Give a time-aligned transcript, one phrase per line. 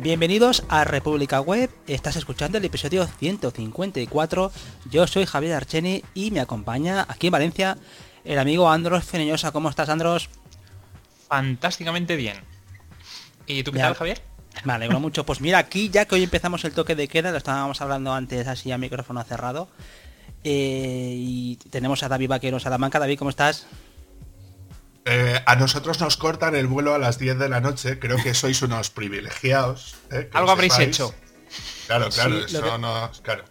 [0.00, 4.52] Bienvenidos a República Web, estás escuchando el episodio 154,
[4.88, 7.76] yo soy Javier Archeni y me acompaña aquí en Valencia
[8.24, 9.50] el amigo Andros Feneñosa.
[9.50, 10.30] ¿Cómo estás Andros?
[11.26, 12.36] Fantásticamente bien.
[13.48, 14.22] ¿Y tú qué tal Javier?
[14.62, 15.26] Me alegro mucho.
[15.26, 18.46] Pues mira, aquí ya que hoy empezamos el toque de queda, lo estábamos hablando antes
[18.46, 19.68] así a micrófono cerrado.
[20.44, 23.00] Eh, y tenemos a David Vaquero Salamanca.
[23.00, 23.66] David, ¿cómo estás?
[25.10, 27.98] Eh, a nosotros nos cortan el vuelo a las 10 de la noche.
[27.98, 29.94] Creo que sois unos privilegiados.
[30.10, 30.28] ¿eh?
[30.34, 31.14] Algo habréis hecho.
[31.86, 33.10] Claro, claro, eso no.
[33.22, 33.44] Claro.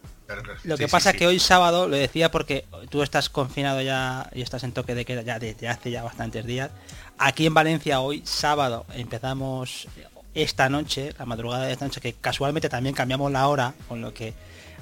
[0.65, 4.41] Lo que pasa es que hoy sábado, lo decía porque tú estás confinado ya y
[4.41, 6.69] estás en toque de queda ya desde hace ya bastantes días.
[7.17, 9.87] Aquí en Valencia hoy sábado empezamos
[10.35, 14.13] esta noche, la madrugada de esta noche, que casualmente también cambiamos la hora, con lo
[14.13, 14.33] que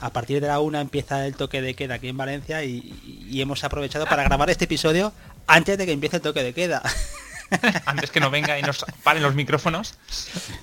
[0.01, 3.63] a partir de la una empieza el toque de queda aquí en Valencia y, hemos
[3.63, 5.13] aprovechado para grabar este episodio
[5.47, 6.81] antes de que empiece el toque de queda.
[7.85, 9.95] antes que no venga y nos paren los micrófonos.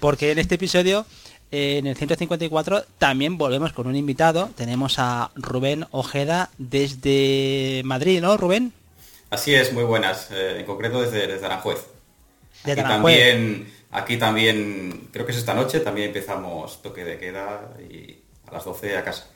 [0.00, 1.06] Porque en este episodio,
[1.50, 4.50] en el 154, también volvemos con un invitado.
[4.56, 8.72] Tenemos a Rubén Ojeda desde Madrid, ¿no, Rubén?
[9.30, 10.28] Así es, muy buenas.
[10.30, 11.86] Eh, en concreto desde, desde Aranjuez.
[12.64, 18.20] De también Aquí también, creo que es esta noche, también empezamos toque de queda y
[18.48, 19.28] a las 12 a casa.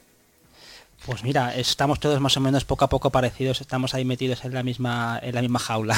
[1.06, 4.52] Pues mira, estamos todos más o menos poco a poco parecidos, estamos ahí metidos en
[4.52, 5.96] la misma, en la misma jaula.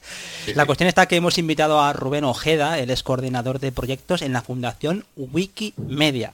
[0.56, 4.32] la cuestión está que hemos invitado a Rubén Ojeda, él es coordinador de proyectos en
[4.32, 6.32] la Fundación Wikimedia.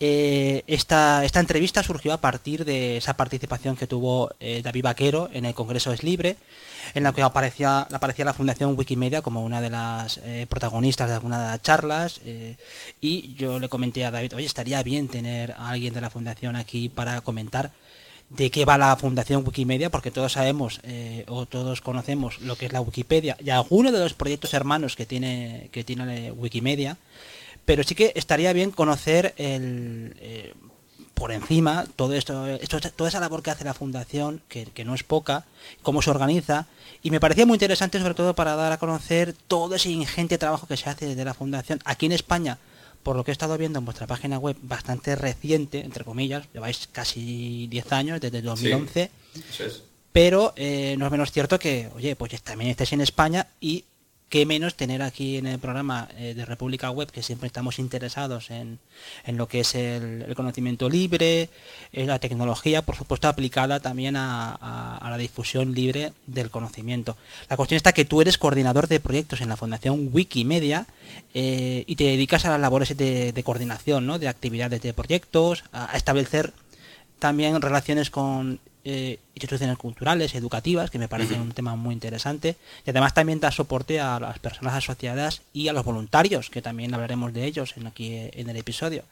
[0.00, 5.28] Eh, esta, esta, entrevista surgió a partir de esa participación que tuvo eh, David Vaquero
[5.34, 6.38] en el Congreso es Libre,
[6.94, 11.14] en la que aparecía, aparecía la Fundación Wikimedia como una de las eh, protagonistas de
[11.14, 12.20] alguna de las charlas.
[12.24, 12.56] Eh,
[13.00, 16.56] y yo le comenté a David, oye, estaría bien tener a alguien de la Fundación
[16.56, 17.72] aquí para comentar
[18.30, 22.66] de qué va la Fundación Wikimedia, porque todos sabemos eh, o todos conocemos lo que
[22.66, 26.96] es la Wikipedia y algunos de los proyectos hermanos que tiene, que tiene Wikimedia,
[27.64, 30.54] pero sí que estaría bien conocer el,
[31.20, 35.04] por encima todo esto, esto, toda esa labor que hace la fundación, que, no es
[35.04, 35.44] poca,
[35.82, 36.66] cómo se organiza,
[37.02, 40.66] y me parecía muy interesante sobre todo para dar a conocer todo ese ingente trabajo
[40.66, 42.56] que se hace desde la fundación aquí en España,
[43.02, 46.88] por lo que he estado viendo en vuestra página web, bastante reciente, entre comillas, lleváis
[46.90, 49.10] casi 10 años, desde 2011,
[50.12, 53.84] pero eh, no es menos cierto que, oye, pues también estáis en España y
[54.30, 58.50] qué menos tener aquí en el programa eh, de República Web, que siempre estamos interesados
[58.50, 58.78] en,
[59.26, 61.50] lo que es el, conocimiento libre,
[61.92, 67.16] eh, la tecnología, por supuesto, aplicada también a, la difusión libre del conocimiento.
[67.48, 70.86] La cuestión está que tú eres coordinador de proyectos en la Fundación Wikimedia
[71.34, 74.20] eh, y te dedicas a las labores de, coordinación, ¿no?
[74.20, 76.52] de actividades de proyectos, a establecer
[77.18, 82.56] también relaciones con eh, instituciones culturales, educativas, que me parece un tema muy interesante.
[82.86, 86.94] Y además también da soporte a las personas asociadas y a los voluntarios, que también
[86.94, 89.04] hablaremos de ellos en aquí en el episodio.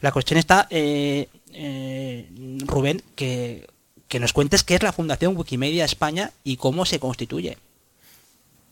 [0.00, 2.28] La cuestión está, eh, eh,
[2.66, 3.68] Rubén, que,
[4.08, 7.58] que nos cuentes qué es la Fundación Wikimedia España y cómo se constituye.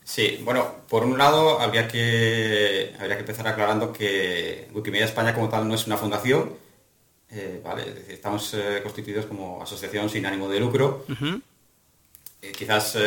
[0.03, 5.49] Sí, bueno, por un lado habría que, habría que empezar aclarando que Wikimedia España como
[5.49, 6.53] tal no es una fundación,
[7.31, 7.61] eh,
[8.09, 11.05] estamos eh, constituidos como asociación sin ánimo de lucro.
[12.41, 12.97] Eh, quizás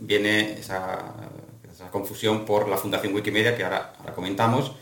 [0.00, 1.14] viene esa,
[1.92, 4.72] confusión por la Fundación Wikimedia, que ahora, comentamos,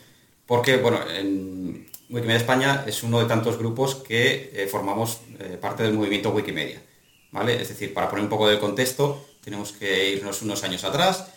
[0.46, 5.20] porque bueno, en Wikimedia España es uno de tantos grupos que formamos
[5.60, 6.82] parte del movimiento Wikimedia.
[7.30, 7.60] ¿vale?
[7.60, 11.32] Es decir, para poner un poco de contexto, tenemos que irnos unos años atrás,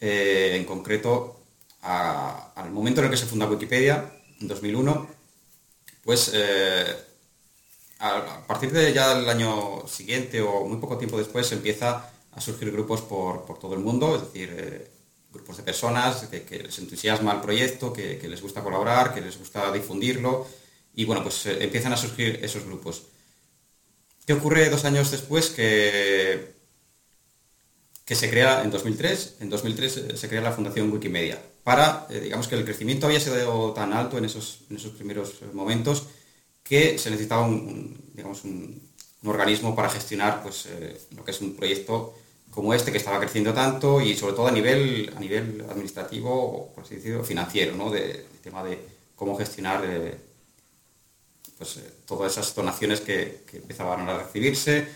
[0.00, 1.40] en concreto
[1.82, 5.15] al momento en el que se funda Wikipedia, en 2001,
[6.06, 6.86] pues eh,
[7.98, 12.70] a partir de ya el año siguiente o muy poco tiempo después empieza a surgir
[12.70, 14.88] grupos por, todo el mundo, es decir, eh,
[15.32, 19.72] grupos de personas que, les entusiasma el proyecto, que, les gusta colaborar, que les gusta
[19.72, 20.46] difundirlo
[20.94, 23.02] y bueno, pues eh, empiezan a surgir esos grupos.
[24.24, 26.54] ¿Qué ocurre dos años después que,
[28.04, 29.38] que se crea en 2003?
[29.40, 33.72] En 2003 se crea la Fundación Wikimedia para, eh, digamos que el crecimiento había sido
[33.72, 36.06] tan alto en esos, esos primeros momentos
[36.62, 38.86] que se necesitaba un, digamos, un,
[39.24, 42.14] organismo para gestionar pues, eh, lo que es un proyecto
[42.52, 46.72] como este que estaba creciendo tanto y sobre todo a nivel, a nivel administrativo o
[46.72, 47.90] por así decirlo, financiero, ¿no?
[47.90, 48.78] de, tema de
[49.16, 50.16] cómo gestionar eh,
[51.58, 54.86] pues, todas esas donaciones que, que, empezaban a recibirse.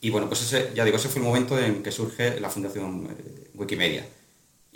[0.00, 3.08] Y bueno, pues ya digo, ese fue el momento en que surge la Fundación
[3.54, 4.06] Wikimedia.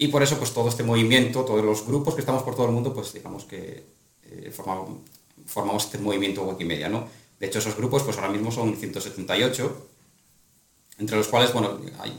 [0.00, 2.73] Y por eso, pues todo este movimiento, todos los grupos que estamos por todo el
[2.73, 3.85] mundo, pues digamos que
[4.25, 7.06] eh, formamos, este movimiento Wikimedia, ¿no?
[7.38, 9.88] De hecho, esos grupos, pues ahora mismo son 178,
[11.00, 12.19] entre los cuales, bueno, hay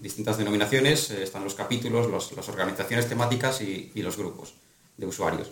[0.00, 4.54] distintas denominaciones, eh, están los capítulos, las organizaciones temáticas y, los grupos
[4.96, 5.50] de usuarios.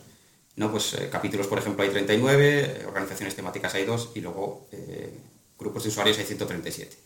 [0.54, 0.70] ¿no?
[0.70, 4.68] Pues capítulos, por ejemplo, hay 39, organizaciones temáticas hay 2 y luego
[5.58, 6.96] grupos de usuarios hay 137.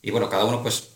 [0.00, 0.88] Y bueno, cada uno pues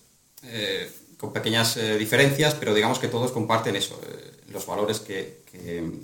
[1.21, 4.01] con pequeñas diferencias, pero digamos que todos comparten eso,
[4.49, 5.43] los valores que,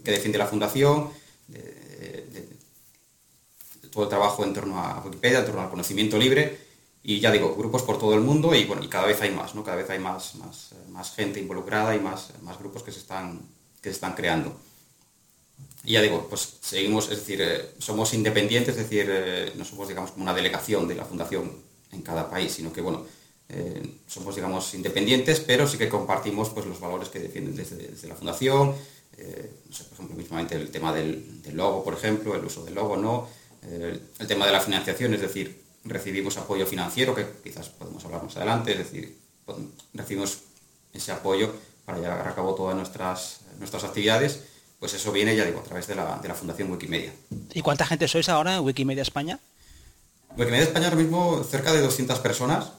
[0.05, 1.11] defiende la fundación,
[3.91, 6.67] todo el trabajo en torno a Wikipedia, en torno al conocimiento libre
[7.09, 9.55] y ya digo, grupos por todo el mundo y bueno, y cada vez hay más,
[9.55, 9.63] ¿no?
[9.63, 13.41] Cada vez hay más, más, más gente involucrada y más, más grupos que se están,
[13.81, 14.57] que se están creando.
[15.85, 19.87] Y ya digo, pues seguimos, es decir, eh, somos independientes, es decir, eh, no somos,
[19.87, 21.53] digamos, como una delegación de la fundación
[21.93, 23.07] en cada país, sino que, bueno,
[23.49, 28.15] eh, somos, digamos, independientes, pero sí que compartimos pues, los valores que defienden desde, la
[28.15, 28.75] fundación,
[29.17, 33.29] por ejemplo, mismamente el tema del, del, logo, por ejemplo, el uso del logo, ¿no?
[33.63, 38.37] el tema de la financiación, es decir, recibimos apoyo financiero, que quizás podemos hablar más
[38.37, 39.19] adelante, es decir,
[39.95, 40.39] recibimos
[40.93, 41.53] ese apoyo
[41.85, 44.41] para llevar a cabo todas nuestras, nuestras actividades,
[44.79, 47.13] pues eso viene, ya digo, a través de la, Fundación Wikimedia.
[47.55, 49.41] ¿Y cuánta gente sois ahora en Wikimedia España?
[50.37, 52.73] Wikimedia España ahora mismo cerca de 200 personas.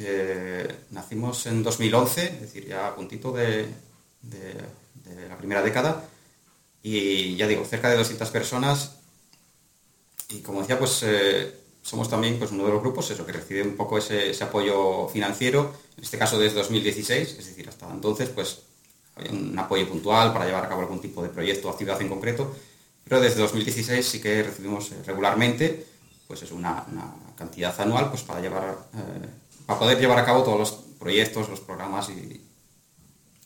[0.00, 3.66] Eh, nacimos en 2011, es decir, ya a puntito de,
[5.28, 6.04] la primera década.
[6.82, 8.96] Y ya digo, cerca de 200 personas.
[10.30, 11.52] Y como decía, pues eh,
[11.82, 15.74] somos también pues, uno de los grupos eso, que recibe un poco ese, apoyo financiero,
[15.96, 18.60] en este caso desde 2016, es decir, hasta entonces pues
[19.16, 22.08] había un apoyo puntual para llevar a cabo algún tipo de proyecto o actividad en
[22.08, 22.54] concreto,
[23.04, 25.86] pero desde 2016 sí que recibimos eh, regularmente
[26.26, 26.84] pues es una,
[27.36, 29.28] cantidad anual pues para llevar eh,
[29.68, 32.40] para poder llevar a cabo todos los proyectos, los programas y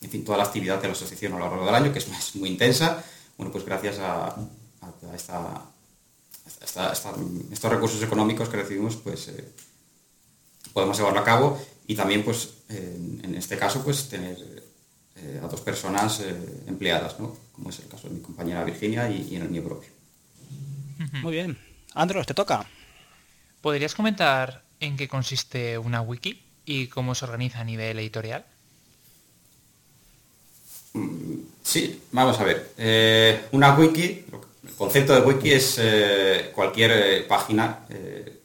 [0.01, 2.37] en fin, toda la actividad de la asociación a lo largo del año, que es,
[2.37, 3.03] muy intensa.
[3.37, 4.37] Bueno, pues gracias a
[5.17, 5.67] esta
[6.47, 9.53] estos recursos económicos que recibimos, pues eh,
[10.73, 14.37] podemos llevarlo a cabo y también, pues, en este caso, pues tener
[15.17, 17.37] eh, a dos personas eh, empleadas, ¿no?
[17.51, 19.91] Como es el caso de mi compañera Virginia y, en el mío propio.
[21.21, 21.59] Muy bien.
[21.95, 22.65] Andros, te toca.
[23.61, 28.45] ¿Podrías comentar en qué consiste una wiki y cómo se organiza a nivel editorial?
[31.63, 33.47] Sí, vamos a ver.
[33.53, 34.25] una wiki,
[34.67, 38.41] el concepto de wiki es eh, cualquier eh, página eh,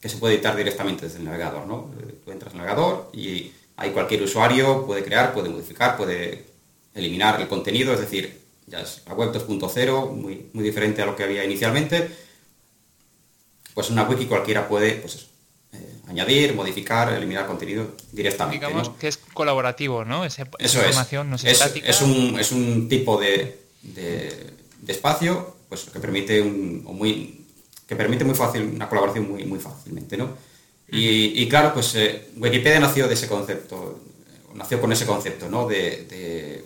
[0.00, 1.66] que se puede editar directamente desde el navegador.
[1.66, 1.90] ¿no?
[2.24, 6.44] tú entras en el navegador y ahí cualquier usuario puede crear, puede modificar, puede
[6.94, 11.14] eliminar el contenido, es decir, ya es la web 2.0, muy, muy diferente a lo
[11.14, 12.10] que había inicialmente.
[13.74, 15.28] Pues una wiki cualquiera puede pues
[16.08, 18.66] añadir, modificar, eliminar contenido directamente.
[18.66, 20.24] Digamos que es colaborativo, ¿no?
[20.24, 21.44] eso información es.
[21.44, 27.44] es, un, es un tipo de, de, de espacio pues que permite un, muy
[27.86, 30.30] que permite muy fácil una colaboración muy muy fácilmente no
[30.88, 34.00] y, claro pues eh, Wikipedia nació de ese concepto
[34.54, 36.64] nació con ese concepto no de,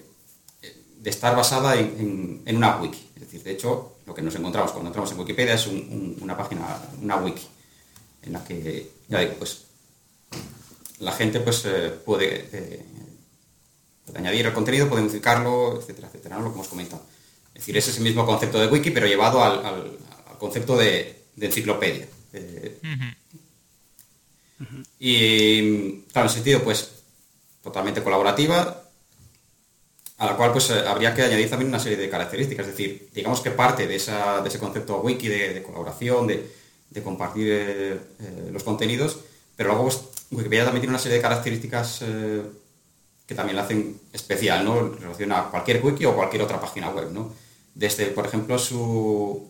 [1.03, 4.73] de, estar basada en, en, una wiki es decir de hecho lo que nos encontramos
[4.73, 7.47] cuando entramos en Wikipedia es una página una wiki
[8.23, 9.67] en la que ya digo pues
[11.01, 12.85] la gente pues eh, puede, eh,
[14.07, 16.45] puede añadir el contenido puede modificarlo etcétera etcétera ¿no?
[16.45, 17.03] lo que hemos comentado
[17.61, 19.99] es decir, es ese mismo concepto de wiki, pero llevado al,
[20.39, 22.07] concepto de, enciclopedia.
[22.33, 22.79] Eh,
[24.99, 26.91] y, claro, en sentido, pues,
[27.63, 28.83] totalmente colaborativa,
[30.17, 32.67] a la cual pues habría que añadir también una serie de características.
[32.67, 36.51] Es decir, digamos que parte de, ese concepto wiki de, colaboración, de,
[37.03, 37.99] compartir eh,
[38.53, 39.21] los contenidos,
[39.57, 42.05] pero luego pues, Wikipedia también tiene una serie de características
[43.27, 44.81] que también la hacen especial, ¿no?
[44.81, 47.33] En relación a cualquier wiki o cualquier otra página web, ¿no?
[47.75, 49.49] desde, por ejemplo, su,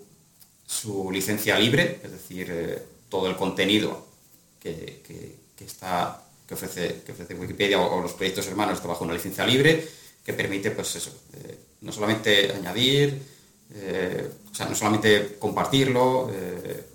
[0.66, 4.06] su licencia libre, es decir, eh, todo el contenido
[4.60, 5.02] que,
[5.58, 9.86] está, que, ofrece, que ofrece Wikipedia o, los proyectos hermanos está bajo una licencia libre
[10.24, 13.20] que permite, pues eso, eh, no solamente añadir,
[13.74, 16.30] eh, o sea, no solamente compartirlo,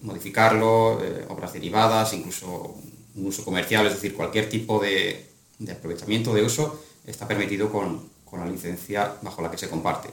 [0.01, 2.75] modificarlo, obras derivadas, incluso
[3.15, 5.25] un uso comercial, es decir, cualquier tipo de,
[5.72, 10.10] aprovechamiento de uso está permitido con, con la licencia bajo la que se comparte.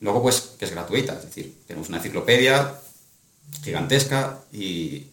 [0.00, 2.74] Luego, pues, que es gratuita, es decir, tenemos una enciclopedia
[3.62, 5.06] gigantesca y,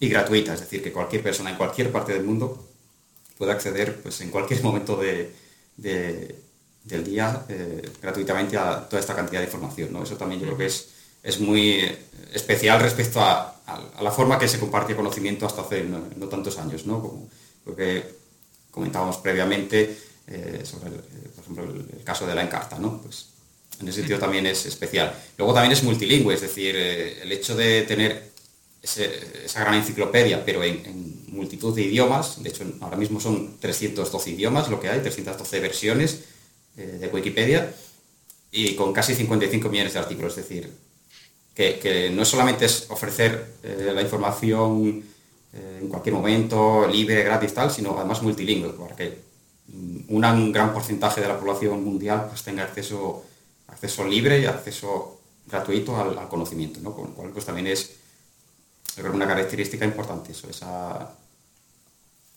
[0.00, 2.66] gratuita, es decir, que cualquier persona en cualquier parte del mundo
[3.36, 5.34] puede acceder pues, en cualquier momento de,
[6.84, 9.92] del día eh, gratuitamente a toda esta cantidad de información.
[9.92, 10.02] ¿no?
[10.02, 10.88] Eso también yo creo que es,
[11.22, 11.84] es muy
[12.32, 13.56] especial respecto a,
[14.00, 17.00] la forma que se comparte conocimiento hasta hace no, tantos años, ¿no?
[17.00, 17.28] Como
[17.66, 18.02] lo que
[18.70, 19.96] comentábamos previamente
[20.26, 23.00] eh, sobre, eh, por ejemplo, el, caso de la Encarta, ¿no?
[23.00, 23.26] Pues
[23.80, 25.14] en ese sentido también es especial.
[25.38, 28.30] Luego también es multilingüe, es decir, eh, el hecho de tener
[28.82, 34.68] esa gran enciclopedia, pero en, multitud de idiomas, de hecho ahora mismo son 312 idiomas
[34.68, 36.24] lo que hay, 312 versiones
[36.80, 37.74] eh, de Wikipedia,
[38.50, 40.36] y con casi 55 millones de artículos.
[40.38, 40.72] Es decir,
[41.54, 45.04] que, no solamente es ofrecer eh, la información
[45.52, 49.18] eh, en cualquier momento, libre, gratis, tal, sino además multilingüe, para que
[50.08, 53.24] un gran porcentaje de la población mundial pues, tenga acceso,
[53.68, 56.94] acceso libre y acceso gratuito al, conocimiento, ¿no?
[56.94, 57.90] con lo cual pues, también es
[59.12, 61.14] una característica importante eso, esa,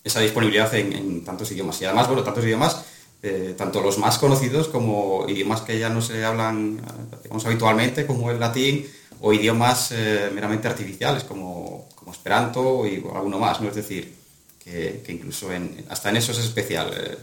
[0.03, 1.81] esa disponibilidad en, tantos idiomas.
[1.81, 2.83] Y además, bueno, tantos idiomas,
[3.25, 6.81] eh, tanto los más conocidos como idiomas que ya no se hablan
[7.23, 8.85] digamos, habitualmente, como el latín,
[9.21, 13.69] o idiomas eh, meramente artificiales, como, como Esperanto y alguno más, ¿no?
[13.69, 14.13] Es decir,
[14.61, 16.91] que, incluso en, hasta en eso es especial.
[16.93, 17.17] Eh,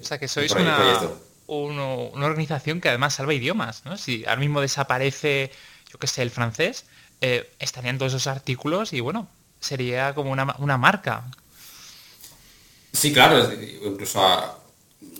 [0.00, 0.78] o sea, que sois una,
[1.46, 3.98] una, organización que además salva idiomas, ¿no?
[3.98, 5.50] Si ahora mismo desaparece,
[5.92, 6.86] yo qué sé, el francés,
[7.58, 9.28] estarían todos esos artículos y bueno,
[9.60, 11.24] sería como una, una marca
[12.94, 13.50] Sí, claro,
[13.84, 14.20] incluso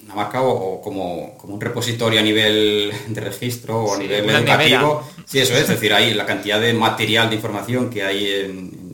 [0.05, 5.03] una marca o, como, un repositorio a nivel de registro o a nivel educativo.
[5.27, 8.85] Sí, eso es, es decir, hay la cantidad de material de información que hay en,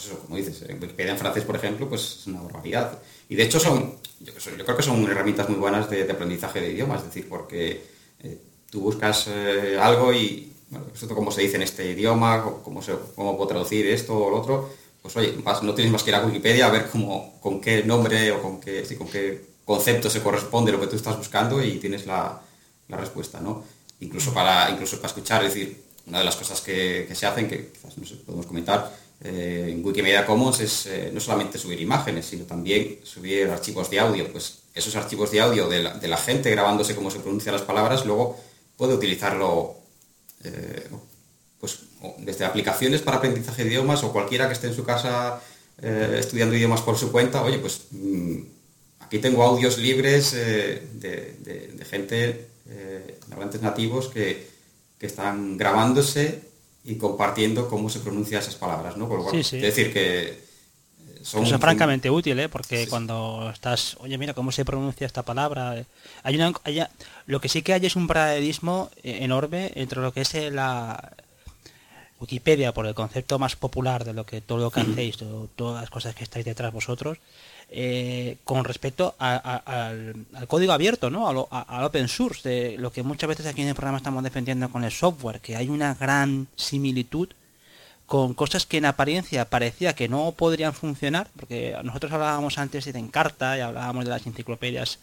[0.00, 2.98] pues eso, como dices, en Wikipedia en francés, por ejemplo, pues es una barbaridad.
[3.28, 7.00] Y de hecho son, yo, creo que son herramientas muy buenas de, aprendizaje de idiomas,
[7.00, 7.82] es decir, porque
[8.22, 8.38] eh,
[8.70, 12.92] tú buscas eh, algo y, bueno, esto como se dice en este idioma, cómo, se,
[13.14, 14.70] cómo puedo traducir esto o lo otro,
[15.02, 18.32] pues oye, no tienes más que ir a Wikipedia a ver cómo, con qué nombre
[18.32, 22.06] o con qué, con qué concepto se corresponde lo que tú estás buscando y tienes
[22.06, 22.40] la,
[22.88, 23.64] respuesta, ¿no?
[24.00, 27.68] Incluso para, incluso para escuchar, es decir, una de las cosas que, se hacen, que
[27.68, 32.26] quizás no sé, podemos comentar, eh, en Wikimedia Commons es eh, no solamente subir imágenes,
[32.26, 34.32] sino también subir archivos de audio.
[34.32, 38.40] Pues esos archivos de audio de la, gente grabándose cómo se pronuncian las palabras, luego
[38.76, 39.76] puede utilizarlo
[40.42, 40.88] eh,
[41.60, 41.80] pues
[42.18, 45.40] desde aplicaciones para aprendizaje de idiomas o cualquiera que esté en su casa
[45.82, 48.40] estudiando idiomas por su cuenta, oye, pues mm,
[49.10, 54.48] aquí tengo audios libres eh, de, gente, eh, hablantes nativos, que,
[55.00, 56.42] están grabándose
[56.84, 59.08] y compartiendo cómo se pronuncian esas palabras, ¿no?
[59.32, 60.38] Es decir, que
[61.22, 65.84] son, francamente útil, porque cuando estás, oye, mira cómo se pronuncia esta palabra.
[66.22, 66.52] Hay una,
[67.26, 71.14] lo que sí que hay es un paradigma enorme entre lo que es la,
[72.20, 75.16] Wikipedia por el concepto más popular de lo que todo lo que hacéis,
[75.56, 77.18] todas las cosas que estáis detrás vosotros,
[77.70, 81.28] eh, con respecto al, código abierto, ¿no?
[81.28, 84.84] Al, open source, de lo que muchas veces aquí en el programa estamos defendiendo con
[84.84, 87.28] el software, que hay una gran similitud
[88.06, 92.98] con cosas que en apariencia parecía que no podrían funcionar, porque nosotros hablábamos antes de
[92.98, 94.98] Encarta y hablábamos de las enciclopedias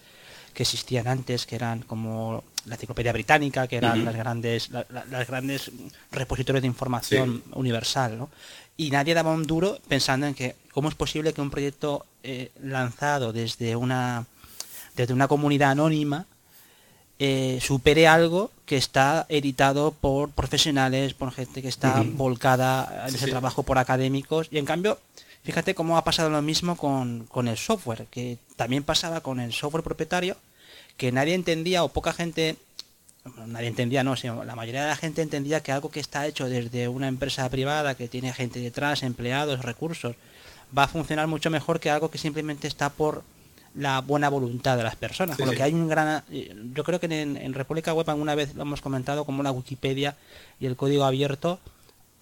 [0.54, 5.72] que existían antes, que eran como la enciclopedia británica, que eran las grandes las grandes
[6.12, 8.30] repositorios de información universal, ¿no?
[8.76, 12.52] Y nadie daba un duro pensando en que cómo es posible que un proyecto eh,
[12.62, 14.26] lanzado desde una
[14.96, 16.26] desde una comunidad anónima
[17.20, 23.28] eh, supere algo que está editado por profesionales, por gente que está volcada en ese
[23.28, 24.50] trabajo por académicos.
[24.52, 25.00] Y en cambio,
[25.44, 29.52] fíjate cómo ha pasado lo mismo con, con el software, que también pasaba con el
[29.52, 30.38] software propietario,
[30.98, 32.58] que nadie entendía o poca gente,
[33.46, 36.50] nadie entendía, no, sino la mayoría de la gente entendía que algo que está hecho
[36.50, 40.16] desde una empresa privada, que tiene gente detrás, empleados, recursos,
[40.76, 43.24] va a funcionar mucho mejor que algo que simplemente está por
[43.76, 45.38] la buena voluntad de las personas.
[45.38, 46.24] Con lo que hay un gran...
[46.74, 50.16] Yo creo que en, República Web alguna vez lo hemos comentado como la Wikipedia
[50.60, 51.60] y el código abierto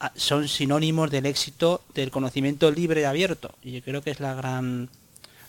[0.01, 3.55] ah, son sinónimos del éxito del conocimiento libre y abierto.
[3.63, 4.89] Y yo creo que es la gran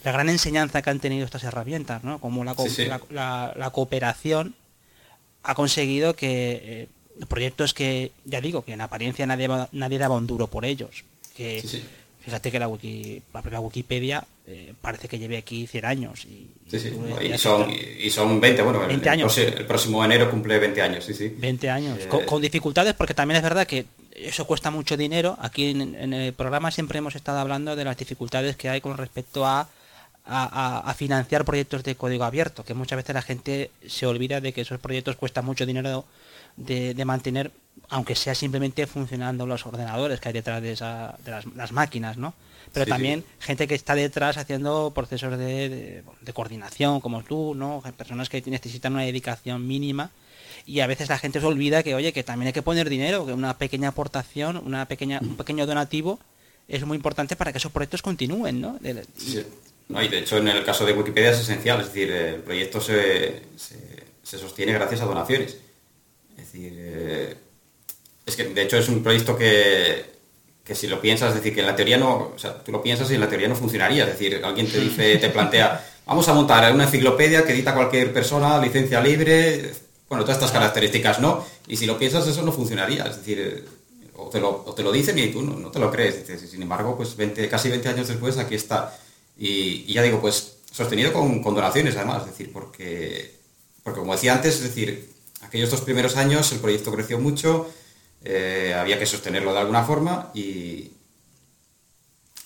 [0.06, 2.20] la gran enseñanza que han tenido estas herramientas, ¿no?
[2.20, 2.54] Como la,
[3.56, 4.54] la, cooperación
[5.42, 6.60] ha conseguido que
[7.20, 11.02] eh, proyectos que, ya digo, que en apariencia nadie, nadie daba un duro por ellos.
[11.36, 11.60] Que,
[12.20, 16.24] Fíjate que la, wiki, la Wikipedia eh, parece que lleve aquí 100 años.
[16.24, 19.38] Y, y, son, y son 20, bueno, 20 años.
[19.38, 21.34] El, próximo enero cumple 20 años, sí, sí.
[21.36, 25.36] 20 años, eh, con, dificultades porque también es verdad que eso cuesta mucho dinero.
[25.40, 29.46] Aquí en, el programa siempre hemos estado hablando de las dificultades que hay con respecto
[29.46, 29.68] a
[30.26, 34.62] a, financiar proyectos de código abierto, que muchas veces la gente se olvida de que
[34.62, 36.04] esos proyectos cuestan mucho dinero
[36.56, 37.52] de, mantener,
[37.88, 40.76] aunque sea simplemente funcionando los ordenadores que hay detrás de,
[41.54, 42.34] las, máquinas, ¿no?
[42.72, 46.02] Pero también gente que está detrás haciendo procesos de,
[46.34, 47.82] coordinación, como tú, ¿no?
[47.96, 50.10] Personas que necesitan una dedicación mínima
[50.66, 53.24] y a veces la gente se olvida que, oye, que también hay que poner dinero,
[53.24, 56.18] que una pequeña aportación, una pequeña, un pequeño donativo
[56.66, 58.78] es muy importante para que esos proyectos continúen, ¿no?
[59.88, 62.80] No, y de hecho en el caso de Wikipedia es esencial, es decir, el proyecto
[62.80, 63.42] se,
[64.22, 65.56] sostiene gracias a donaciones.
[66.36, 67.36] Es decir, eh,
[68.24, 70.04] es que de hecho es un proyecto que,
[70.74, 73.10] si lo piensas, es decir, que en la teoría no, o sea, tú lo piensas
[73.10, 74.04] y en la teoría no funcionaría.
[74.04, 78.12] Es decir, alguien te dice, te plantea, vamos a montar una enciclopedia que edita cualquier
[78.12, 79.72] persona, licencia libre,
[80.08, 83.64] bueno, todas estas características no, y si lo piensas eso no funcionaría, es decir,
[84.14, 87.16] o te lo, te lo dicen y tú no, te lo crees, sin embargo, pues
[87.16, 88.96] 20, casi 20 años después aquí está,
[89.36, 93.34] y, ya digo, pues sostenido con, donaciones además, es decir, porque,
[93.82, 95.10] porque como decía antes, es decir,
[95.42, 97.70] aquellos dos primeros años el proyecto creció mucho,
[98.24, 100.90] eh, había que sostenerlo de alguna forma y,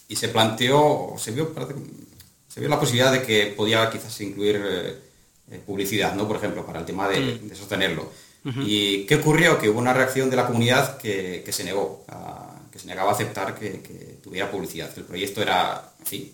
[0.09, 1.55] y se planteó, se vio,
[2.49, 4.99] se vio la posibilidad de que podía quizás incluir eh,
[5.51, 6.29] eh, publicidad, ¿no?
[6.29, 7.55] Por ejemplo, para el tema de, mm.
[7.55, 8.13] sostenerlo.
[8.43, 9.59] ¿Y qué ocurrió?
[9.59, 12.07] Que hubo una reacción de la comunidad que, se negó,
[12.73, 14.91] que se negaba a aceptar que, tuviera publicidad.
[14.97, 16.33] El proyecto era, en fin,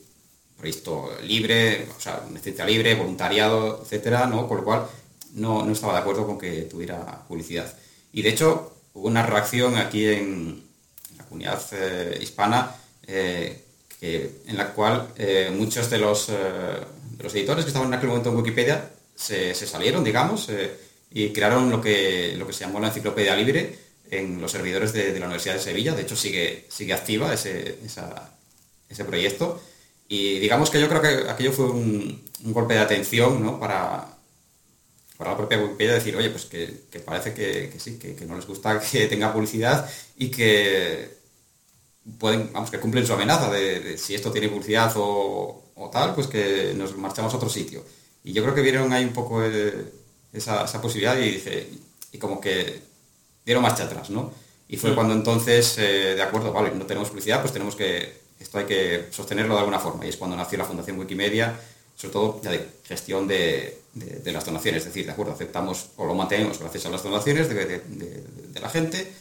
[0.57, 4.49] proyecto libre, o sea, una libre, voluntariado, etcétera, ¿no?
[4.49, 4.87] Con lo cual
[5.35, 7.73] no, estaba de acuerdo con que tuviera publicidad.
[8.13, 10.65] Y de hecho, hubo una reacción aquí en
[11.19, 12.75] la comunidad eh, hispana
[14.47, 16.35] en la cual eh, muchos de los, eh,
[17.19, 20.77] los, editores que estaban en aquel momento en Wikipedia se, salieron, digamos, eh,
[21.11, 23.79] y crearon lo que, lo que se llamó la enciclopedia libre
[24.11, 25.95] en los servidores de, la Universidad de Sevilla.
[25.95, 27.79] De hecho, sigue, sigue activa ese,
[28.89, 29.61] ese proyecto.
[30.09, 34.07] Y digamos que yo creo que aquello fue un, golpe de atención para,
[35.17, 38.81] para la propia Wikipedia decir, oye, pues que, parece que, sí, que, no les gusta
[38.81, 41.17] que tenga publicidad y que
[42.19, 46.73] pueden, vamos, que cumplen su amenaza de, si esto tiene publicidad o, tal, pues que
[46.77, 47.85] nos marchamos a otro sitio.
[48.23, 49.43] Y yo creo que vieron ahí un poco
[50.33, 51.69] esa, posibilidad y dice,
[52.13, 52.81] y como que
[53.45, 54.33] dieron marcha atrás, ¿no?
[54.69, 54.95] Y fue mm.
[54.95, 59.07] cuando entonces, eh, de acuerdo, vale, no tenemos publicidad, pues tenemos que, esto hay que
[59.11, 60.05] sostenerlo de alguna forma.
[60.07, 61.59] Y es cuando nació la Fundación Wikimedia,
[61.97, 63.79] sobre todo ya de gestión de,
[64.25, 68.61] las donaciones, es decir, de acuerdo, aceptamos o lo mantenemos gracias a las donaciones de,
[68.61, 69.13] la gente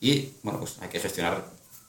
[0.00, 1.44] y, bueno, pues hay que gestionar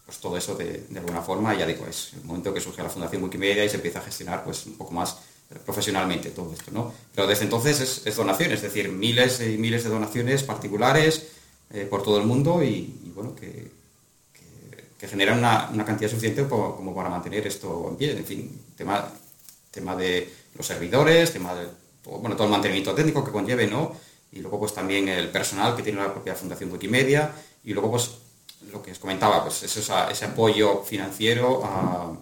[0.06, 3.24] pues todo eso de, alguna forma, ya digo, es el momento que surge la Fundación
[3.24, 5.18] Wikimedia y se empieza a gestionar pues un poco más
[5.66, 6.94] profesionalmente todo esto, ¿no?
[7.14, 11.28] Pero desde entonces es, donaciones, es decir, miles y miles de donaciones particulares
[11.74, 13.70] eh, por todo el mundo y, bueno, que,
[15.02, 18.12] que, generan una, cantidad suficiente como, para mantener esto en pie.
[18.12, 19.12] En fin, tema,
[19.72, 21.66] tema de los servidores, tema de
[22.04, 23.96] todo, bueno, todo el mantenimiento técnico que conlleve, ¿no?
[24.32, 27.32] Y luego pues también el personal que tiene la propia Fundación Wikimedia
[27.64, 28.12] y luego pues
[28.72, 32.16] lo que os comentaba, pues es ese apoyo financiero a,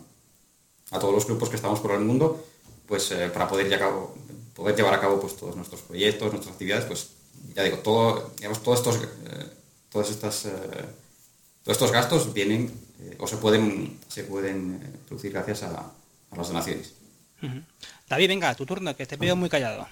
[0.99, 2.45] todos los grupos que estamos por el mundo,
[2.87, 4.15] pues eh, para poder, cabo,
[4.55, 7.09] poder llevar a cabo pues, todos nuestros proyectos, nuestras actividades, pues
[7.53, 9.45] ya digo, todo, digamos, todos estos, eh,
[9.91, 10.51] todas estas, eh,
[11.63, 12.71] todos estos gastos vienen
[13.17, 15.91] o se pueden, se pueden producir gracias a,
[16.35, 16.93] las donaciones.
[18.07, 19.87] David, venga, tu turno, que te pido muy callado.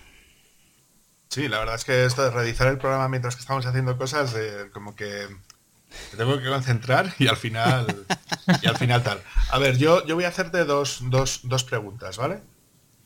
[1.29, 4.35] Sí, la verdad es que esto de realizar el programa mientras que estamos haciendo cosas,
[4.73, 5.27] como que
[6.11, 8.05] me tengo que concentrar y al final
[8.61, 9.21] y al final tal.
[9.51, 12.41] A ver, yo, yo voy a hacerte dos, dos, preguntas, ¿vale?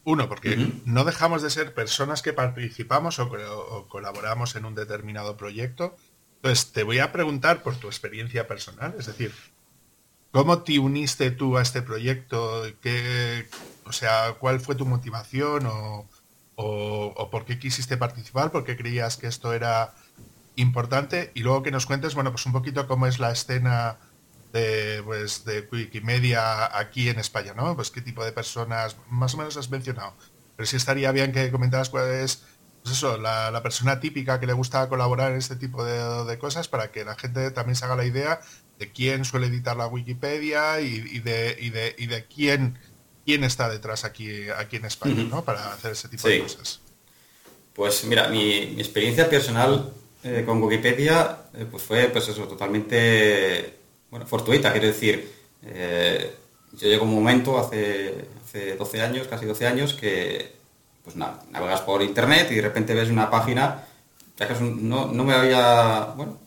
[0.04, 5.96] Uno, porque no dejamos de ser personas que participamos o, colaboramos en un determinado proyecto.
[6.42, 9.34] Entonces, te voy a preguntar por tu experiencia personal, es decir,
[10.32, 12.64] ¿cómo te uniste tú a este proyecto?
[12.82, 13.48] ¿Qué,
[13.86, 16.10] o sea, ¿cuál fue tu motivación o,
[16.56, 18.52] o por qué quisiste participar?
[18.52, 19.94] ¿Por qué creías que esto era
[20.56, 21.32] importante.
[21.34, 23.98] Y luego que nos cuentes, bueno, pues un poquito cómo es la escena
[24.54, 27.76] de, pues, de Wikimedia aquí en España, ¿no?
[27.76, 30.14] Pues qué tipo de personas, más o menos has mencionado.
[30.56, 32.44] Pero sí estaría bien que comentaras cuál es,
[32.84, 36.92] pues eso, la, persona típica que le gusta colaborar en este tipo de, cosas para
[36.92, 38.42] que la gente también se haga la idea
[38.80, 42.80] de quién suele editar la Wikipedia y, de, y de, y de quién,
[43.26, 45.44] quién está detrás aquí, aquí en España, ¿no?
[45.44, 46.82] Para hacer ese tipo de cosas.
[47.74, 53.76] Pues mira, mi, mi experiencia personal eh, con Wikipedia eh, pues fue pues eso, totalmente
[54.12, 55.32] bueno, fortuita, quiero decir,
[55.64, 56.32] eh,
[56.74, 60.61] yo llego un momento hace, hace 12 años, casi 12 años, que
[61.04, 63.84] pues nada, navegas por internet y de repente ves una página,
[64.38, 66.38] ya que no, no, me había, bueno,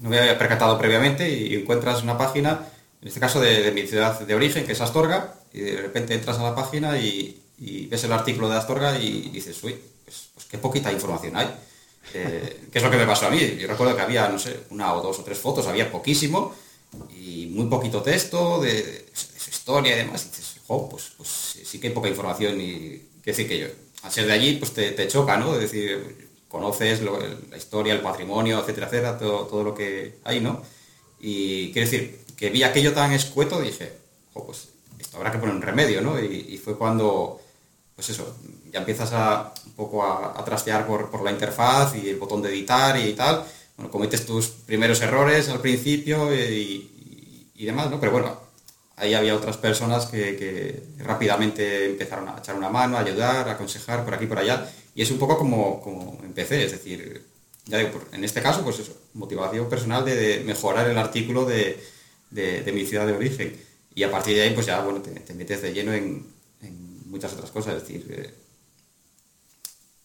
[0.00, 2.66] no me había percatado previamente y encuentras una página,
[3.00, 6.38] en este caso de, mi ciudad de origen, que es Astorga, y de repente entras
[6.38, 7.36] a la página y,
[7.90, 11.48] ves el artículo de Astorga y dices, uy, pues, pues qué poquita información hay.
[12.14, 13.56] Eh, ¿Qué es lo que me pasó a mí?
[13.58, 16.54] Yo recuerdo que había, no sé, una o dos o tres fotos, había poquísimo
[17.10, 20.24] y muy poquito texto de, su historia y demás.
[20.24, 23.66] Y dices, jo, pues, pues sí que hay poca información y decir que yo,
[24.02, 25.54] al ser de allí, pues te, choca, ¿no?
[25.54, 30.62] Es decir, conoces la historia, el patrimonio, etcétera, etcétera, todo, lo que hay, ¿no?
[31.20, 33.92] Y quiero decir, que vi aquello tan escueto, dije,
[34.32, 36.18] jo, pues esto habrá que poner un remedio, ¿no?
[36.20, 37.40] y fue cuando,
[37.94, 38.34] pues eso,
[38.72, 42.98] ya empiezas a un poco a, trastear por, la interfaz y el botón de editar
[42.98, 43.44] y tal.
[43.76, 46.86] Bueno, cometes tus primeros errores al principio y,
[47.54, 48.00] demás, ¿no?
[48.00, 48.40] Pero bueno,
[49.00, 54.04] ahí había otras personas que, rápidamente empezaron a echar una mano, a ayudar, a aconsejar
[54.04, 54.70] por aquí por allá.
[54.94, 57.24] Y es un poco como, como empecé, es decir,
[57.64, 61.82] ya digo, en este caso, pues eso, motivación personal de, mejorar el artículo de,
[62.72, 63.58] mi ciudad de origen.
[63.94, 66.38] Y a partir de ahí, pues ya, bueno, te, metes de lleno en,
[67.06, 68.34] muchas otras cosas, es decir, eh,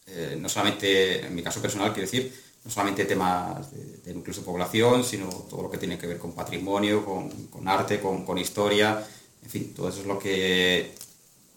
[0.08, 2.34] eh, no solamente, en mi caso personal, quiero decir,
[2.65, 6.17] no solamente temas de, de, núcleos de población, sino todo lo que tiene que ver
[6.17, 9.08] con patrimonio, con, arte, con, historia,
[9.43, 10.91] en fin, todo eso es lo que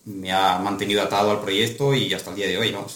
[0.05, 2.87] me ha mantenido atado al proyecto y hasta el día de hoy, ¿no?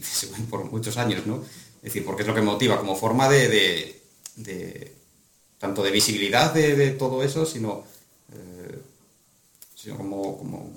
[0.50, 1.42] Por muchos años, ¿no?
[1.76, 4.02] Es decir, porque es lo que me motiva como forma de,
[5.58, 7.84] tanto de visibilidad de, todo eso, sino,
[8.34, 10.70] eh, como, como,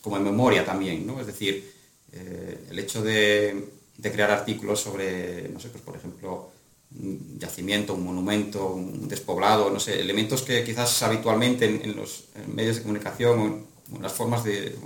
[0.00, 1.20] como, en memoria también, ¿no?
[1.20, 1.70] Es decir,
[2.12, 6.50] eh, el hecho de de crear artículos sobre, no sé, pues por ejemplo,
[6.98, 12.76] un yacimiento, un monumento, un despoblado, no sé, elementos que quizás habitualmente en, los medios
[12.76, 14.76] de comunicación o en las formas de,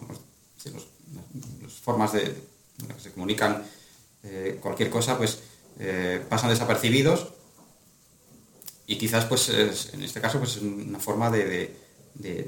[1.63, 3.63] las formas de que se comunican
[4.23, 5.41] eh, cualquier cosa, pues
[5.79, 7.29] eh, pasan desapercibidos
[8.87, 11.77] y quizás pues en este caso pues es una forma de,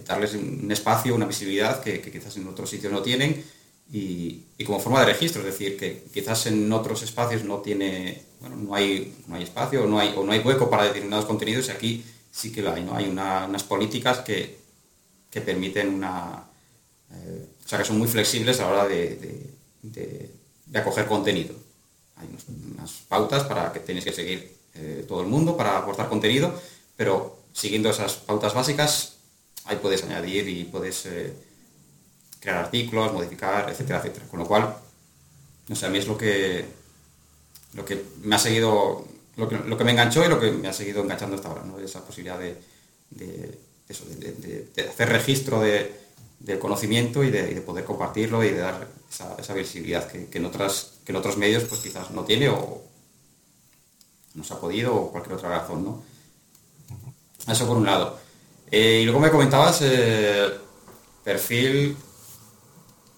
[0.07, 3.45] darles un espacio, una visibilidad que, que quizás en otros sitios no tienen
[3.91, 8.57] y, como forma de registro, es decir, que quizás en otros espacios no tiene, bueno,
[8.57, 11.71] no hay, no hay espacio no hay, o no hay hueco para determinados contenidos y
[11.73, 12.95] aquí sí que lo hay, ¿no?
[12.95, 14.61] Hay unas políticas que,
[15.45, 16.45] permiten una,
[17.11, 19.51] eh, o sea, que son muy flexibles a la hora de,
[20.75, 21.55] acoger contenido.
[22.17, 22.29] Hay
[22.75, 26.59] unas pautas para que tienes que seguir eh, todo el mundo para aportar contenido,
[26.97, 29.17] pero siguiendo esas pautas básicas,
[29.65, 31.05] ahí puedes añadir y puedes...
[31.07, 31.52] Eh,
[32.43, 34.27] crear artículos, modificar, etcétera, etcétera.
[34.29, 34.75] Con lo cual,
[35.69, 36.65] no sé, a mí es lo que,
[37.75, 40.69] lo que me ha seguido, lo que, lo que me enganchó y lo que me
[40.69, 41.79] ha seguido enganchando hasta ahora, ¿no?
[41.79, 42.59] Esa posibilidad de,
[43.89, 48.89] eso, de, hacer registro del conocimiento y de, poder compartirlo y de dar
[49.39, 52.83] esa, visibilidad que, en otras, que en otros medios pues quizás no tiene o
[54.35, 56.03] no se ha podido o cualquier otra razón, ¿no?
[57.47, 58.19] Eso por un lado.
[58.69, 60.49] Eh, y luego me comentabas eh,
[61.23, 61.97] perfil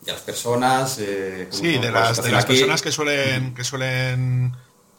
[0.04, 0.98] de las personas.
[0.98, 4.56] Eh, sí, de las, personas que suelen, que suelen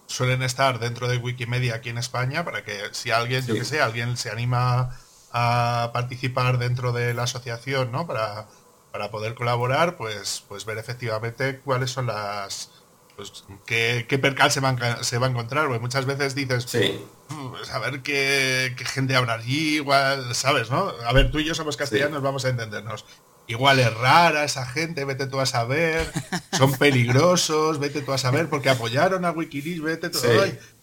[0.08, 3.82] suelen estar dentro de Wikimedia aquí en España para que si alguien, yo que sé,
[3.82, 4.98] alguien se anima
[5.32, 8.08] a participar dentro de la asociación, ¿no?
[8.08, 8.48] Para,
[8.91, 12.72] para poder colaborar, pues, pues ver efectivamente cuáles son las,
[13.15, 17.04] pues, qué, qué percal se va, se va a encontrar, porque muchas veces dices, sí.
[17.52, 20.70] pues, a ver qué, gente habrá allí, igual, ¿sabes?
[20.70, 20.94] ¿no?
[21.06, 23.06] A ver, tú y yo somos castellanos, vamos a entendernos.
[23.47, 26.12] Igual es rara esa gente, vete tú a saber.
[26.51, 30.19] Son peligrosos, vete tú a saber, porque apoyaron a Wikileaks, vete tú.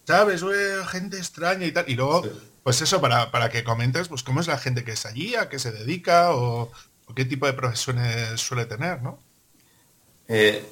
[0.04, 0.42] ¿Sabes?
[0.88, 1.84] gente extraña y tal.
[1.88, 2.22] Y luego,
[2.62, 5.48] pues eso, para, para, que comentes, pues cómo es la gente que es allí, a
[5.48, 6.70] qué se dedica o,
[7.14, 9.18] qué tipo de profesiones suele tener, ¿no?
[10.28, 10.64] Eh,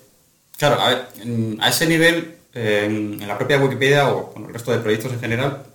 [0.56, 1.08] claro, a, ver,
[1.60, 5.66] a ese nivel, en, la propia Wikipedia o con el resto de proyectos en general,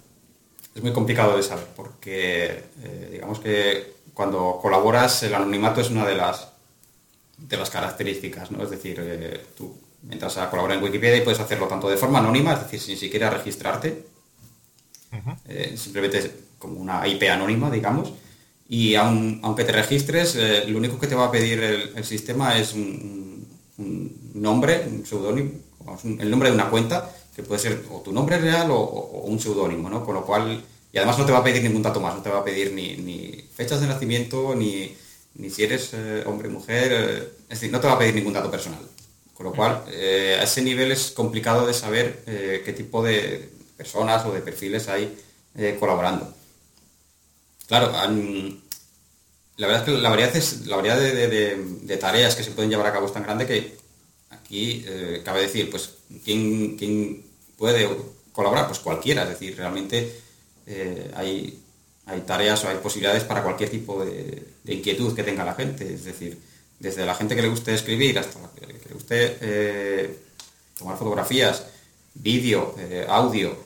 [0.73, 6.05] es muy complicado de saber, porque eh, digamos que cuando colaboras, el anonimato es una
[6.05, 6.47] de las,
[7.37, 8.63] de las características, ¿no?
[8.63, 9.75] Es decir, eh, tú
[10.09, 12.97] entras a colaborar en Wikipedia y puedes hacerlo tanto de forma anónima, es decir, sin
[12.97, 14.05] siquiera registrarte,
[15.47, 18.13] eh, simplemente como una IP anónima, digamos,
[18.69, 22.73] y aunque te registres, eh, lo único que te va a pedir el, sistema es
[22.73, 23.45] un,
[24.33, 25.51] nombre, un seudónimo,
[26.19, 29.39] el nombre de una cuenta, que puede ser o tu nombre real o, o un
[29.41, 30.05] seudónimo, ¿no?
[30.05, 30.63] Con lo cual
[30.95, 32.71] y además no te va a pedir ningún dato más, no te va a pedir
[32.71, 34.95] ni, fechas de nacimiento, ni,
[35.49, 38.31] si eres eh, hombre o mujer, eh, es decir, no te va a pedir ningún
[38.31, 38.79] dato personal.
[39.33, 44.25] Con lo cual, eh, a ese nivel es complicado de saber qué tipo de personas
[44.25, 45.13] o de perfiles hay
[45.81, 46.33] colaborando.
[47.67, 52.71] Claro, la verdad es que la variedad, es, la variedad de, tareas que se pueden
[52.71, 53.75] llevar a cabo es tan grande que
[54.29, 54.85] aquí
[55.25, 55.89] cabe decir, pues,
[56.23, 57.25] ¿quién, ¿quién
[57.57, 57.85] puede
[58.31, 58.67] colaborar?
[58.67, 60.23] Pues cualquiera, es decir, realmente
[60.67, 61.61] eh, hay,
[62.25, 65.93] tareas o hay posibilidades para cualquier tipo de, inquietud que tenga la gente.
[65.93, 66.39] Es decir,
[66.79, 70.19] desde la gente que le guste escribir hasta la que, le guste eh,
[70.77, 71.65] tomar fotografías,
[72.13, 73.65] vídeo, eh, audio,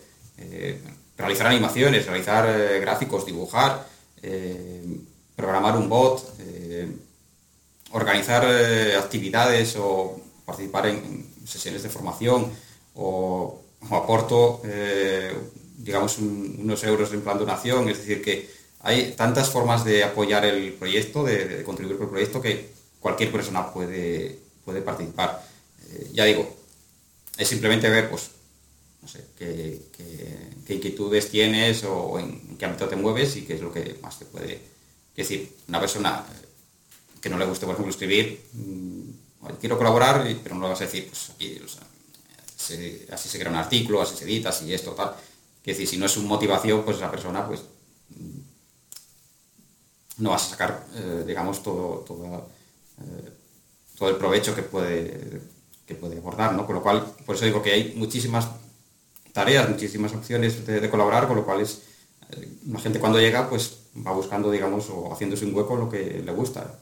[1.18, 3.86] realizar animaciones, realizar gráficos, dibujar,
[5.36, 6.24] programar un bot,
[7.92, 8.46] organizar
[8.98, 12.52] actividades o participar en, sesiones de formación
[12.96, 13.60] o
[13.92, 14.62] aporto
[15.80, 18.50] digamos, unos euros en plan donación, es decir, que
[18.82, 23.72] hay tantas formas de apoyar el proyecto, de, contribuir con el proyecto, que cualquier persona
[23.72, 25.46] puede, puede participar.
[25.90, 26.58] Eh, ya digo,
[27.38, 28.32] es simplemente ver, pues,
[29.02, 29.80] no sé, qué,
[30.70, 34.26] inquietudes tienes o en qué ámbito te mueves y qué es lo que más te
[34.26, 34.60] puede,
[35.16, 36.24] decir, una persona
[37.20, 39.02] que no le guste, por ejemplo, escribir, mm,
[39.60, 41.60] quiero colaborar, pero no lo vas a decir, pues aquí,
[43.12, 45.16] así se crea un artículo, así se edita, así esto, tal.
[45.70, 47.62] Es decir, si no es su motivación, pues la persona, pues
[48.10, 48.40] mm,
[50.24, 52.04] no vas a sacar, eh, digamos, todo,
[53.02, 53.30] eh,
[53.96, 55.42] todo, el provecho que puede,
[55.86, 56.66] que puede abordar, ¿no?
[56.66, 58.48] Con lo cual, por eso digo que hay muchísimas
[59.32, 61.84] tareas, muchísimas opciones de, colaborar, con lo cual es,
[62.32, 66.24] eh, la gente cuando llega, pues va buscando, digamos, o haciéndose un hueco lo que
[66.26, 66.80] le gusta.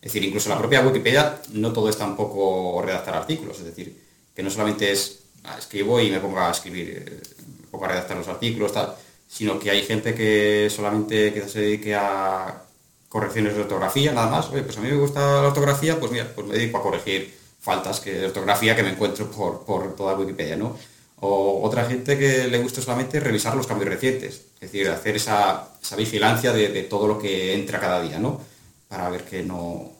[0.00, 4.00] Es decir, incluso la propia Wikipedia, no todo es tampoco redactar artículos, es decir,
[4.32, 7.20] que no solamente es ah, escribo y me pongo a escribir,
[7.68, 8.94] me pongo a redactar los artículos, tal,
[9.28, 12.62] sino que hay gente que solamente que se dedique a
[13.08, 14.48] correcciones de ortografía, nada más.
[14.50, 17.36] Oye, pues a mí me gusta la ortografía, pues mira, pues me dedico a corregir
[17.60, 20.76] faltas que, de ortografía que me encuentro por, por toda Wikipedia, ¿no?
[21.20, 25.68] O otra gente que le gusta solamente revisar los cambios recientes, es decir, hacer esa,
[25.96, 28.40] vigilancia de, todo lo que entra cada día, ¿no?
[28.88, 29.90] Para ver que no,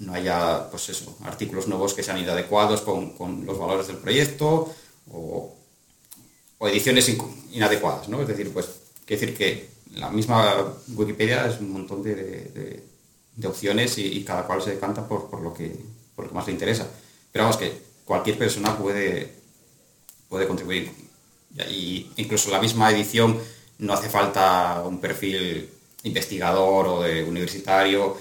[0.00, 4.74] no haya, pues eso, artículos nuevos que sean inadecuados con, con los valores del proyecto
[5.12, 5.55] o,
[6.60, 7.14] ediciones
[7.52, 8.22] inadecuadas, ¿no?
[8.22, 8.66] Es decir, pues,
[9.04, 12.82] quiere decir que la misma Wikipedia es un montón de,
[13.44, 15.76] opciones y, cada cual se decanta por, por, lo que,
[16.14, 16.86] por lo que más le interesa.
[17.32, 17.72] Pero vamos, que
[18.04, 19.32] cualquier persona puede,
[20.28, 20.90] puede contribuir.
[21.70, 23.38] Y incluso la misma edición
[23.78, 25.68] no hace falta un perfil
[26.04, 28.16] investigador o de universitario.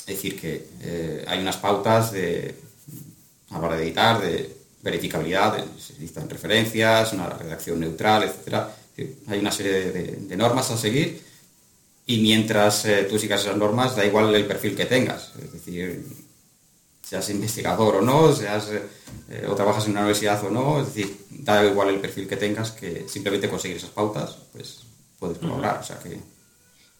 [0.00, 2.54] Es decir, que eh, hay unas pautas de,
[3.50, 8.66] a la hora de editar, de verificabilidad, necesitan referencias, una redacción neutral, etc.
[9.28, 11.22] Hay una serie de, normas a seguir
[12.06, 15.32] y mientras eh, tú sigas esas normas, da igual el perfil que tengas.
[15.42, 16.04] Es decir,
[17.02, 18.68] seas investigador o no, seas
[19.30, 22.36] eh, o trabajas en una universidad o no, es decir, da igual el perfil que
[22.36, 24.80] tengas, que simplemente conseguir esas pautas, pues
[25.18, 25.78] puedes colaborar.
[25.80, 26.18] O sea que...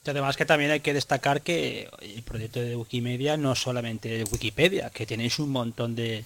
[0.07, 4.91] Además que también hay que destacar que el proyecto de Wikimedia no solamente de Wikipedia,
[4.91, 6.25] que tenéis un montón de,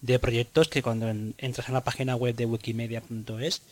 [0.00, 3.62] de proyectos que cuando entras en la página web de wikimedia.es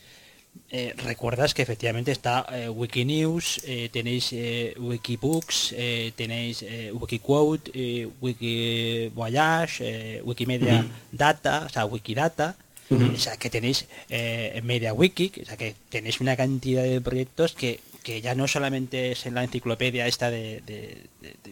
[0.70, 4.34] eh, recuerdas que efectivamente está eh, Wikinews, eh, tenéis
[4.76, 5.74] Wikibooks,
[6.16, 12.56] tenéis Wikiquote, Wikivoyage, Wikimedia Data, o sea, Wikidata,
[12.90, 17.80] o sea, que tenéis MediaWiki, o sea, que tenéis una cantidad de proyectos que,
[18.22, 20.62] ya no solamente es en la enciclopedia esta de,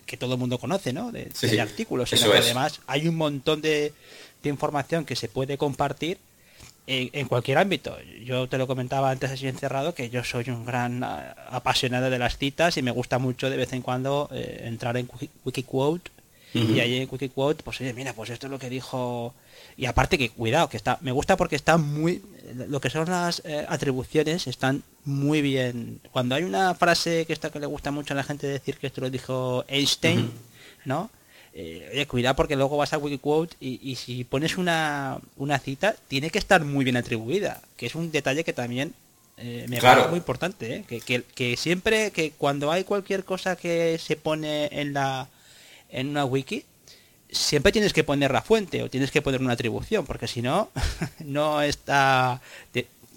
[0.07, 1.11] que todo el mundo conoce, ¿no?
[1.11, 3.93] De, artículos, sino que además hay un montón de,
[4.45, 6.19] de información que se puede compartir
[6.87, 7.97] en, cualquier ámbito.
[8.25, 12.19] Yo te lo comentaba antes así encerrado que yo soy un gran ah, apasionado de
[12.19, 15.09] las citas y me gusta mucho de vez en cuando eh, entrar en
[15.45, 16.11] Wikiquote
[16.53, 19.35] y ahí en Wikiquote, pues oye, mira, pues esto es lo que dijo
[19.77, 22.23] y aparte que cuidado, que está me gusta porque está muy
[22.69, 26.01] lo que son las eh, atribuciones están muy bien.
[26.13, 28.87] Cuando hay una frase que está que le gusta mucho a la gente decir que
[28.87, 30.31] esto lo dijo Einstein,
[30.85, 31.11] ¿no?
[31.57, 36.31] Eh, cuidado porque luego vas a Wikiquote y, y si pones una, una, cita, tiene
[36.31, 38.93] que estar muy bien atribuida, que es un detalle que también
[39.37, 40.85] eh, me parece muy importante, ¿eh?
[40.89, 45.29] que, que, siempre, que cuando hay cualquier cosa que se pone en la
[45.91, 46.65] en una wiki,
[47.31, 50.71] siempre tienes que poner la fuente o tienes que poner una atribución, porque si no,
[51.25, 52.41] no está...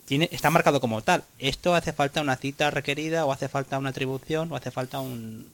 [0.05, 1.23] tiene, está marcado como tal.
[1.39, 5.47] Esto hace falta una cita requerida o hace falta una atribución o hace falta un,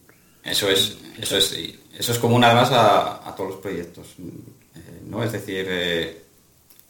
[0.43, 1.55] eso es, eso es,
[1.97, 4.07] eso es común además a, todos los proyectos.
[4.19, 5.23] Eh, ¿no?
[5.23, 6.03] Es decir, eh,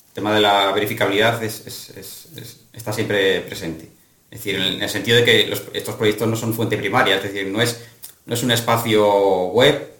[0.08, 3.90] el tema de la verificabilidad está siempre presente.
[4.32, 7.46] Es decir, en el sentido de que estos proyectos no son fuente primaria, es decir,
[7.48, 7.80] no es,
[8.26, 9.94] no es un espacio web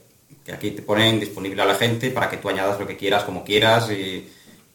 [0.44, 3.24] que aquí te ponen disponible a la gente para que tú añadas lo que quieras,
[3.24, 4.28] como quieras y,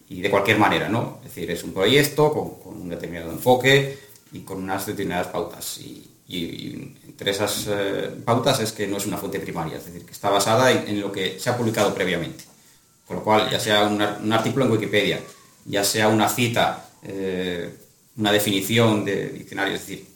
[0.09, 1.19] de cualquier manera, ¿no?
[1.23, 3.99] Es decir, es un proyecto con, un determinado enfoque
[4.33, 5.79] y con unas determinadas pautas.
[5.79, 10.05] Y, y, entre esas eh, pautas es que no es una fuente primaria, es decir,
[10.05, 12.45] que está basada en, lo que se ha publicado previamente.
[13.07, 15.21] Con lo cual, ya sea un, artículo en Wikipedia,
[15.65, 17.75] ya sea una cita, eh,
[18.19, 20.07] una definición de diccionario, es decir,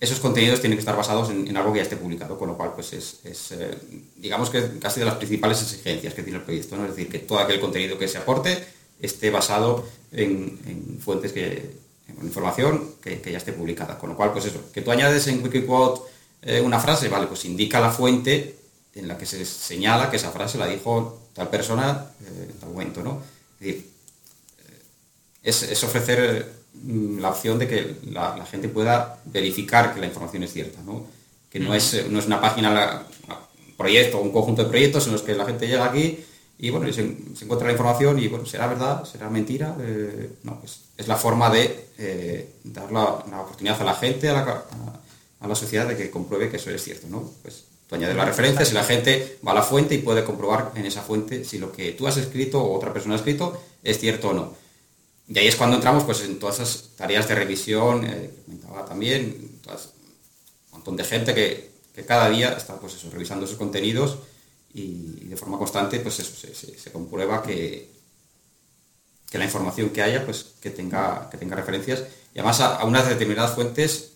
[0.00, 2.72] esos contenidos tienen que estar basados en, algo que ya esté publicado, con lo cual
[2.74, 3.20] pues es,
[3.52, 3.78] eh,
[4.16, 6.84] digamos que casi de las principales exigencias que tiene el proyecto, ¿no?
[6.84, 8.64] es decir, que todo aquel contenido que se aporte
[9.00, 11.85] esté basado en fuentes que,
[12.22, 13.98] información que, ya esté publicada.
[13.98, 16.02] Con lo cual, pues eso, que tú añades en Wikiquote
[16.42, 18.56] eh, una frase, vale, pues indica la fuente
[18.94, 22.70] en la que se señala que esa frase la dijo tal persona eh, en tal
[22.70, 23.22] momento, ¿no?
[23.60, 23.90] Es decir,
[24.66, 24.82] eh,
[25.42, 30.52] es, ofrecer mm, la opción de que la, gente pueda verificar que la información es
[30.52, 31.06] cierta, ¿no?
[31.50, 35.22] Que no es, no es una página, un proyecto, un conjunto de proyectos en los
[35.22, 36.24] que la gente llega aquí
[36.58, 39.76] y bueno, se, encuentra la información y bueno, será verdad, será mentira.
[39.80, 44.64] Eh, no, pues es la forma de eh, dar la, oportunidad a la gente, a
[45.46, 47.30] la, sociedad de que compruebe que eso es cierto, ¿no?
[47.42, 50.72] Pues Tú añades las referencias y la gente va a la fuente y puede comprobar
[50.74, 54.00] en esa fuente si lo que tú has escrito o otra persona ha escrito es
[54.00, 54.54] cierto o no.
[55.28, 58.84] Y ahí es cuando entramos pues, en todas esas tareas de revisión, eh, que comentaba
[58.84, 64.18] también, un montón de gente que, cada día está pues eso, revisando esos contenidos
[64.76, 67.88] y, de forma constante pues eso, se, comprueba que,
[69.30, 73.08] que, la información que haya pues que tenga, que tenga referencias y además a, unas
[73.08, 74.12] determinadas fuentes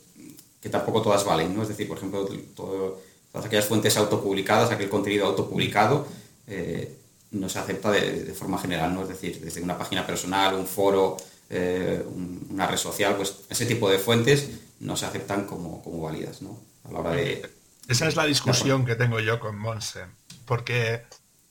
[0.61, 1.63] que tampoco todas valen, ¿no?
[1.63, 6.07] Es decir, por ejemplo, todas aquellas fuentes autopublicadas, aquel contenido autopublicado,
[6.47, 6.95] eh,
[7.31, 9.05] no se acepta de, forma general, ¿no?
[9.05, 11.17] Es decir, desde una página personal, un foro,
[11.49, 12.05] eh,
[12.51, 16.59] una red social, pues ese tipo de fuentes no se aceptan como, como válidas, ¿no?
[16.85, 17.51] A la hora de...
[17.89, 20.05] Esa es la discusión que tengo yo con Monse,
[20.51, 21.05] porque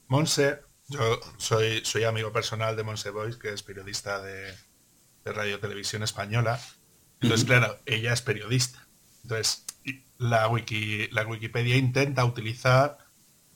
[0.10, 0.60] Monse,
[0.90, 4.54] yo soy, soy amigo personal de Monse Boys, que es periodista de,
[5.24, 6.60] Radio Televisión Española,
[7.22, 8.86] entonces claro, ella es periodista.
[9.24, 9.64] Entonces,
[10.18, 12.98] la, wiki, la Wikipedia intenta utilizar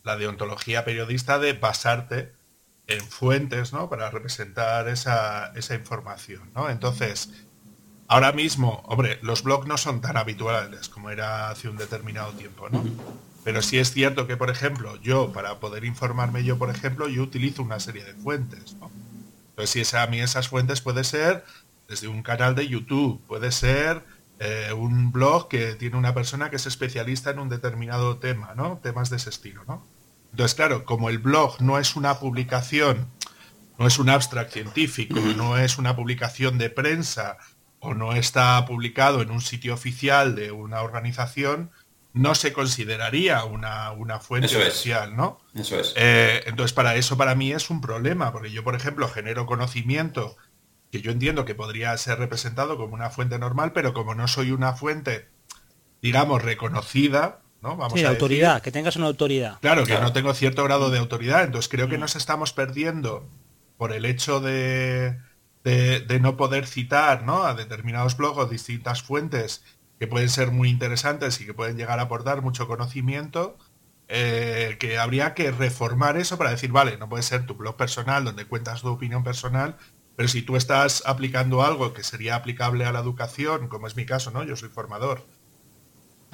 [0.04, 2.32] la deontología periodista de basarte
[2.88, 3.90] en fuentes, ¿no?
[3.90, 6.70] Para representar esa, información, ¿no?
[6.70, 7.32] Entonces,
[8.08, 12.70] ahora mismo, hombre, los blogs no son tan habituales como era hace un determinado tiempo,
[12.70, 12.82] ¿no?
[13.44, 17.24] Pero sí es cierto que, por ejemplo, yo, para poder informarme yo, por ejemplo, yo
[17.24, 18.90] utilizo una serie de fuentes, ¿no?
[19.50, 21.44] Entonces, si es a mí esas fuentes puede ser
[21.88, 24.04] desde un canal de YouTube, puede ser
[24.40, 28.80] eh, un blog que tiene una persona que es especialista en un determinado tema, ¿no?
[28.82, 29.86] Temas de ese estilo, ¿no?
[30.32, 33.08] Entonces, claro, como el blog no es una publicación,
[33.78, 37.38] no es un abstract científico, no es una publicación de prensa
[37.80, 41.70] o no está publicado en un sitio oficial de una organización,
[42.14, 45.40] no se consideraría una, fuente oficial, ¿no?
[45.56, 45.94] Eso es.
[45.98, 50.38] Eh, entonces, para eso para mí es un problema, porque yo, por ejemplo, genero conocimiento
[50.92, 54.52] que yo entiendo que podría ser representado como una fuente normal, pero como no soy
[54.52, 55.28] una fuente,
[56.02, 59.58] digamos, reconocida, Vamos sí, autoridad, que tengas una autoridad.
[59.62, 62.02] Claro, que no tengo cierto grado de autoridad, entonces creo que mm.
[62.02, 63.30] nos estamos perdiendo
[63.78, 65.18] por el hecho de,
[65.64, 67.44] de, no poder citar ¿no?
[67.44, 69.64] a determinados blogs o distintas fuentes
[70.04, 73.58] que pueden ser muy interesantes y que pueden llegar a aportar mucho conocimiento,
[74.10, 78.26] eh, que habría que reformar eso para decir, vale, no puede ser tu blog personal
[78.26, 79.78] donde cuentas tu opinión personal,
[80.16, 84.06] pero si tú estás aplicando algo que sería aplicable a la educación, como es mi
[84.06, 84.44] caso, ¿no?
[84.44, 85.24] Yo soy formador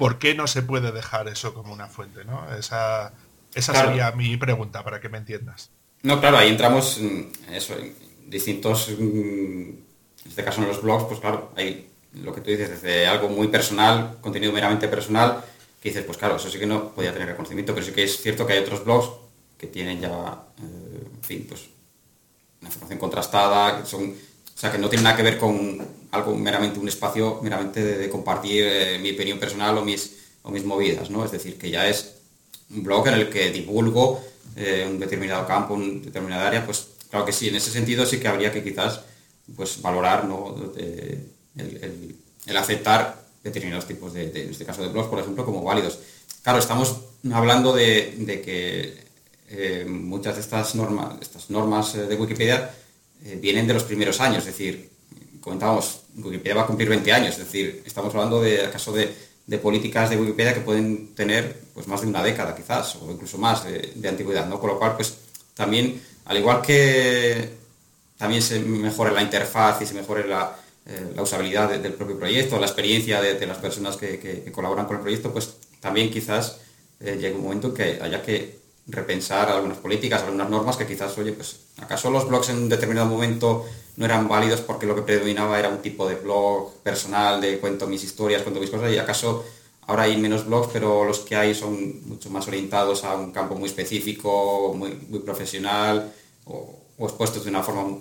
[0.00, 2.24] ¿por qué no se puede dejar eso como una fuente?
[2.24, 2.42] ¿no?
[2.56, 3.12] Esa,
[3.54, 5.70] esa sería mi pregunta, para que me entiendas.
[6.02, 7.94] No, claro, ahí entramos en, eso, en
[8.26, 9.84] distintos, en
[10.24, 13.48] este caso en los blogs, pues claro, hay lo que tú dices, desde algo muy
[13.48, 15.44] personal, contenido meramente personal,
[15.80, 18.20] que dices, pues claro, eso sí que no podía tener reconocimiento, pero sí que es
[18.20, 19.10] cierto que hay otros blogs
[19.56, 21.62] que tienen ya, eh, en fin, pues
[22.60, 24.14] una información contrastada, que son
[24.60, 28.10] o sea, que no tiene nada que ver con algo meramente, un espacio meramente de,
[28.10, 31.24] compartir eh, mi opinión personal o mis, o mis movidas, ¿no?
[31.24, 32.16] Es decir, que ya es
[32.68, 34.22] un blog en el que divulgo
[34.56, 38.20] eh, un determinado campo, un determinada área, pues claro que sí, en ese sentido sí
[38.20, 39.00] que habría que quizás
[39.56, 40.74] pues valorar ¿no?
[41.60, 45.98] El, aceptar determinados tipos de, en este caso de blogs, por ejemplo, como válidos.
[46.42, 46.96] Claro, estamos
[47.32, 49.04] hablando de, que
[49.48, 52.70] eh, muchas de estas normas, estas normas de Wikipedia
[53.24, 54.90] eh, vienen de los primeros años, es decir,
[55.40, 60.08] comentábamos, Wikipedia va a cumplir 20 años, es decir, estamos hablando de acaso de, políticas
[60.08, 64.08] de Wikipedia que pueden tener pues más de una década quizás, o incluso más de,
[64.08, 64.60] antigüedad, ¿no?
[64.60, 65.16] Con lo cual, pues
[65.54, 67.50] también, al igual que
[68.16, 70.56] también se mejore la interfaz y se mejore la,
[70.90, 75.32] eh, usabilidad del propio proyecto, la experiencia de, las personas que, colaboran con el proyecto,
[75.32, 76.58] pues también quizás
[76.98, 81.32] eh, llegue un momento que haya que repensar algunas políticas, algunas normas que quizás, oye,
[81.32, 85.60] pues acaso los blogs en un determinado momento no eran válidos porque lo que predominaba
[85.60, 89.44] era un tipo de blog personal, de cuento mis historias, cuento mis cosas, y acaso
[89.86, 93.54] ahora hay menos blogs, pero los que hay son mucho más orientados a un campo
[93.54, 96.12] muy específico, muy, muy profesional,
[96.46, 97.98] o, expuestos de una forma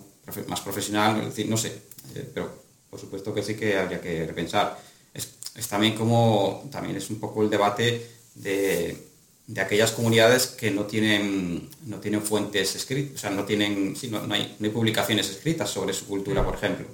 [0.48, 1.82] más profesional, es decir, no sé,
[2.16, 4.80] eh, pero por supuesto que sí que habría que repensar.
[5.14, 9.10] Es, es también como, también es un poco el debate de
[9.50, 14.32] de aquellas comunidades que no tienen, no tienen fuentes escritas, o sea, no, tienen, no,
[14.32, 16.86] hay, publicaciones escritas sobre su cultura, por ejemplo.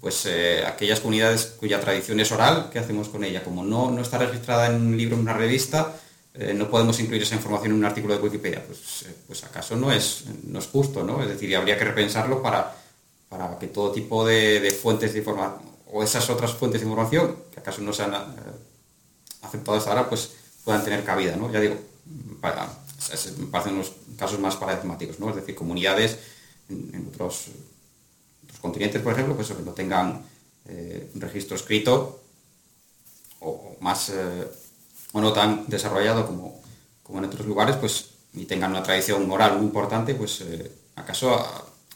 [0.00, 3.44] Pues eh, aquellas comunidades cuya tradición es oral, ¿qué hacemos con ella?
[3.44, 5.94] Como no, no está registrada en un libro, en una revista,
[6.32, 8.64] eh, no podemos incluir esa información en un artículo de Wikipedia.
[8.64, 11.22] Pues, eh, pues acaso no es, no es justo, ¿no?
[11.22, 12.74] Es decir, habría que repensarlo para,
[13.28, 15.60] para que todo tipo de, fuentes de información,
[15.92, 18.14] o esas otras fuentes de información, que acaso no se han
[19.42, 20.32] aceptado hasta ahora, pues
[20.64, 21.50] puedan tener cabida, ¿no?
[21.50, 25.30] Ya digo, me parecen los casos más paradigmáticos, ¿no?
[25.30, 26.18] Es decir, comunidades
[26.68, 27.46] en, otros,
[28.60, 30.24] continentes, por ejemplo, pues que no tengan
[30.66, 32.20] eh, un registro escrito
[33.40, 34.48] o, más, eh,
[35.12, 36.60] o no tan desarrollado como,
[37.02, 41.42] como en otros lugares, pues y tengan una tradición moral muy importante, pues eh, acaso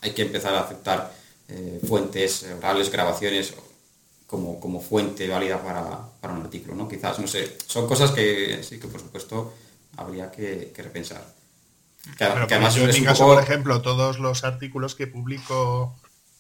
[0.01, 1.13] hay que empezar a aceptar
[1.51, 3.55] eh, fuentes orales, grabaciones
[4.27, 6.89] como, como fuente válida para, un artículo, ¿no?
[6.89, 9.53] Quizás, no sé, son cosas que sí que por supuesto
[9.97, 11.25] habría que, repensar.
[12.21, 15.97] además yo en mi caso, por ejemplo, todos los artículos que publico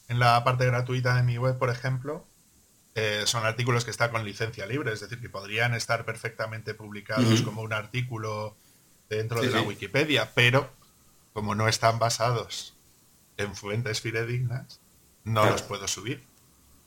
[0.08, 2.24] en la parte gratuita de mi web, por ejemplo,
[2.94, 7.42] eh, son artículos que están con licencia libre, es decir, que podrían estar perfectamente publicados
[7.42, 8.56] como un artículo
[9.08, 10.70] dentro de la Wikipedia, pero
[11.32, 12.74] como no están basados
[13.36, 14.79] en fuentes fidedignas,
[15.24, 16.26] no los puedo subir.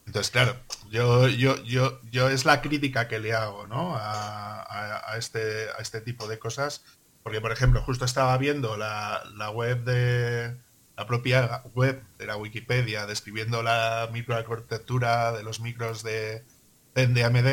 [0.06, 0.58] Entonces, claro,
[0.90, 3.96] yo, yo, yo, yo es la crítica que le hago ¿no?
[3.96, 6.84] a, este, a este tipo de cosas,
[7.24, 10.58] porque por ejemplo, justo estaba viendo la, la web de
[10.96, 16.44] la propia web de la Wikipedia describiendo la microarquitectura de los micros de,
[16.94, 17.48] de AMD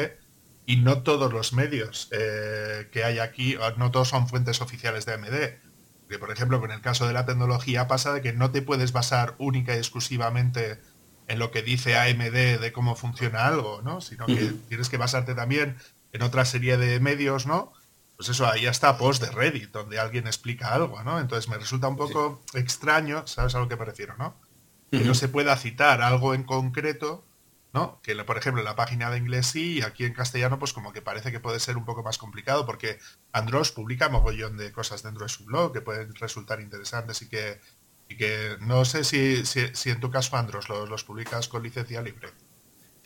[0.66, 5.14] y no todos los medios eh, que hay aquí, no todos son fuentes oficiales de
[5.14, 5.69] AMD.
[6.10, 8.92] Que por ejemplo, con el caso de la tecnología pasa de que no te puedes
[8.92, 10.80] basar única y exclusivamente
[11.28, 14.00] en lo que dice AMD de cómo funciona algo, ¿no?
[14.00, 15.76] Sino que tienes que basarte también
[16.12, 17.72] en otra serie de medios, ¿no?
[18.16, 21.20] Pues eso, ahí está post de Reddit, donde alguien explica algo, ¿no?
[21.20, 24.34] Entonces me resulta un poco extraño, ¿sabes a lo que me refiero, no?
[24.90, 27.24] Que no se pueda citar algo en concreto
[27.72, 28.00] ¿no?
[28.02, 31.02] Que por ejemplo la página de inglés sí y aquí en castellano pues como que
[31.02, 32.98] parece que puede ser un poco más complicado porque
[33.32, 37.60] Andros publica mogollón de cosas dentro de su blog que pueden resultar interesantes y que,
[38.08, 42.28] y que no sé si, si, en tu caso Andros los, publicas con licencia libre.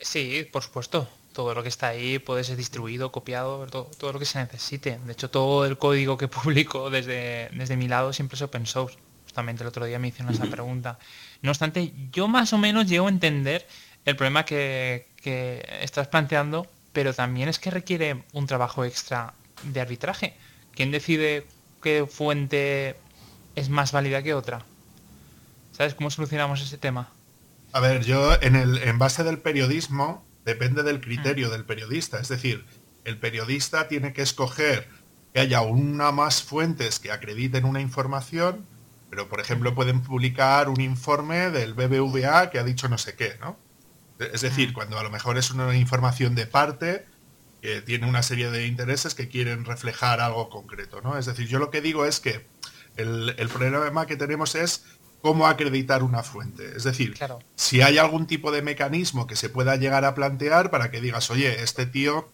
[0.00, 1.08] Sí, por supuesto.
[1.32, 5.00] Todo lo que está ahí puede ser distribuido, copiado, todo, lo que se necesite.
[5.04, 8.96] De hecho, todo el código que publico desde, desde mi lado siempre es open source.
[9.24, 10.98] Justamente el otro día me hicieron esa pregunta.
[11.42, 13.66] No obstante, yo más o menos llego a entender
[14.04, 15.06] el problema que,
[15.80, 19.32] estás planteando, pero también es que requiere un trabajo extra
[19.62, 20.36] de arbitraje.
[20.74, 21.46] ¿Quién decide
[21.82, 22.96] qué fuente
[23.54, 24.64] es más válida que otra?
[25.72, 27.10] ¿Sabes cómo solucionamos ese tema?
[27.72, 31.52] A ver, yo en, el, en base del periodismo depende del criterio mm.
[31.52, 32.20] del periodista.
[32.20, 32.64] Es decir,
[33.04, 34.88] el periodista tiene que escoger
[35.32, 38.66] que haya una más fuentes que acrediten una información,
[39.10, 43.36] pero por ejemplo pueden publicar un informe del BBVA que ha dicho no sé qué,
[43.40, 43.63] ¿no?
[44.18, 47.06] Es decir, cuando a lo mejor es una información de parte
[47.60, 51.16] que tiene una serie de intereses que quieren reflejar algo concreto, ¿no?
[51.16, 52.46] Es decir, yo lo que digo es que
[52.96, 54.84] el, problema que tenemos es
[55.22, 56.76] cómo acreditar una fuente.
[56.76, 57.14] Es decir,
[57.56, 61.30] si hay algún tipo de mecanismo que se pueda llegar a plantear para que digas,
[61.30, 62.30] oye, este tío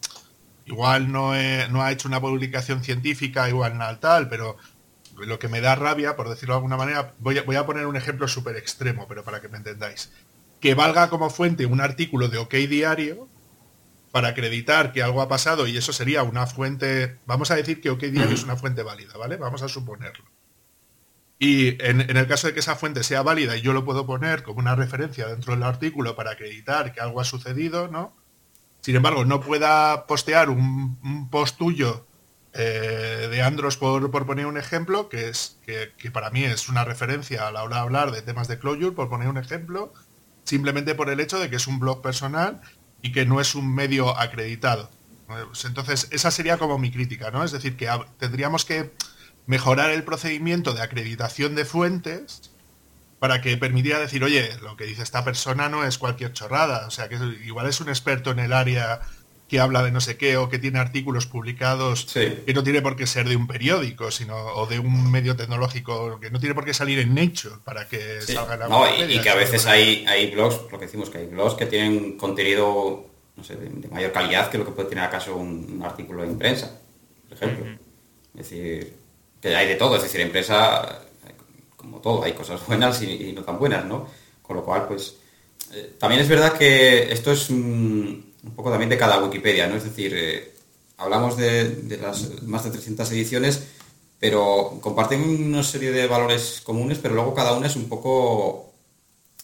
[0.67, 1.33] igual no,
[1.71, 4.57] no ha hecho una publicación científica, igual nada tal, pero
[5.17, 7.87] lo que me da rabia, por decirlo de alguna manera, voy a, voy a poner
[7.87, 10.11] un ejemplo súper extremo, pero para que me entendáis
[10.61, 13.29] que valga como fuente un artículo de OK Diario
[14.13, 17.91] para acreditar que algo ha pasado y eso sería una fuente, vamos a decir que
[17.91, 19.37] OK Diario es una fuente válida, ¿vale?
[19.37, 20.25] Vamos a suponerlo.
[21.43, 24.43] Y en, el caso de que esa fuente sea válida y yo lo puedo poner
[24.43, 28.15] como una referencia dentro del artículo para acreditar que algo ha sucedido, ¿no?
[28.83, 32.07] Sin embargo, no pueda postear un, post tuyo
[32.53, 37.49] eh, de Andros por, poner un ejemplo, que es que, para mí es una referencia
[37.49, 39.95] a la hora de hablar de temas de closure, por poner un ejemplo,
[40.51, 42.61] simplemente por el hecho de que es un blog personal
[43.03, 44.91] y que no es un medio acreditado.
[45.27, 47.45] Pues entonces, esa sería como mi crítica, ¿no?
[47.45, 47.89] Es decir, que
[48.19, 48.93] tendríamos que
[49.47, 52.51] mejorar el procedimiento de acreditación de fuentes
[53.21, 56.91] para que permitiera decir, oye, lo que dice esta persona no es cualquier chorrada, o
[56.91, 59.01] sea, que igual es un experto en el área
[59.51, 62.95] que habla de no sé qué o que tiene artículos publicados que no tiene por
[62.95, 66.65] qué ser de un periódico, sino o de un medio tecnológico que no tiene por
[66.65, 70.31] qué salir en Nature para que salga la no, y, que a veces hay, hay
[70.31, 74.51] blogs, lo que decimos que hay blogs que tienen contenido no sé, de, mayor calidad
[74.51, 76.79] que lo que puede tener acaso un, artículo en prensa,
[77.29, 77.67] por ejemplo.
[78.39, 78.95] Es decir,
[79.43, 81.03] que hay de todo, es decir, en prensa,
[81.77, 84.07] como todo, hay cosas buenas y, no tan buenas, ¿no?
[84.43, 85.17] Con lo cual, pues,
[85.73, 87.51] eh, también es verdad que esto es
[88.45, 89.77] un poco también de cada Wikipedia, ¿no?
[89.77, 90.55] Es decir, eh,
[90.97, 93.65] hablamos de, las más de 300 ediciones,
[94.19, 98.73] pero comparten una serie de valores comunes, pero luego cada una es un poco,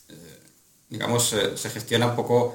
[0.09, 0.15] eh,
[0.89, 2.55] digamos, eh, se gestiona un poco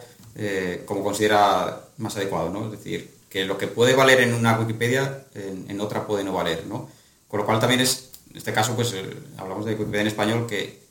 [0.85, 2.65] como considera más adecuado, ¿no?
[2.65, 6.65] Es decir, que lo que puede valer en una Wikipedia, en, otra puede no valer,
[6.67, 6.89] ¿no?
[7.27, 8.95] Con lo cual también es, en este caso, pues
[9.37, 10.81] hablamos de Wikipedia en español que,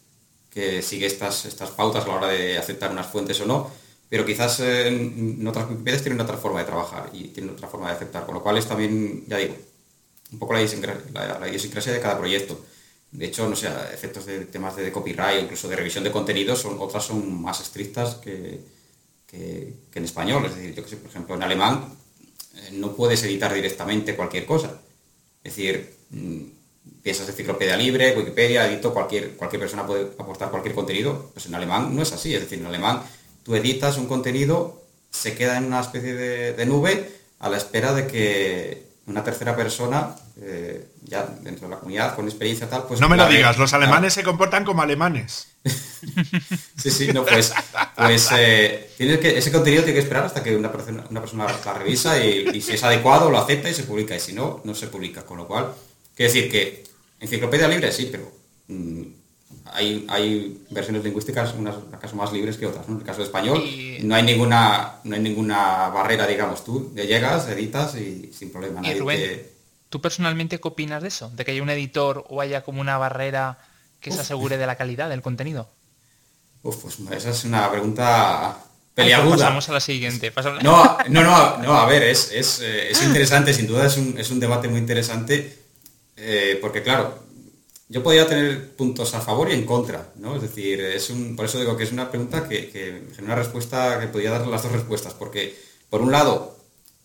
[0.51, 3.71] que sigue estas, estas pautas a la hora de aceptar unas fuentes o no,
[4.11, 7.95] pero quizás en, otras Wikipedias tienen otra forma de trabajar y tienen otra forma de
[7.95, 9.55] aceptar, con lo cual es también, ya digo,
[10.33, 12.61] un poco la idiosincrasia, de cada proyecto.
[13.13, 16.77] De hecho, no sé, efectos de temas de copyright incluso de revisión de contenidos, son,
[16.81, 18.61] otras son más estrictas que,
[19.33, 20.45] en español.
[20.47, 21.95] Es decir, yo que sé, por ejemplo, en alemán
[22.57, 24.81] eh, no puedes editar directamente cualquier cosa.
[25.45, 26.43] Es decir, mm,
[27.01, 31.31] piensas enciclopedia libre, Wikipedia, edito, cualquier, cualquier persona puede aportar cualquier contenido.
[31.33, 32.35] Pues en alemán no es así.
[32.35, 33.03] Es decir, en alemán
[33.43, 37.11] tú editas un contenido, se queda en una especie de nube
[37.41, 42.27] a la espera de que una tercera persona, eh, ya dentro de la comunidad, con
[42.27, 43.01] experiencia tal, pues...
[43.01, 45.49] No me lo digas, los alemanes se comportan como alemanes.
[46.77, 47.53] sí, sí, no, pues,
[47.97, 51.75] pues eh, que, ese contenido tiene que esperar hasta que una persona, una persona la
[51.75, 54.87] revisa y, si es adecuado lo acepta y se publica, y si no, no se
[54.87, 55.27] publica.
[55.27, 55.73] Con lo cual,
[56.15, 56.85] quiere decir que
[57.19, 58.31] enciclopedia libre sí, pero
[58.69, 59.03] mm,
[59.73, 62.89] hay, versiones lingüísticas, unas acaso más libres que otras.
[62.89, 63.63] En el caso de español
[64.03, 66.65] no hay ninguna no hay ninguna barrera, digamos.
[66.65, 68.83] Tú llegas, editas y sin problema.
[69.89, 71.31] ¿tú personalmente qué opinas de eso?
[71.31, 73.59] ¿De que haya un editor o haya como una barrera
[74.01, 75.69] que se asegure de la calidad del contenido?
[76.63, 78.57] Uf, pues esa es una pregunta
[78.95, 79.37] peliaguda.
[79.37, 80.33] pasamos a la siguiente.
[80.63, 84.31] No, no, no, no, a ver, es, es, eh, interesante, sin duda es un, es
[84.31, 85.59] un debate muy interesante,
[86.17, 87.25] eh, porque claro,
[87.91, 90.37] yo podría tener puntos a favor y en contra, ¿no?
[90.37, 93.99] Es decir, es un, por eso digo que es una pregunta que, genera una respuesta
[93.99, 95.57] que podría dar las dos respuestas, porque
[95.91, 96.57] por un lado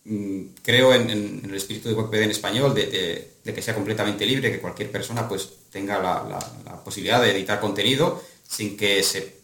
[0.04, 4.60] mm, creo en, el espíritu de Wikipedia en español, de, que sea completamente libre, que
[4.60, 9.38] cualquier persona pues tenga la, posibilidad de editar contenido sin que se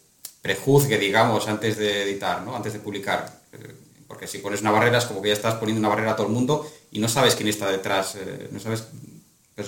[0.44, 2.56] prejuzgue, digamos, antes de editar, ¿no?
[2.56, 3.42] Antes de publicar.
[3.54, 3.74] Eh,
[4.08, 6.28] porque si pones una barrera es como que ya estás poniendo una barrera a todo
[6.28, 8.84] el mundo y no sabes quién está detrás, eh, no sabes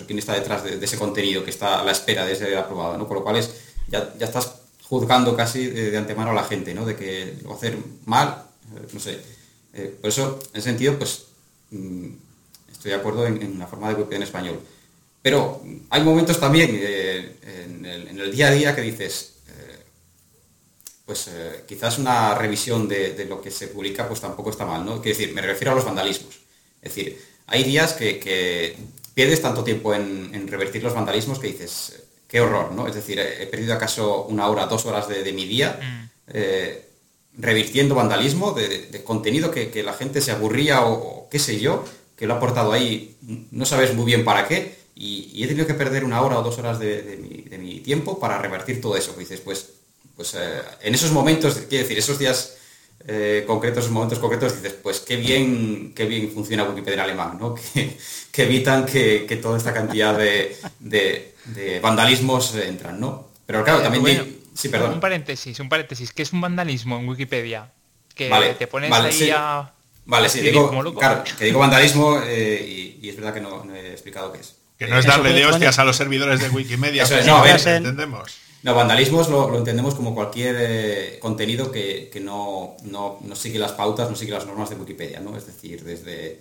[0.06, 3.08] quién está detrás de, ese contenido que está a la espera de ser aprobado, ¿no?
[3.08, 3.52] Por lo cual es,
[3.88, 6.86] ya, estás juzgando casi de, antemano a la gente, ¿no?
[6.86, 9.20] De que lo va a hacer mal, eh, no sé.
[9.74, 11.26] Eh, por eso, en ese sentido, pues
[11.72, 12.08] mm,
[12.72, 14.60] estoy de acuerdo en, la forma de Wikipedia en español.
[15.22, 19.30] Pero hay momentos también eh, en, el, día a día que dices,
[21.06, 21.30] pues
[21.68, 25.02] quizás una revisión de, lo que se publica pues tampoco está mal, ¿no?
[25.02, 26.36] Quiero decir, me refiero a los vandalismos.
[26.82, 28.78] Es decir, hay días que
[29.14, 32.88] pierdes tanto tiempo en, revertir los vandalismos que dices, qué horror, ¿no?
[32.88, 36.10] Es decir, he perdido acaso una hora, dos horas de, mi día mm.
[36.34, 36.90] eh,
[37.38, 41.84] revirtiendo vandalismo de, contenido que, la gente se aburría o, qué sé yo,
[42.16, 43.18] que lo ha aportado ahí,
[43.52, 46.58] no sabes muy bien para qué, y, he tenido que perder una hora o dos
[46.60, 47.18] horas de,
[47.60, 49.14] mi, tiempo para revertir todo eso.
[49.18, 49.70] dices, pues,
[50.16, 52.58] pues eh, en esos momentos, quiero decir, esos días
[53.06, 57.56] eh, concretos, momentos concretos, dices, pues qué bien, qué bien funciona Wikipedia en alemán, ¿no?
[58.32, 63.28] Que, evitan que, toda esta cantidad de, vandalismos entran, ¿no?
[63.46, 64.40] Pero claro, también...
[64.56, 64.94] sí, perdón.
[64.94, 66.12] Un paréntesis, un paréntesis.
[66.14, 67.72] ¿Qué es un vandalismo en Wikipedia?
[68.16, 69.72] Que te pones ahí a...
[70.06, 74.34] Vale, sí, digo, claro, que digo vandalismo eh, y, es verdad que no, he explicado
[74.34, 74.56] qué es.
[74.78, 77.04] Que no es darle de hostias a los servidores de Wikimedia.
[77.04, 78.43] Eso no, a ver, entendemos.
[78.64, 82.78] No, vandalismos lo, entendemos como cualquier eh, contenido que, no,
[83.36, 85.36] sigue las pautas, no sigue las normas de Wikipedia, ¿no?
[85.36, 86.40] Es decir, desde,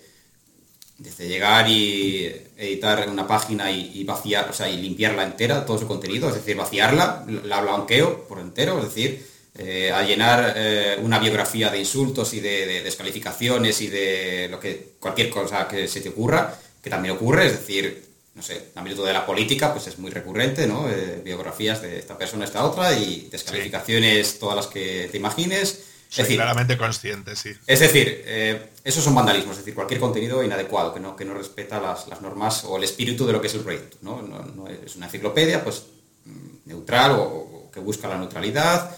[0.98, 5.88] desde llegar y editar una página y, vaciar, o sea, y limpiarla entera, todo su
[5.88, 9.26] contenido, es decir, vaciarla, la blanqueo por entero, es decir,
[9.58, 14.94] eh, a llenar eh, una biografía de insultos y de, descalificaciones y de lo que
[15.00, 19.04] cualquier cosa que se te ocurra, que también ocurre, es decir, no sé, en ámbito
[19.04, 20.88] de la política, pues es muy recurrente, ¿no?
[20.88, 25.84] Eh, biografías de esta persona, esta otra, y descalificaciones todas las que te imagines.
[26.10, 27.52] Es decir, claramente consciente, sí.
[27.66, 31.34] Es decir, eh, esos son vandalismos, es decir, cualquier contenido inadecuado que no, que no
[31.34, 33.98] respeta las, normas o el espíritu de lo que es el proyecto.
[34.02, 34.20] ¿no?
[34.22, 35.84] no, es una enciclopedia pues,
[36.24, 38.94] mm, neutral o, que busca la neutralidad.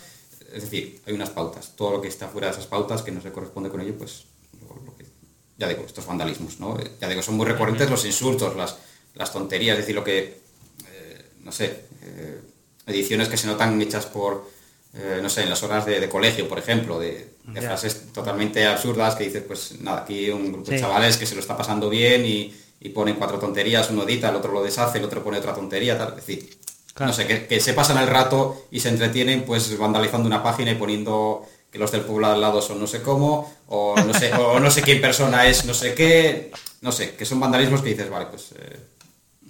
[0.53, 1.73] Es decir, hay unas pautas.
[1.77, 4.25] Todo lo que está fuera de esas pautas que no se corresponde con ello, pues
[5.57, 6.59] ya digo, estos vandalismos.
[6.59, 6.77] ¿no?
[7.01, 8.77] Ya digo, son muy recurrentes los insultos, las,
[9.15, 10.41] las tonterías, es decir, lo que,
[10.93, 12.41] eh, no sé, eh,
[12.87, 14.51] ediciones que se notan hechas por,
[14.95, 19.25] eh, no sé, en las horas de, colegio, por ejemplo, de, frases totalmente absurdas que
[19.25, 22.55] dices, pues nada, aquí un grupo de chavales que se lo está pasando bien y,
[22.95, 26.11] ponen cuatro tonterías, uno edita, el otro lo deshace, el otro pone otra tontería, tal,
[26.11, 26.59] es decir,
[27.01, 30.75] no sé, que, se pasan el rato y se entretienen pues vandalizando una página y
[30.75, 34.61] poniendo que los del pueblo al lado son no sé cómo, o no sé, o
[34.61, 36.53] no sé quién persona es no sé qué,
[36.83, 38.51] no sé, que son vandalismos que dices, vale, pues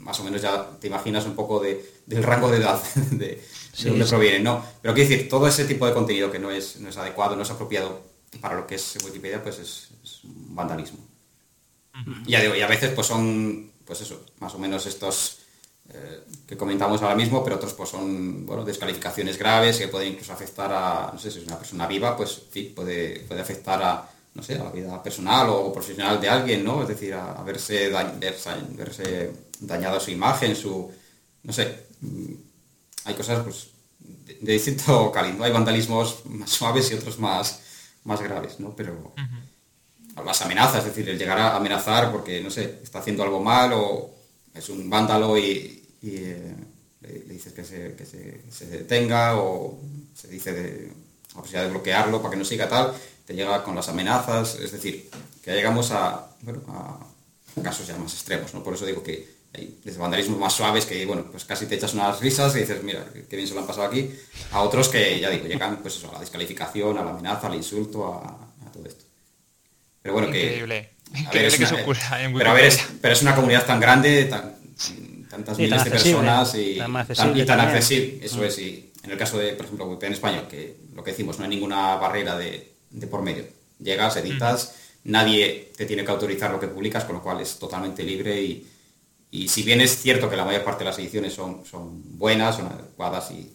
[0.05, 2.80] más o menos ya te imaginas un poco del rango de edad
[3.11, 3.42] de,
[3.82, 4.64] de dónde provienen, ¿no?
[4.80, 7.42] Pero quiero decir, todo ese tipo de contenido que no es, no es adecuado, no
[7.42, 8.02] es apropiado
[8.40, 9.88] para lo que es Wikipedia, pues es,
[10.22, 10.98] vandalismo.
[12.26, 15.38] y, a, veces pues son, pues eso, más o menos estos
[15.92, 20.32] eh, que comentamos ahora mismo, pero otros pues son, bueno, descalificaciones graves que pueden incluso
[20.32, 24.11] afectar a, no sé, si es una persona viva, pues sí, puede, puede afectar a,
[24.34, 26.82] no sé, a la vida personal o profesional de alguien, ¿no?
[26.82, 27.90] Es decir, a, verse,
[28.76, 29.32] verse,
[29.66, 30.90] dañada su imagen, su...
[31.42, 31.86] no sé.
[32.00, 32.34] Mm,
[33.04, 35.44] hay cosas, pues, de, distinto calibre.
[35.44, 37.60] Hay vandalismos más suaves y otros más,
[38.04, 38.74] más graves, ¿no?
[38.74, 39.14] Pero
[40.24, 43.72] las amenazas, es decir, el llegar a amenazar porque, no sé, está haciendo algo mal
[43.72, 44.14] o
[44.54, 46.54] es un vándalo y, eh,
[47.00, 49.80] le, dices que se, detenga o
[50.14, 50.92] se dice de
[51.34, 52.94] la posibilidad de bloquearlo para que no siga tal,
[53.26, 55.10] te llega con las amenazas, es decir,
[55.42, 56.30] que llegamos a,
[57.62, 58.62] casos ya más extremos, ¿no?
[58.62, 61.94] Por eso digo que hay desde vandalismos más suaves que, bueno, pues casi te echas
[61.94, 64.11] unas risas y dices, mira, qué bien se lo han pasado aquí,
[64.50, 67.55] a otros que, ya digo, llegan pues eso, a la descalificación, a la amenaza, al
[67.55, 69.05] insulto, a, todo esto.
[70.02, 70.90] Pero bueno, Increíble.
[71.30, 71.46] que...
[71.46, 76.55] es pero, a ver, es, pero es una comunidad tan grande, tantas miles de personas
[76.57, 76.96] y tan,
[77.61, 78.18] accesible.
[78.22, 78.44] Eso mm.
[78.44, 81.44] es, y en el caso de, por ejemplo, en España, que lo que decimos, no
[81.44, 82.72] hay ninguna barrera de,
[83.11, 83.44] por medio.
[83.78, 84.74] Llegas, editas,
[85.05, 88.66] nadie te tiene que autorizar lo que publicas, con lo cual es totalmente libre y,
[89.49, 92.66] si bien es cierto que la mayor parte de las ediciones son, son buenas, son
[92.66, 93.51] adecuadas y,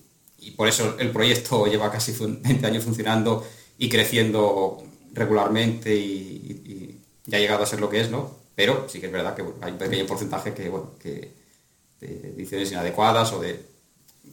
[0.58, 3.46] por eso el proyecto lleva casi 20 años funcionando
[3.78, 8.32] y creciendo regularmente y, ya ha llegado a ser lo que es, ¿no?
[8.56, 11.32] Pero sí que es verdad que hay un pequeño porcentaje que, bueno, que
[12.00, 13.64] de ediciones inadecuadas o de...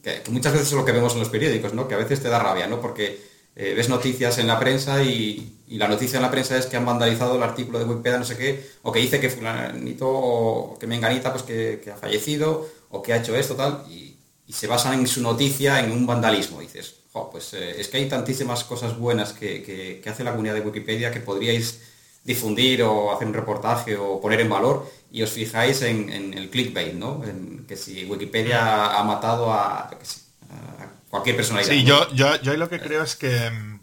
[0.02, 1.86] Que, muchas veces es lo que vemos en los periódicos, ¿no?
[1.86, 2.80] Que a veces te da rabia, ¿no?
[2.80, 3.20] Porque
[3.54, 6.86] eh, ves noticias en la prensa y, la noticia en la prensa es que han
[6.86, 10.86] vandalizado el artículo de Wikipedia, no sé qué, o que dice que fulanito o que
[10.86, 14.14] menganita pues que, ha fallecido o que ha hecho esto, tal, y,
[14.48, 16.60] se basan en su noticia en un vandalismo.
[16.60, 16.94] dices,
[17.32, 21.20] pues eh, es que hay tantísimas cosas buenas que, hace la comunidad de Wikipedia que
[21.20, 21.80] podríais
[22.22, 26.94] difundir o hacer un reportaje o poner en valor y os fijáis en, el clickbait,
[26.94, 27.24] ¿no?
[27.24, 29.90] En que si Wikipedia ha matado a,
[31.10, 31.72] cualquier personalidad.
[31.72, 33.75] Sí, yo, yo, yo lo que creo es que mm,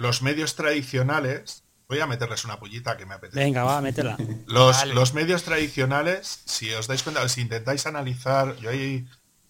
[0.00, 3.38] los medios tradicionales, voy a meterles una pullita que me apetece.
[3.38, 4.16] Venga, va, métela.
[4.46, 9.06] Los, los medios tradicionales, si os dais cuenta, si intentáis analizar, yo ahí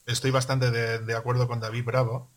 [0.07, 2.31] estoy bastante de, acuerdo con David Bravo,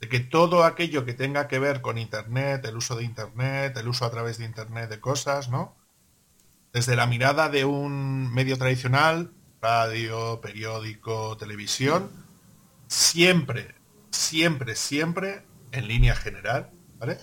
[0.00, 3.88] de que todo aquello que tenga que ver con Internet, el uso de Internet, el
[3.88, 5.76] uso a través de Internet de cosas, ¿no?
[6.72, 9.32] Desde la mirada de un medio tradicional,
[9.62, 12.10] radio, periódico, televisión,
[12.88, 13.76] siempre,
[14.10, 17.18] siempre, siempre, en línea general, ¿vale?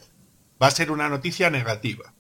[0.62, 2.14] Va a ser una noticia negativa.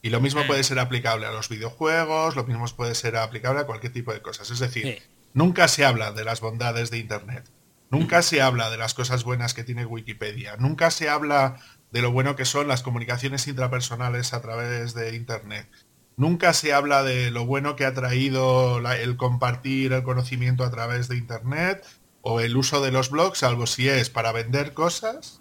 [0.00, 3.66] Y lo mismo puede ser aplicable a los videojuegos, lo mismo puede ser aplicable a
[3.66, 4.50] cualquier tipo de cosas.
[4.50, 5.02] Es decir,
[5.34, 7.50] nunca se habla de las bondades de Internet.
[7.90, 10.56] Nunca se habla de las cosas buenas que tiene Wikipedia.
[10.56, 11.56] Nunca se habla
[11.90, 15.68] de lo bueno que son las comunicaciones intrapersonales a través de Internet.
[16.16, 21.08] Nunca se habla de lo bueno que ha traído el compartir el conocimiento a través
[21.08, 21.86] de Internet
[22.22, 25.40] o el uso de los blogs, salvo si es para vender cosas,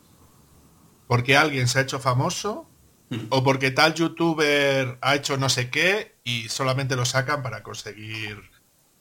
[1.08, 2.70] porque alguien se ha hecho famoso,
[3.10, 3.28] hmm.
[3.30, 8.42] o porque tal youtuber ha hecho no sé qué y solamente lo sacan para conseguir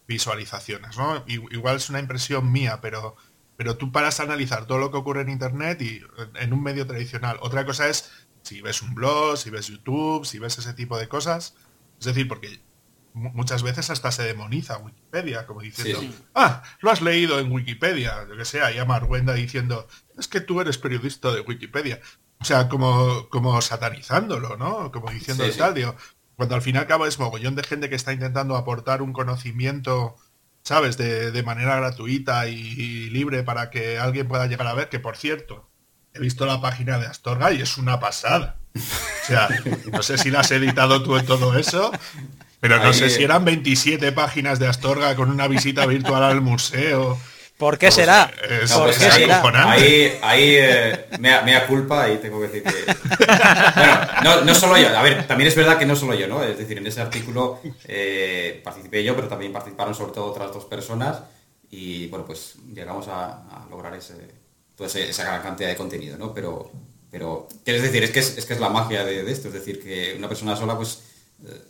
[0.06, 0.96] visualizaciones.
[0.96, 1.24] ¿no?
[1.26, 3.16] Igual es una impresión mía, pero,
[3.56, 6.00] pero tú paras a analizar todo lo que ocurre en Internet y
[6.34, 7.38] en un medio tradicional.
[7.40, 8.10] Otra cosa es
[8.42, 11.54] si ves un blog, si ves YouTube, si ves ese tipo de cosas.
[11.98, 12.60] Es decir, porque
[13.12, 16.00] muchas veces hasta se demoniza Wikipedia, como diciendo,
[16.34, 19.88] ah, lo has leído en Wikipedia, lo que sea, y a Marwenda diciendo,
[20.18, 22.00] es que tú eres periodista de Wikipedia.
[22.38, 24.90] O sea, como, como satanizándolo, ¿no?
[24.92, 25.96] Como diciendo tal, digo,
[26.36, 29.12] cuando al fin y al cabo es mogollón de gente que está intentando aportar un
[29.12, 30.16] conocimiento,
[30.62, 35.00] ¿sabes?, de, de manera gratuita y, libre para que alguien pueda llegar a ver, que
[35.00, 35.70] por cierto,
[36.12, 38.58] he visto la página de Astorga y es una pasada.
[38.74, 39.48] O sea,
[39.90, 41.90] no sé si la has editado tú en todo eso,
[42.60, 47.18] pero no sé si eran 27 páginas de Astorga con una visita virtual al museo.
[47.56, 48.30] ¿Por qué será?
[48.74, 49.70] ¿Por qué será?
[49.70, 52.84] Ahí, ahí eh, me, da culpa ahí tengo que decir que...
[54.22, 56.42] Bueno, no, solo yo, a ver, también es verdad que no solo yo, ¿no?
[56.42, 60.66] Es decir, en ese artículo eh, participé yo, pero también participaron sobre todo otras dos
[60.66, 61.20] personas
[61.70, 66.34] y, bueno, pues llegamos a, lograr ese, esa gran cantidad de contenido, ¿no?
[66.34, 66.70] Pero,
[67.10, 70.14] pero quieres decir, es que es, que es la magia de, esto, es decir, que
[70.18, 71.00] una persona sola, pues...
[71.46, 71.62] Eh,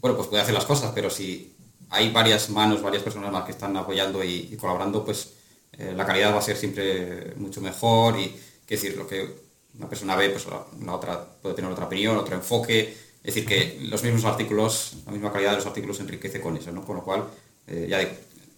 [0.00, 1.56] bueno, pues puede hacer las cosas, pero si
[1.90, 5.32] hay varias manos, varias personas más que están apoyando y, colaborando, pues
[5.72, 8.34] eh, la calidad va a ser siempre mucho mejor y,
[8.66, 12.34] qué decir, lo que una persona ve, pues la, otra puede tener otra opinión, otro
[12.34, 12.96] enfoque.
[13.22, 16.72] Es decir, que los mismos artículos, la misma calidad de los artículos enriquece con eso,
[16.72, 16.84] ¿no?
[16.84, 17.24] Con lo cual,
[17.66, 18.12] eh, ya digo,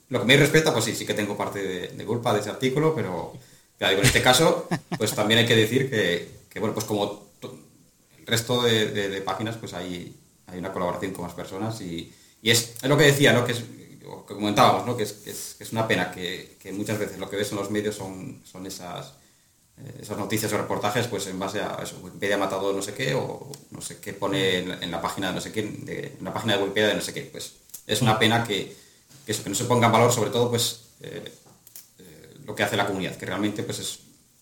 [0.09, 2.95] lo que me respeta, pues sí, sí que tengo parte de, culpa de ese artículo,
[2.95, 3.33] pero
[3.79, 4.69] ya digo, en este caso,
[4.99, 7.29] pues también hay que decir que, bueno, pues como
[8.19, 10.17] el resto de páginas, pues hay,
[10.47, 12.13] hay una colaboración con más personas y,
[12.43, 13.45] es, lo que decía, ¿no?
[13.45, 14.97] que, es, que comentábamos, ¿no?
[14.97, 18.41] que, es, es, una pena que, muchas veces lo que ves en los medios son,
[18.45, 19.13] son esas,
[19.77, 22.95] eh, esas noticias o reportajes pues en base a eso, Wikipedia ha matado no sé
[22.95, 26.25] qué o no sé qué pone en, la página de no sé qué, de, en
[26.25, 27.23] la página de Wikipedia de no sé qué.
[27.23, 27.55] Pues
[27.87, 28.75] es una pena que,
[29.27, 31.33] que no se ponga en valor sobre todo pues eh,
[31.99, 33.99] eh, lo que hace la comunidad, que realmente pues es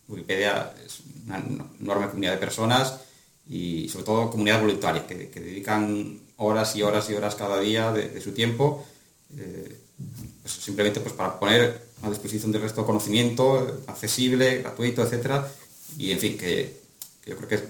[0.09, 1.38] Wikipedia es una
[1.80, 3.01] enorme comunidad de personas
[3.49, 8.20] y sobre todo comunidad voluntaria, que, dedican horas y horas y horas cada día de,
[8.20, 8.84] su tiempo,
[9.36, 9.76] eh,
[10.45, 15.47] simplemente pues para poner a disposición del resto conocimiento accesible, gratuito, etcétera,
[15.97, 16.80] y en fin, que,
[17.26, 17.61] yo creo que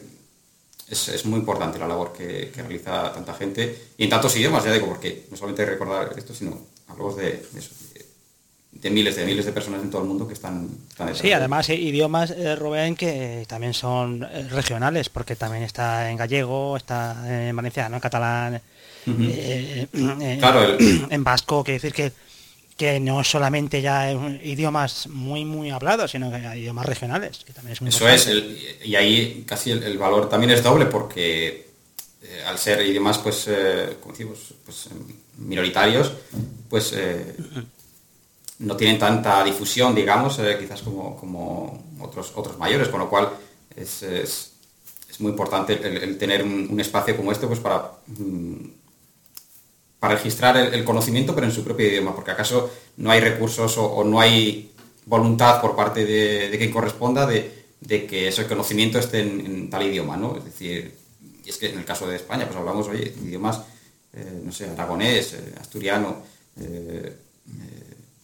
[0.89, 4.87] es, muy importante la labor que, realiza tanta gente, y en tantos idiomas, ya digo,
[4.87, 6.59] porque no solamente recordar esto, sino
[6.89, 7.71] hablamos de, de eso,
[8.81, 10.69] de miles de miles de personas en todo el mundo que están,
[11.15, 16.77] sí además idiomas eh, Rubén que también son eh, regionales porque también está en gallego
[16.77, 18.63] está en valenciano en catalán
[19.07, 19.87] eh,
[20.39, 20.77] claro,
[21.11, 22.13] en vasco quiere decir que
[22.77, 27.73] que no solamente ya idiomas muy muy hablados sino que hay idiomas regionales que también
[27.73, 28.29] es muy eso es
[28.85, 31.67] y ahí casi el, valor también es doble porque
[32.47, 33.49] al ser idiomas pues
[34.01, 34.89] como decimos pues
[35.37, 36.13] minoritarios
[36.69, 36.95] pues
[38.59, 43.31] no tienen tanta difusión, digamos, eh, quizás como, otros, otros mayores, con lo cual
[43.75, 44.53] es,
[45.21, 48.71] muy importante el, tener un, espacio como este pues para, mm,
[49.99, 54.05] para registrar el, conocimiento, pero en su propio idioma, porque acaso no hay recursos o,
[54.05, 54.73] no hay
[55.07, 57.51] voluntad por parte de, quien corresponda de,
[58.07, 60.37] que ese conocimiento esté en, tal idioma, ¿no?
[60.37, 60.97] Es decir,
[61.45, 63.63] es que en el caso de España, pues hablamos, oye, idiomas,
[64.13, 66.23] eh, no sé, aragonés, eh, asturiano,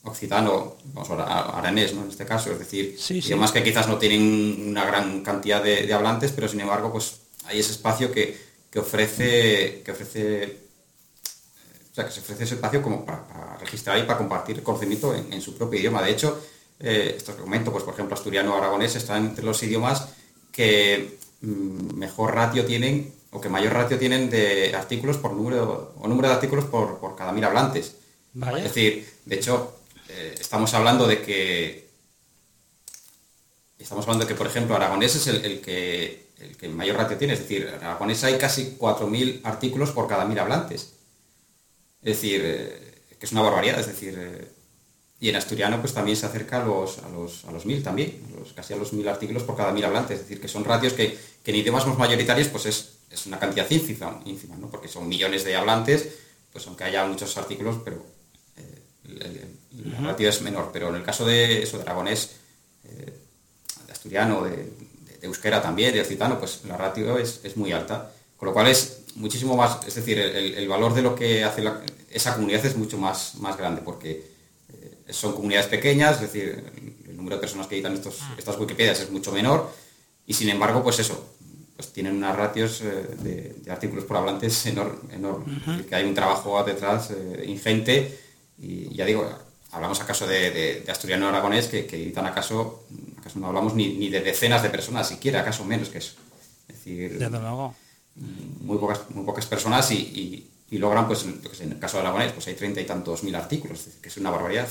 [0.04, 2.02] occitano, vamos a aranés ¿no?
[2.02, 6.32] en este caso, es decir, idiomas que quizás no tienen una gran cantidad de, hablantes,
[6.32, 8.38] pero sin embargo pues hay ese espacio que,
[8.76, 10.58] ofrece, que ofrece
[11.90, 15.40] o sea, que se ofrece ese espacio como para, registrar y para compartir conocimiento en,
[15.40, 16.02] su propio idioma.
[16.02, 16.38] De hecho,
[16.80, 20.08] eh, esto que comento, pues por ejemplo, asturiano o aragonés están entre los idiomas
[20.52, 26.08] que mm, mejor ratio tienen o que mayor ratio tienen de artículos por número o
[26.08, 27.96] número de artículos por, por cada mil hablantes.
[28.34, 29.83] Es decir, de hecho,
[30.16, 31.84] eh, estamos hablando de que
[33.78, 37.34] estamos hablando de que, por ejemplo, Aragonés es el, que, el que mayor ratio tiene,
[37.34, 40.94] es decir, en Aragonés hay casi 4.000 artículos por cada 1.000 hablantes.
[42.02, 44.48] Es decir, eh, que es una barbaridad, es decir, eh,
[45.20, 48.20] y en asturiano pues también se acerca a los, a los, a los 1.000 también,
[48.54, 51.18] casi a los 1.000 artículos por cada 1.000 hablantes, es decir, que son ratios que,
[51.44, 52.90] en idiomas más mayoritarios pues es,
[53.26, 54.68] una cantidad ínfima, ínfima ¿no?
[54.68, 56.08] porque son millones de hablantes,
[56.52, 58.04] pues aunque haya muchos artículos, pero
[59.84, 62.36] la ratio es menor, pero en el caso de eso, de aragonés,
[62.84, 63.12] eh,
[63.86, 64.72] de asturiano, de,
[65.22, 69.56] euskera también, de occitano, pues la ratio es, muy alta, con lo cual es muchísimo
[69.56, 71.64] más, es decir, el, valor de lo que hace
[72.10, 74.22] esa comunidad es mucho más, más grande, porque
[74.70, 76.62] eh, son comunidades pequeñas, es decir,
[77.06, 78.34] el, número de personas que editan estos, ah.
[78.36, 79.72] estas Wikipedias es mucho menor,
[80.26, 81.26] y sin embargo, pues eso,
[81.74, 87.10] pues tienen unas ratios eh, de, artículos por hablantes enormes, que hay un trabajo detrás
[87.46, 88.18] ingente,
[88.58, 89.26] y ya digo,
[89.74, 92.84] hablamos acaso de, de, asturiano aragonés que, que editan acaso,
[93.18, 96.14] acaso no hablamos ni, de decenas de personas siquiera, acaso menos que eso.
[96.68, 97.18] Es decir,
[98.14, 102.54] muy pocas, muy pocas personas y, logran, pues en el caso de aragonés, pues hay
[102.54, 104.68] treinta y tantos mil artículos, que es una barbaridad,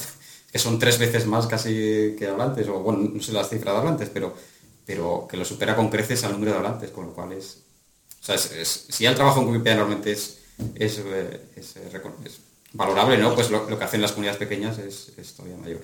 [0.51, 3.79] que son tres veces más casi que hablantes, o bueno, no sé las cifras de
[3.79, 4.35] hablantes, pero,
[4.85, 7.59] pero que lo supera con creces al número de hablantes, con lo cual es...
[8.21, 10.39] O sea, si el trabajo en Wikipedia normalmente es,
[10.75, 10.99] es,
[11.55, 12.39] es, es
[12.73, 13.33] valorable, ¿no?
[13.33, 15.81] Pues lo, que hacen las comunidades pequeñas es, todavía mayor.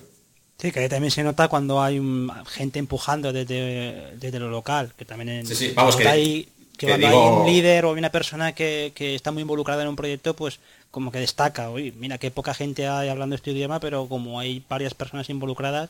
[0.58, 2.00] Sí, que también se nota cuando hay
[2.48, 7.14] gente empujando desde, lo local, que también en, sí, Vamos, que, hay, que, cuando hay
[7.14, 10.60] un líder o una persona que, está muy involucrada en un proyecto, pues
[10.90, 14.62] como que destaca, oye, mira qué poca gente hay hablando este idioma, pero como hay
[14.68, 15.88] varias personas involucradas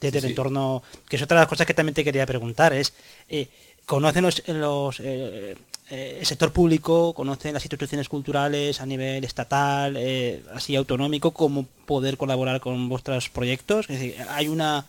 [0.00, 2.94] desde el entorno, que es otra de las cosas que también te quería preguntar, es,
[3.28, 3.48] eh,
[3.84, 5.56] ¿conocen los, los eh,
[5.90, 11.66] eh, el sector público conoce las instituciones culturales a nivel estatal, eh, así autonómico, cómo
[11.86, 13.88] poder colaborar con vuestros proyectos.
[13.88, 14.84] Es decir, hay una,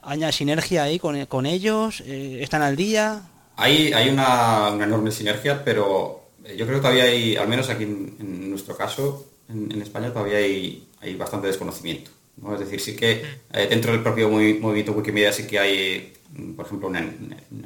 [0.00, 3.22] hay sinergia ahí con, ellos, eh, están al día.
[3.56, 6.22] Hay, hay una, enorme sinergia, pero
[6.56, 10.86] yo creo que todavía hay, al menos aquí en, nuestro caso, en, España, todavía hay,
[11.00, 12.12] hay bastante desconocimiento.
[12.54, 13.24] Es decir, sí que
[13.68, 16.14] dentro del propio movimiento Wikimedia sí que hay
[16.56, 17.04] por ejemplo, una,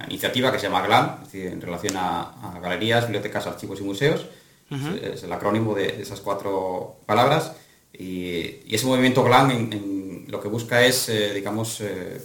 [0.09, 4.27] iniciativa que se llama GLAM, en relación a, galerías, bibliotecas, archivos y museos.
[4.71, 7.53] es, el acrónimo de esas cuatro palabras.
[7.93, 12.21] Y, ese movimiento GLAM en, lo que busca es, eh, digamos, eh,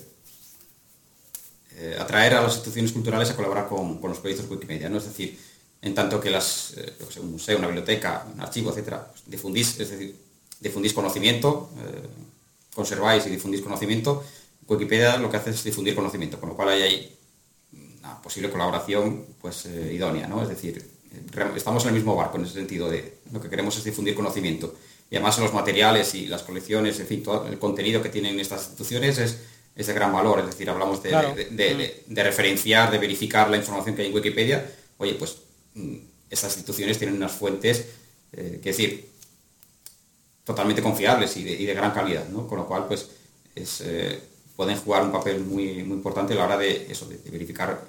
[1.77, 4.89] eh, atraer a las instituciones culturales a colaborar con, los proyectos Wikimedia.
[4.89, 4.97] ¿no?
[4.97, 5.37] Es decir,
[5.81, 6.73] en tanto que las,
[7.19, 10.15] un museo, una biblioteca, un archivo, etcétera, pues difundís, es decir,
[10.59, 11.69] difundís conocimiento,
[12.73, 14.23] conserváis y difundís conocimiento,
[14.71, 17.17] Wikipedia lo que hace es difundir conocimiento, con lo cual hay ahí
[17.99, 20.41] una posible colaboración pues, eh, idónea, ¿no?
[20.41, 20.89] Es decir,
[21.55, 24.75] estamos en el mismo barco en ese sentido de lo que queremos es difundir conocimiento.
[25.09, 28.61] Y además los materiales y las colecciones, en fin, todo el contenido que tienen estas
[28.61, 29.37] instituciones es,
[29.75, 30.39] de gran valor.
[30.39, 35.37] Es decir, hablamos de, referenciar, de verificar la información que hay en Wikipedia, oye, pues
[35.73, 35.97] mm,
[36.29, 37.87] esas instituciones tienen unas fuentes,
[38.31, 39.09] eh, que decir,
[40.45, 42.47] totalmente confiables y de, gran calidad, ¿no?
[42.47, 43.09] Con lo cual, pues,
[43.55, 44.19] eh,
[44.55, 47.81] pueden jugar un papel muy, muy importante a la hora de, eso, de, verificar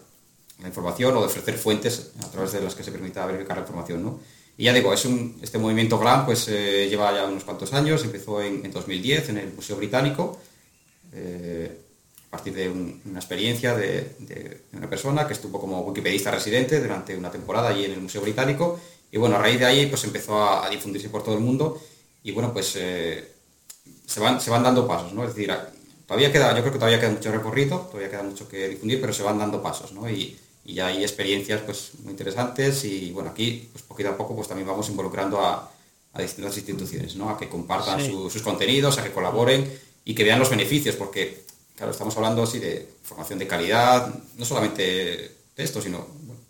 [0.60, 3.62] la información o de ofrecer fuentes a través de las que se permita verificar la
[3.62, 4.20] información, ¿no?
[4.56, 8.04] Y ya digo, es un, este movimiento GLAM pues eh, lleva ya unos cuantos años,
[8.04, 10.38] empezó en, 2010 en el Museo Británico,
[11.12, 11.78] eh,
[12.26, 17.30] a partir de una experiencia de, una persona que estuvo como wikipedista residente durante una
[17.30, 18.78] temporada allí en el Museo Británico,
[19.10, 21.80] y bueno, a raíz de ahí pues empezó a, difundirse por todo el mundo,
[22.22, 23.32] y bueno, pues eh,
[24.06, 25.24] se, van, se van dando pasos, ¿no?
[25.24, 25.52] Es decir,
[26.12, 29.14] todavía queda, yo creo que todavía queda mucho recorrido, todavía queda mucho que difundir, pero
[29.14, 30.08] se van dando pasos, ¿no?
[30.10, 34.36] Y, y ya hay experiencias pues muy interesantes y bueno, aquí pues poquito a poco
[34.36, 35.70] pues también vamos involucrando a,
[36.18, 37.30] distintas instituciones, ¿no?
[37.30, 39.66] A que compartan sus contenidos, a que colaboren
[40.04, 41.44] y que vean los beneficios, porque
[41.74, 46.06] claro, estamos hablando así de formación de calidad, no solamente texto, sino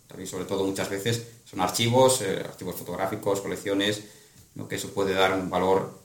[0.09, 4.03] también sobre todo muchas veces son archivos, eh, archivos fotográficos, colecciones,
[4.57, 4.67] ¿no?
[4.67, 6.03] que eso puede dar un valor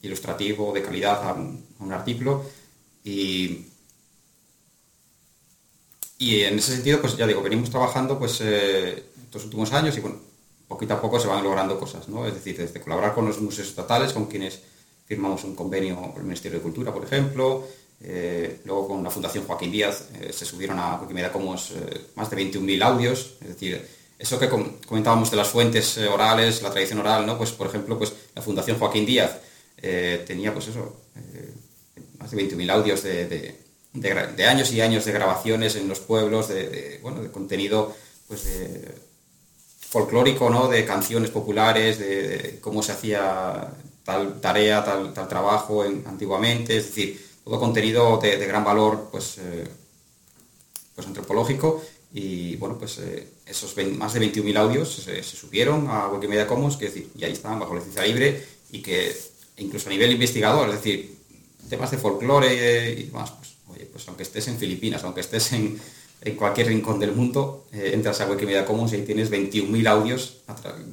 [0.00, 2.46] ilustrativo de calidad a un artículo
[3.04, 3.66] y
[6.22, 10.00] y en ese sentido, pues ya digo, venimos trabajando pues eh, estos últimos años y
[10.00, 10.20] bueno,
[10.68, 12.24] poquito a poco se van logrando cosas, ¿no?
[12.28, 14.60] Es decir, desde colaborar con los museos estatales, con quienes
[15.04, 17.66] firmamos un convenio con el Ministerio de Cultura, por ejemplo,
[18.00, 21.72] eh, luego con la Fundación Joaquín Díaz eh, se subieron a Wikimedia Commons
[22.14, 23.84] más de 21.000 audios, es decir,
[24.16, 27.36] eso que comentábamos de las fuentes orales, la tradición oral, ¿no?
[27.36, 29.38] Pues por ejemplo, pues la Fundación Joaquín Díaz
[30.24, 31.00] tenía pues eso,
[32.22, 37.20] más de 20.000 audios de años y años de grabaciones en los pueblos, de, bueno,
[37.20, 37.94] de contenido
[38.28, 38.46] pues,
[39.92, 40.68] folclórico, ¿no?
[40.68, 43.68] de canciones populares, de, cómo se hacía
[44.04, 49.68] tal tarea, tal, tal trabajo antiguamente, es decir, todo contenido de, gran valor pues, eh,
[50.94, 51.82] pues antropológico
[52.14, 56.86] y bueno, pues eh, esos más de 21.000 audios se, subieron a Wikimedia Commons, que
[56.86, 59.14] decir, y ahí estaban bajo licencia libre y que
[59.58, 61.18] incluso a nivel investigador, es decir,
[61.72, 63.52] temas de folclore y demás, pues
[63.90, 65.80] pues aunque estés en Filipinas, aunque estés en,
[66.36, 70.36] cualquier rincón del mundo, eh, entras a Wikimedia Commons y ahí tienes 21.000 audios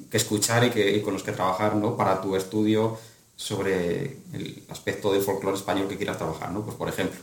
[0.09, 1.95] que escuchar y, que, con los que trabajar ¿no?
[1.95, 2.97] para tu estudio
[3.35, 6.63] sobre el aspecto del folclore español que quieras trabajar, ¿no?
[6.65, 7.19] Pues por ejemplo.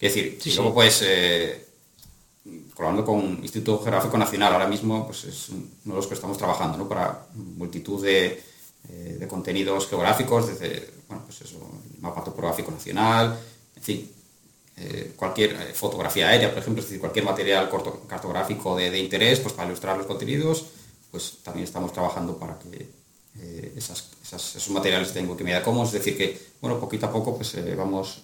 [0.00, 1.66] Es decir, si luego pues eh,
[2.74, 6.78] colaborando con Instituto Geográfico Nacional, ahora mismo pues es uno de los que estamos trabajando,
[6.78, 6.88] ¿no?
[6.88, 8.42] Para multitud de,
[8.88, 11.58] eh, contenidos geográficos, desde bueno, pues eso,
[12.00, 13.38] mapa topográfico nacional,
[13.76, 14.10] en fin,
[14.76, 17.68] eh, cualquier eh, fotografía aérea, por ejemplo, es decir, cualquier material
[18.08, 20.64] cartográfico de, interés, pues para ilustrar los contenidos,
[21.10, 22.88] pues también estamos trabajando para que
[23.40, 27.54] eh, esos materiales estén en Wikimedia Commons, es decir, que, bueno, poquito a poco pues
[27.76, 28.22] vamos,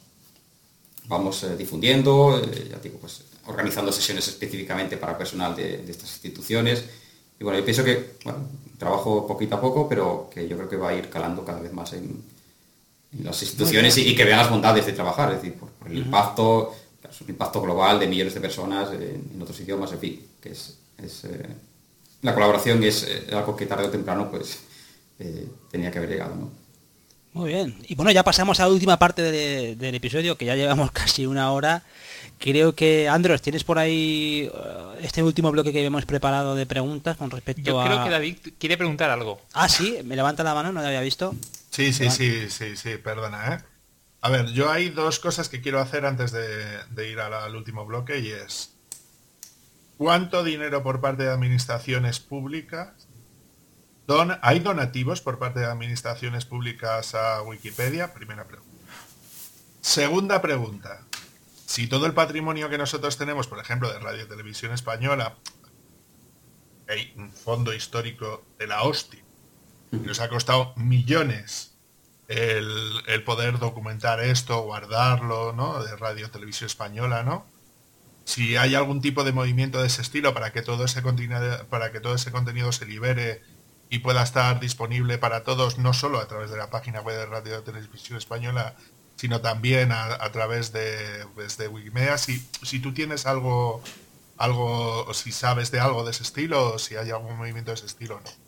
[1.05, 6.85] vamos difundiendo, ya digo, pues organizando sesiones específicamente para personal de, estas instituciones.
[7.39, 8.17] Y bueno, yo pienso que,
[8.79, 11.73] trabajo poquito a poco, pero que yo creo que va a ir calando cada vez
[11.73, 12.23] más en,
[13.23, 16.75] las instituciones y, que vean las bondades de trabajar, es decir, por, el impacto,
[17.29, 21.47] impacto global de millones de personas en, otros idiomas, en fin, que es, eh,
[22.23, 24.61] la colaboración es eh, algo que tarde o temprano pues
[25.19, 26.51] eh, tenía que haber llegado, ¿no?
[27.33, 27.77] Muy bien.
[27.87, 31.53] Y bueno, ya pasamos a la última parte del episodio, que ya llevamos casi una
[31.53, 31.83] hora.
[32.39, 34.51] Creo que, Andros, tienes por ahí
[35.03, 37.85] este último bloque que hemos preparado de preguntas con respecto a...
[37.85, 39.41] Yo creo que David quiere preguntar algo.
[39.53, 41.35] Ah, sí, me levanta la mano, no lo había visto.
[41.77, 43.59] Sí, sí, sí, sí, sí, perdona, ¿eh?
[44.23, 48.19] A ver, yo hay dos cosas que quiero hacer antes de, ir al último bloque
[48.19, 48.79] y es
[49.99, 53.09] ¿cuánto dinero por parte de administraciones públicas?
[54.07, 58.15] Don, ¿Hay donativos por parte de administraciones públicas a Wikipedia?
[58.15, 58.73] Primera pregunta.
[59.83, 61.05] Segunda pregunta.
[61.67, 65.37] Si todo el patrimonio que nosotros tenemos, por ejemplo, de Radio Televisión Española,
[66.89, 69.26] hay un fondo histórico de la hostia,
[70.05, 71.77] nos ha costado millones
[72.29, 75.83] el, poder documentar esto, guardarlo, ¿no?
[75.83, 77.47] De Radio Televisión Española, ¿no?
[78.25, 81.93] Si hay algún tipo de movimiento de ese estilo para que todo ese contenido, para
[81.93, 83.43] que todo ese contenido se libere
[83.89, 87.27] y pueda estar disponible para todos, no solo a través de la página web de
[87.27, 88.75] Radio Televisión Española,
[89.15, 92.19] sino también a, través de, pues, de Wikimedia.
[92.19, 93.83] Si, si tú tienes algo,
[94.37, 97.77] algo, o si sabes de algo de ese estilo, o si hay algún movimiento de
[97.77, 98.46] ese estilo, ¿no?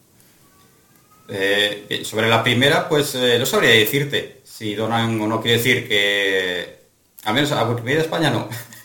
[1.31, 5.41] Eh, sobre la primera, pues eh, no sabría decirte si donan o no.
[5.43, 6.79] Quiere decir que,
[7.25, 8.49] al menos a Wikimedia España no.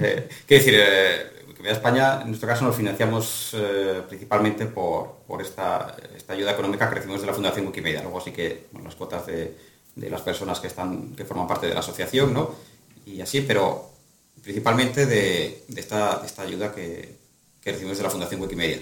[0.00, 3.56] eh, quiere decir, eh, Wikimedia España, en nuestro caso, nos financiamos
[4.08, 5.96] principalmente por, esta,
[6.28, 8.02] ayuda económica que recibimos de la Fundación Wikimedia.
[8.02, 9.56] Luego sí que las cuotas de,
[9.96, 12.54] las personas que, están, que forman parte de la asociación, ¿no?
[13.04, 13.90] Y así, pero
[14.42, 17.16] principalmente de, esta, ayuda que,
[17.64, 18.80] recibimos de la Fundación Wikimedia.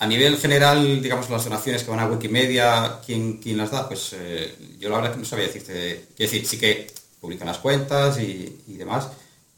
[0.00, 3.88] A nivel general, digamos, las donaciones que van a Wikimedia, ¿quién, quién las da?
[3.88, 6.06] Pues eh, yo la verdad que no sabía decirte.
[6.16, 6.86] Quiero decir, sí que
[7.20, 9.08] publican las cuentas y, demás,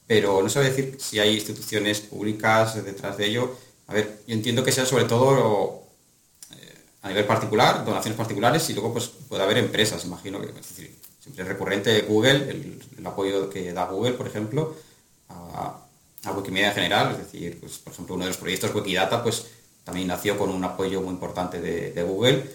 [0.07, 3.55] pero no sabía decir si hay instituciones públicas detrás de ello.
[3.87, 5.83] A ver, yo entiendo que sea sobre todo
[6.53, 10.55] eh, a nivel particular, donaciones particulares, y luego pues puede haber empresas, imagino que es
[10.55, 14.75] decir, siempre es recurrente Google, el, apoyo que da Google, por ejemplo,
[15.29, 15.87] a,
[16.25, 19.47] a Wikimedia en general, es decir, pues, por ejemplo, uno de los proyectos Wikidata, pues
[19.91, 22.49] también nació con un apoyo muy importante de, Google.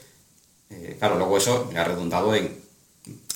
[0.70, 2.50] Eh, claro, luego eso le ha redundado en,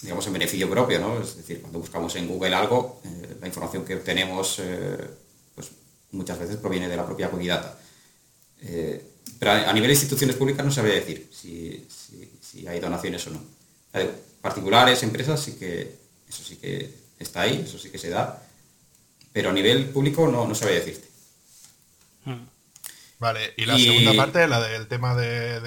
[0.01, 1.21] digamos, en beneficio propio, ¿no?
[1.21, 4.97] Es decir, cuando buscamos en Google algo, eh, la información que obtenemos, eh,
[5.53, 5.71] pues
[6.11, 7.77] muchas veces proviene de la propia Wikidata.
[9.37, 11.85] pero a, nivel de instituciones públicas no sabría decir si,
[12.65, 13.41] hay donaciones o no.
[14.41, 15.93] particulares, empresas, sí que
[16.29, 16.89] eso sí que
[17.19, 18.41] está ahí, eso sí que se da.
[19.33, 21.07] Pero a nivel público no, no sabría decirte.
[22.23, 22.58] Hmm.
[23.19, 25.59] Vale, y la segunda parte, la del tema de,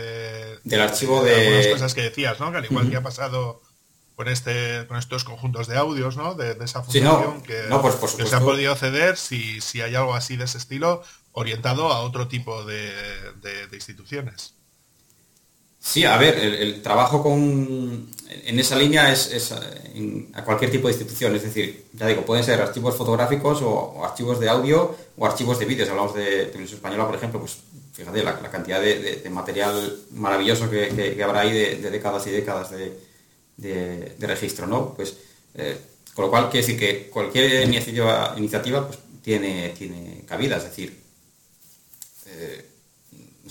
[0.64, 2.50] del archivo de, algunas cosas que decías, ¿no?
[2.50, 3.60] Que al igual que ha pasado
[4.14, 6.34] con este, con estos conjuntos de audios, ¿no?
[6.34, 7.68] De, esa función que,
[8.26, 12.26] se ha podido ceder, si, si hay algo así de ese estilo, orientado a otro
[12.26, 14.54] tipo de, instituciones.
[15.82, 19.52] Sí, a ver, el, trabajo con, en esa línea es,
[20.32, 24.38] a cualquier tipo de institución, es decir, ya digo, pueden ser archivos fotográficos o, archivos
[24.38, 25.88] de audio o archivos de vídeos.
[25.88, 27.58] Hablamos de televisión española, por ejemplo, pues
[27.92, 32.70] fíjate la, cantidad de, material maravilloso que, habrá ahí de, décadas y décadas
[33.56, 34.94] de, registro, ¿no?
[34.94, 35.16] Pues,
[35.54, 35.76] eh,
[36.14, 41.02] con lo cual quiere decir que cualquier iniciativa, iniciativa pues, tiene, tiene cabida, es decir,
[42.26, 42.71] eh,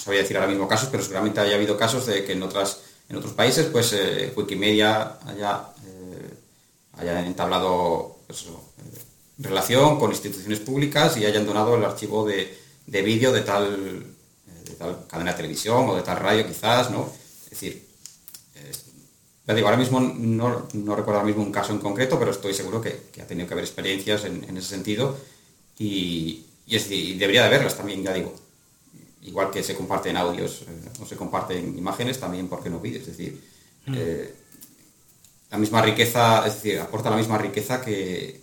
[0.02, 2.80] no sabía decir ahora mismo casos, pero seguramente haya habido casos de que en otras
[3.12, 5.68] en otros países, pues eh, Wikimedia haya,
[6.94, 8.46] haya entablado pues,
[9.38, 14.16] relación con instituciones públicas y hayan donado el archivo de, vídeo de tal,
[14.64, 17.12] de tal cadena de televisión o de tal radio quizás, ¿no?
[17.44, 17.86] Es decir,
[19.46, 22.80] ya digo, ahora mismo no, recuerdo ahora mismo un caso en concreto, pero estoy seguro
[22.80, 25.18] que, ha tenido que haber experiencias en, ese sentido
[25.78, 28.34] y, debería de haberlas también, ya digo.
[29.24, 33.08] Igual que se comparten audios eh, o se comparten imágenes, también, ¿por qué no vídeos?
[33.08, 33.40] Es decir,
[33.86, 33.94] mm.
[33.96, 34.34] eh,
[35.52, 38.42] la misma riqueza, es decir, aporta la misma riqueza que,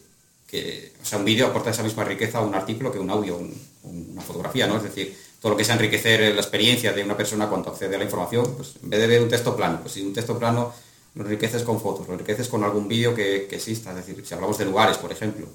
[1.01, 3.41] o sea, un vídeo aporta esa misma riqueza a un artículo que un audio,
[3.83, 4.77] una fotografía, ¿no?
[4.77, 7.99] Es decir, todo lo que sea enriquecer la experiencia de una persona cuando accede a
[7.99, 10.73] la información, pues en vez de ver un texto plano, pues si un texto plano
[11.15, 14.59] lo enriqueces con fotos, lo enriqueces con algún vídeo que, exista, es decir, si hablamos
[14.59, 15.49] de lugares, por ejemplo,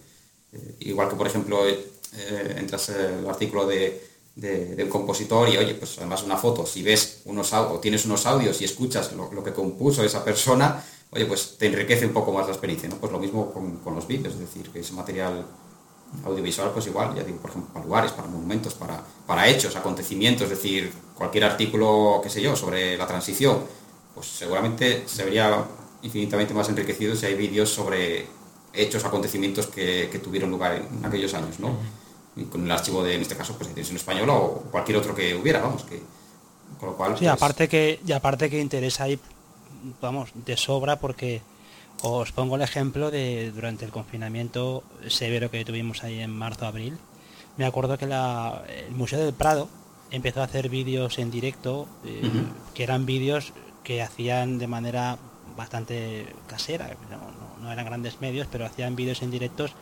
[0.51, 5.97] eh, igual que por ejemplo eh, entras el artículo de, un compositor y oye, pues
[5.97, 10.03] además una foto, si ves unos o tienes unos audios y escuchas lo, que compuso
[10.03, 12.95] esa persona, oye, pues te enriquece un poco más la experiencia, ¿no?
[12.95, 15.45] Pues lo mismo con, los vídeos, es decir, que ese material
[16.25, 20.43] audiovisual, pues igual, ya digo, por ejemplo, para lugares, para monumentos, para, para hechos, acontecimientos,
[20.43, 23.59] es decir, cualquier artículo, qué sé yo, sobre la transición,
[24.15, 25.63] pues seguramente se vería
[26.01, 28.27] infinitamente más enriquecido si hay vídeos sobre
[28.73, 31.77] hechos, acontecimientos que, tuvieron lugar en aquellos años, ¿no?
[32.51, 35.61] Con el archivo de, en este caso, pues televisión española o cualquier otro que hubiera,
[35.61, 36.01] vamos, que
[36.79, 37.13] con lo cual.
[37.13, 39.19] Sí, pues, aparte que, y aparte que interesa ahí,
[40.01, 41.41] vamos, de sobra porque
[42.01, 46.97] os pongo el ejemplo de durante el confinamiento severo que tuvimos ahí en marzo-abril.
[47.57, 49.69] Me acuerdo que el Museo del Prado
[50.11, 52.21] empezó a hacer vídeos en directo, eh,
[52.73, 53.53] que eran vídeos
[53.83, 55.17] que hacían de manera
[55.55, 56.95] bastante casera,
[57.61, 59.73] no, eran grandes medios, pero hacían vídeos en directos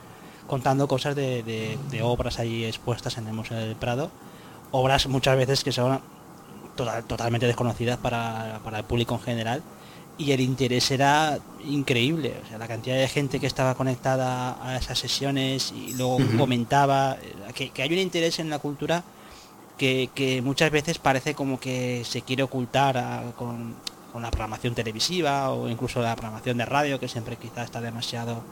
[0.47, 4.11] contando cosas de, obras ahí expuestas en el Museo del Prado,
[4.71, 5.99] obras muchas veces que son
[6.75, 9.63] totalmente desconocidas para, el público en general.
[10.17, 14.77] Y el interés era increíble, o sea, la cantidad de gente que estaba conectada a
[14.77, 17.17] esas sesiones y luego comentaba,
[17.55, 19.03] eh, que, hay un interés en la cultura
[19.77, 23.73] que, muchas veces parece como que se quiere ocultar con,
[24.11, 28.43] con la programación televisiva o incluso la programación de radio que siempre quizá está demasiado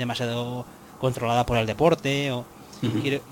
[0.00, 0.64] demasiado
[1.00, 2.44] controlada por el deporte o,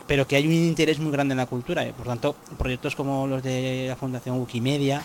[0.06, 3.26] pero que hay un interés muy grande en la cultura y por tanto proyectos como
[3.26, 5.02] los de la Fundación Wikimedia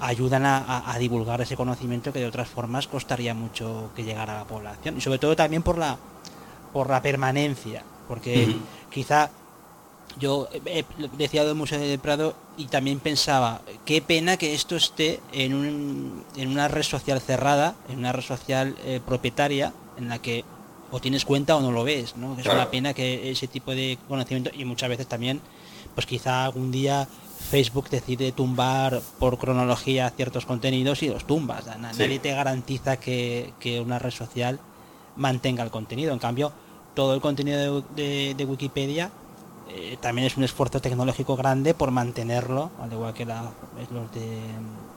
[0.00, 4.44] ayudan a, divulgar ese conocimiento que de otras formas costaría mucho que llegara a la
[4.44, 4.96] población.
[4.96, 5.98] Y sobre todo también por la
[6.72, 8.56] por la permanencia porque
[8.90, 9.30] quizá
[10.18, 10.84] yo he
[11.16, 16.24] decía del Museo del Prado y también pensaba, qué pena que esto esté en, un,
[16.36, 20.44] en una red social cerrada, en una red social eh, propietaria, en la que
[20.90, 22.38] o tienes cuenta o no lo ves, ¿no?
[22.38, 25.40] Es una pena que ese tipo de conocimiento, y muchas veces también,
[25.94, 27.08] pues quizá algún día
[27.50, 31.66] Facebook decide tumbar por cronología ciertos contenidos y los tumbas.
[31.78, 33.52] Nadie te garantiza que,
[33.84, 34.60] una red social
[35.16, 36.12] mantenga el contenido.
[36.12, 36.52] En cambio,
[36.94, 39.10] todo el contenido de Wikipedia
[39.68, 43.50] eh, también es un esfuerzo tecnológico grande por mantenerlo, al igual que la,
[43.90, 44.40] los de...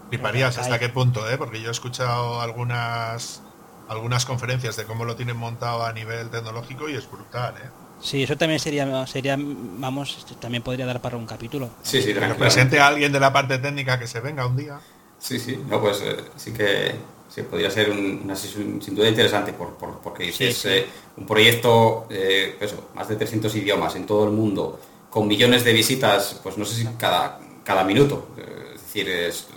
[0.10, 1.38] Fliparías hasta qué punto, ¿eh?
[1.38, 3.42] porque yo he escuchado algunas
[3.90, 7.70] algunas conferencias de cómo lo tienen montado a nivel tecnológico y es brutal, ¿eh?
[8.02, 11.70] Sí, eso también sería, sería, vamos, también podría dar para un capítulo.
[11.82, 14.80] Sí, sí, que presente a alguien de la parte técnica que se venga un día.
[15.20, 16.94] Sí, sí, no, pues eh, sí que
[17.28, 20.86] sí, podría ser una sin, duda interesante por, porque es eh,
[21.18, 24.80] un proyecto, eh, pues más de 300 idiomas en todo el mundo,
[25.10, 28.28] con millones de visitas, pues no sé si cada, cada minuto.
[28.76, 29.48] es decir, es,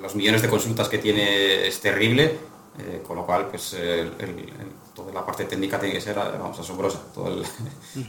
[0.00, 2.38] los millones de consultas que tiene es terrible,
[3.06, 4.12] con lo cual, pues el
[4.98, 7.30] toda la parte técnica tiene que ser vamos, asombrosa, toda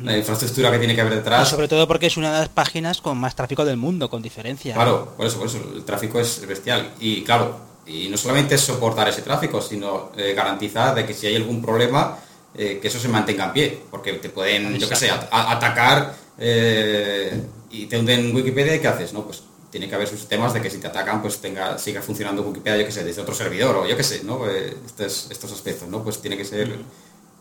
[0.01, 1.47] la infraestructura que tiene que haber detrás.
[1.47, 4.73] sobre todo porque es una de las páginas con más tráfico del mundo, con diferencia.
[4.73, 6.93] Claro, por eso, por eso, el tráfico es bestial.
[6.99, 11.27] Y claro, y no solamente es soportar ese tráfico, sino eh, garantizar de que si
[11.27, 12.17] hay algún problema,
[12.55, 17.39] eh, que eso se mantenga en pie, porque te pueden, yo qué sé, atacar eh,
[17.69, 19.13] y te hunden Wikipedia y ¿qué haces?
[19.13, 22.01] No, pues tiene que haber sus sistemas de que si te atacan, pues tenga, siga
[22.01, 24.47] funcionando Wikipedia, yo que sé, desde otro servidor o yo que sé, ¿no?
[24.49, 26.03] Eh, estos, estos aspectos, ¿no?
[26.03, 26.79] Pues tiene que ser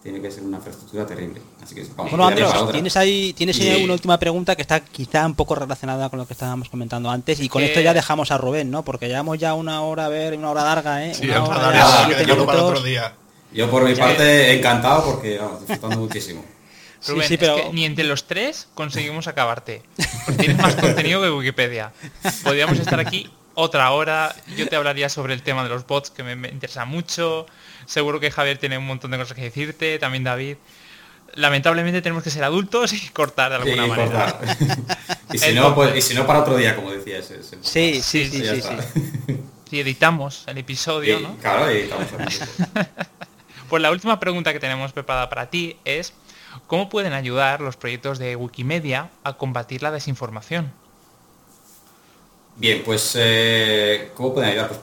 [0.02, 1.40] tiene que ser una infraestructura terrible.
[1.62, 5.26] Así que vamos bueno, Andrés, tienes ahí, tienes ahí una última pregunta que está quizá
[5.26, 8.38] un poco relacionada con lo que estábamos comentando antes y con esto ya dejamos a
[8.38, 8.84] Rubén, ¿no?
[8.84, 11.14] Porque llevamos ya una hora a ver, una hora larga, ¿eh?
[11.14, 13.14] Sí, una hora, yo, para otro día.
[13.52, 16.44] Yo por mi parte encantado porque vamos, disfrutando muchísimo.
[17.06, 17.70] Rubén, sí, pero...
[17.72, 19.82] ni entre los tres conseguimos acabarte.
[20.24, 21.92] Porque tienes más contenido que Wikipedia.
[22.42, 24.34] Podríamos estar aquí otra hora.
[24.56, 27.46] Yo te hablaría sobre el tema de los bots, que me, interesa mucho.
[27.86, 30.56] Seguro que Javier tiene un montón de cosas que decirte, también David.
[31.34, 34.40] Lamentablemente tenemos que ser adultos y cortar de alguna manera.
[35.32, 37.26] y, si no, pues, y si no, para otro día, como decías.
[37.62, 39.38] Sí, sí, sí, sí, sí.
[39.68, 41.36] Si editamos el episodio, ¿no?
[41.36, 42.06] Claro, editamos
[43.68, 46.14] Pues la última pregunta que tenemos preparada para ti es
[46.66, 50.72] ¿Cómo pueden ayudar los proyectos de Wikimedia a combatir la desinformación?
[52.56, 54.68] Bien, pues eh, ¿cómo pueden ayudar?
[54.68, 54.80] Pues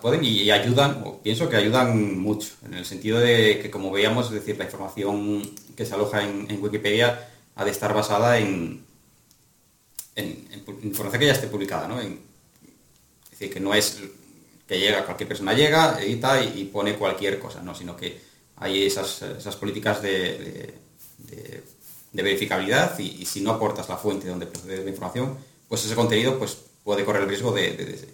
[0.00, 4.26] pueden, y, ayudan, o pienso que ayudan mucho, en el sentido de que como veíamos,
[4.26, 5.42] es decir, la información
[5.76, 8.86] que se aloja en, Wikipedia ha de estar basada en,
[10.82, 12.00] información que ya esté publicada, ¿no?
[12.00, 12.10] es
[13.30, 14.00] decir, que no es
[14.66, 17.74] que llega, cualquier persona llega, edita y, pone cualquier cosa, ¿no?
[17.74, 18.18] Sino que
[18.56, 19.20] hay esas,
[19.58, 20.79] políticas de de,
[22.12, 25.36] verificabilidad y, si no aportas la fuente donde procede la información,
[25.68, 28.08] pues ese contenido pues, puede correr el riesgo de,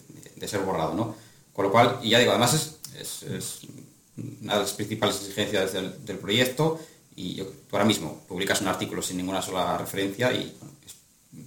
[0.46, 0.94] ser borrado.
[0.94, 1.14] ¿no?
[1.52, 3.62] Con lo cual, y ya digo, además es,
[4.16, 6.78] una de las principales exigencias del, proyecto
[7.14, 10.56] y yo, ahora mismo publicas un artículo sin ninguna sola referencia y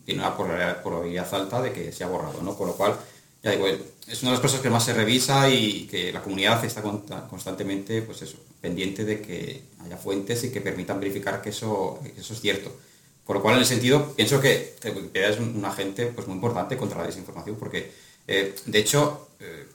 [0.06, 2.56] tiene una probabilidad alta de que sea borrado, ¿no?
[2.56, 2.96] Con lo cual,
[3.44, 3.68] ya digo,
[4.10, 8.02] es una de las cosas que más se revisa y que la comunidad está constantemente,
[8.02, 12.42] pues eso, pendiente de que haya fuentes y que permitan verificar que eso, eso es
[12.42, 12.72] cierto.
[13.26, 16.76] Por lo cual, en el sentido, pienso que Wikipedia es un, agente pues, muy importante
[16.76, 17.92] contra la desinformación, porque,
[18.28, 19.68] eh, de hecho, eh,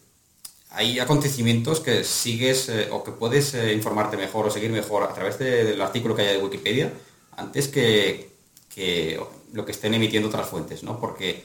[0.70, 5.39] hay acontecimientos que sigues eh, o que puedes informarte mejor o seguir mejor a través
[5.39, 6.93] del artículo que haya de Wikipedia
[7.37, 8.30] antes que,
[8.74, 9.20] que
[9.53, 10.99] lo que estén emitiendo otras fuentes, ¿no?
[10.99, 11.45] Porque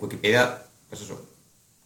[0.00, 1.35] Wikipedia, pues eso,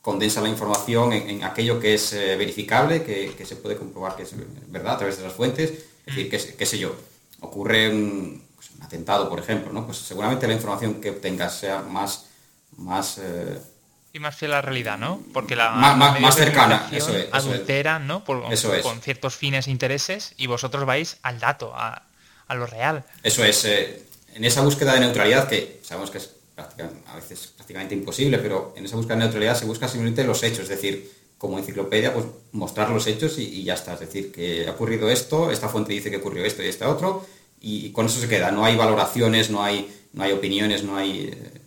[0.00, 4.32] condensa la información en, aquello que es eh, verificable, que, se puede comprobar que es
[4.68, 5.70] verdad a través de las fuentes.
[6.06, 6.56] Es decir, mm.
[6.56, 6.94] qué sé yo,
[7.40, 9.84] ocurre pues, un, atentado, por ejemplo, ¿no?
[9.84, 12.26] Pues seguramente la información que obtengas sea más...
[12.76, 13.58] más eh,
[14.12, 15.22] y más fiel a la realidad, ¿no?
[15.32, 18.24] Porque la más, cercana, eso es, adulteran, ¿no?
[18.24, 18.42] Con
[19.02, 22.02] ciertos fines e intereses y vosotros vais al dato, a,
[22.48, 23.04] lo real.
[23.22, 23.64] Eso es.
[23.66, 24.02] Eh,
[24.34, 26.30] en esa búsqueda de neutralidad, que sabemos que es
[27.06, 30.64] a veces prácticamente imposible, pero en esa búsqueda de neutralidad se busca simplemente los hechos,
[30.64, 33.94] es decir, como enciclopedia, pues mostrar los hechos y, ya está.
[33.94, 37.24] Es decir, que ha ocurrido esto, esta fuente dice que ocurrió esto y este otro,
[37.60, 38.50] y con eso se queda.
[38.50, 41.60] No hay valoraciones, no hay, no hay opiniones, no hay eh,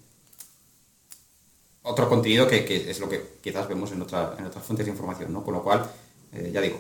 [1.84, 5.34] otro contenido que, es lo que quizás vemos en, otra, en otras fuentes de información,
[5.34, 5.44] ¿no?
[5.44, 5.90] Con lo cual,
[6.34, 6.80] eh, ya digo,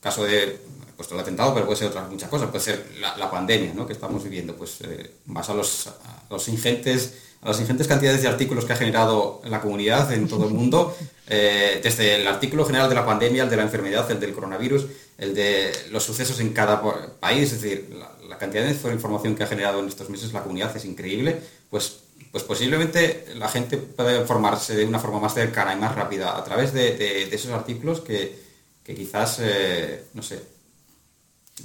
[0.00, 0.58] caso de
[0.96, 3.86] puesto el atentado, pero puede ser otras muchas cosas, puede ser la, pandemia ¿no?
[3.86, 8.64] que estamos viviendo, pues eh, los, a los ingentes a las ingentes cantidades de artículos
[8.64, 10.96] que ha generado la comunidad en todo el mundo,
[11.28, 14.86] eh, desde el artículo general de la pandemia, el de la enfermedad, el del coronavirus,
[15.18, 16.80] el de los sucesos en cada
[17.18, 20.76] país, es decir, la, cantidad de información que ha generado en estos meses la comunidad
[20.76, 21.38] es increíble,
[21.70, 21.98] pues,
[22.32, 26.42] pues posiblemente la gente puede formarse de una forma más cercana y más rápida a
[26.42, 28.36] través de, esos artículos que,
[28.84, 30.40] quizás, eh, no sé,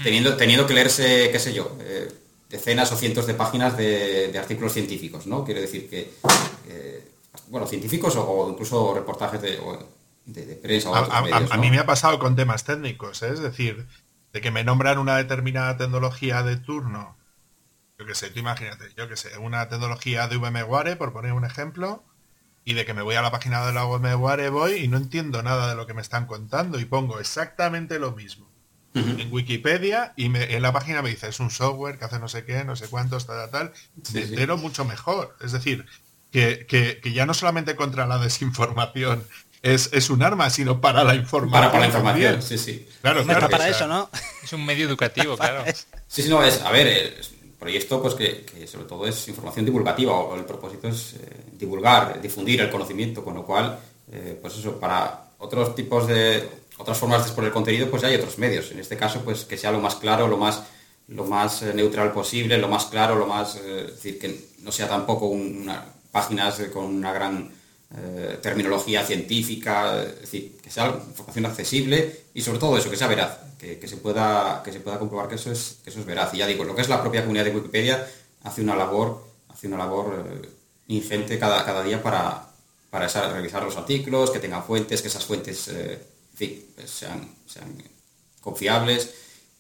[0.04, 2.08] teniendo, teniendo que leerse, qué sé yo, eh,
[2.50, 5.44] decenas o cientos de páginas de, artículos científicos, ¿no?
[5.44, 6.14] Quiero decir que,
[7.50, 10.90] bueno, científicos o, incluso reportajes de, prensa.
[10.90, 13.30] O a, mí me ha pasado con temas técnicos, ¿eh?
[13.34, 13.88] es decir,
[14.34, 17.18] de que me nombran una determinada tecnología de turno
[18.00, 21.46] yo qué sé, tú imagínate, yo qué sé, una tecnología de VMware, por poner un
[21.46, 22.04] ejemplo,
[22.64, 25.42] y de que me voy a la página de la VMware voy y no entiendo
[25.42, 28.47] nada de lo que me están contando y pongo exactamente lo mismo
[28.98, 32.46] en Wikipedia y en la página me dice es un software que hace no sé
[32.46, 33.74] qué, no sé cuántos, tal, tal,
[34.14, 35.36] me entero mucho mejor.
[35.42, 35.86] Es decir,
[36.32, 36.66] que,
[37.02, 39.24] que, ya no solamente contra la desinformación
[39.62, 41.72] es, es, un arma, sino para la información.
[41.72, 42.88] Para, la información, sí, sí.
[43.02, 43.50] Claro, claro.
[43.50, 44.10] para eso, ¿no?
[44.44, 45.64] Es un medio educativo, claro.
[46.08, 50.14] Sí, sí, no, es, a ver, es proyecto pues que, sobre todo es información divulgativa,
[50.14, 53.80] o el propósito es eh, divulgar, difundir el conocimiento, con lo cual,
[54.12, 56.48] eh, pues eso, para otros tipos de,
[56.78, 58.72] otras formas de exponer contenido, pues ya hay otros medios.
[58.72, 60.64] En este caso, pues que sea lo más claro, lo más,
[61.08, 64.88] lo más eh, neutral posible, lo más claro, lo más, es decir, que no sea
[64.88, 67.56] tampoco una, páginas con una gran
[68.42, 73.38] terminología científica, es decir, que sea información accesible y sobre todo eso, que sea veraz
[73.58, 76.34] que, se pueda, que se pueda comprobar que eso, es, que eso es veraz.
[76.34, 78.08] Y ya digo, lo que es la propia comunidad de Wikipedia
[78.44, 80.50] hace una labor, hace una labor eh,
[80.88, 82.48] ingente cada, cada día para,
[82.90, 85.68] para revisar los artículos, que tengan fuentes, que esas fuentes
[86.40, 87.36] eh, pues sean,
[88.42, 89.14] confiables.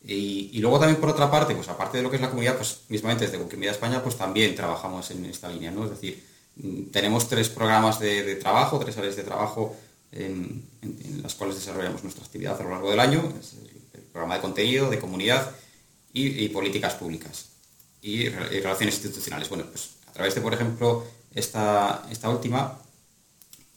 [0.03, 2.81] Y, luego también por otra parte, pues aparte de lo que es la comunidad, pues
[2.89, 5.83] mismamente desde Wikimedia España, pues también trabajamos en esta línea, ¿no?
[5.83, 6.23] Es decir,
[6.55, 9.75] mm, tenemos tres programas de, trabajo, tres áreas de trabajo
[10.11, 10.65] en,
[11.21, 13.33] las cuales desarrollamos nuestra actividad a lo largo del año
[14.17, 15.51] programa de contenido, de comunidad
[16.13, 17.49] y, políticas públicas
[18.01, 19.49] y, relaciones institucionales.
[19.49, 21.03] Bueno, pues a través de, por ejemplo,
[21.35, 22.79] esta, esta última,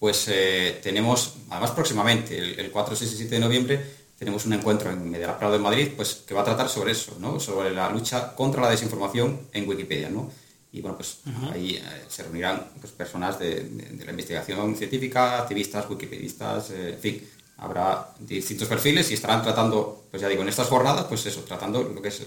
[0.01, 3.81] pues eh, tenemos, además próximamente, el, 4, 6 y 7 de noviembre,
[4.19, 7.17] tenemos un encuentro en Medellín Prado de Madrid, pues que va a tratar sobre eso,
[7.21, 7.39] ¿no?
[7.39, 10.09] sobre la lucha contra la desinformación en Wikipedia.
[10.09, 10.33] ¿no?
[10.73, 11.19] Y bueno, pues
[11.53, 17.29] ahí eh, se reunirán pues, personas de, la investigación científica, activistas, wikipedistas, eh, en fin,
[17.59, 21.83] habrá distintos perfiles y estarán tratando, pues ya digo, en estas jornadas, pues eso, tratando
[21.83, 22.23] lo que es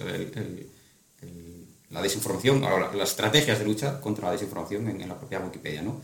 [1.89, 6.01] la desinformación, las estrategias de lucha contra la desinformación en, la propia Wikipedia, ¿no?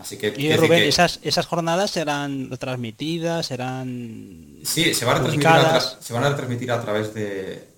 [0.00, 4.58] Así que, y Rubén, esas, esas jornadas serán retransmitidas, serán...
[4.64, 7.68] Sí, se van, a retransmitir a se van a retransmitir a través de,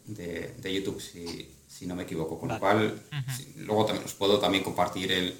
[0.64, 3.00] YouTube, si, no me equivoco, con lo cual
[3.58, 5.34] luego también os puedo también compartir el,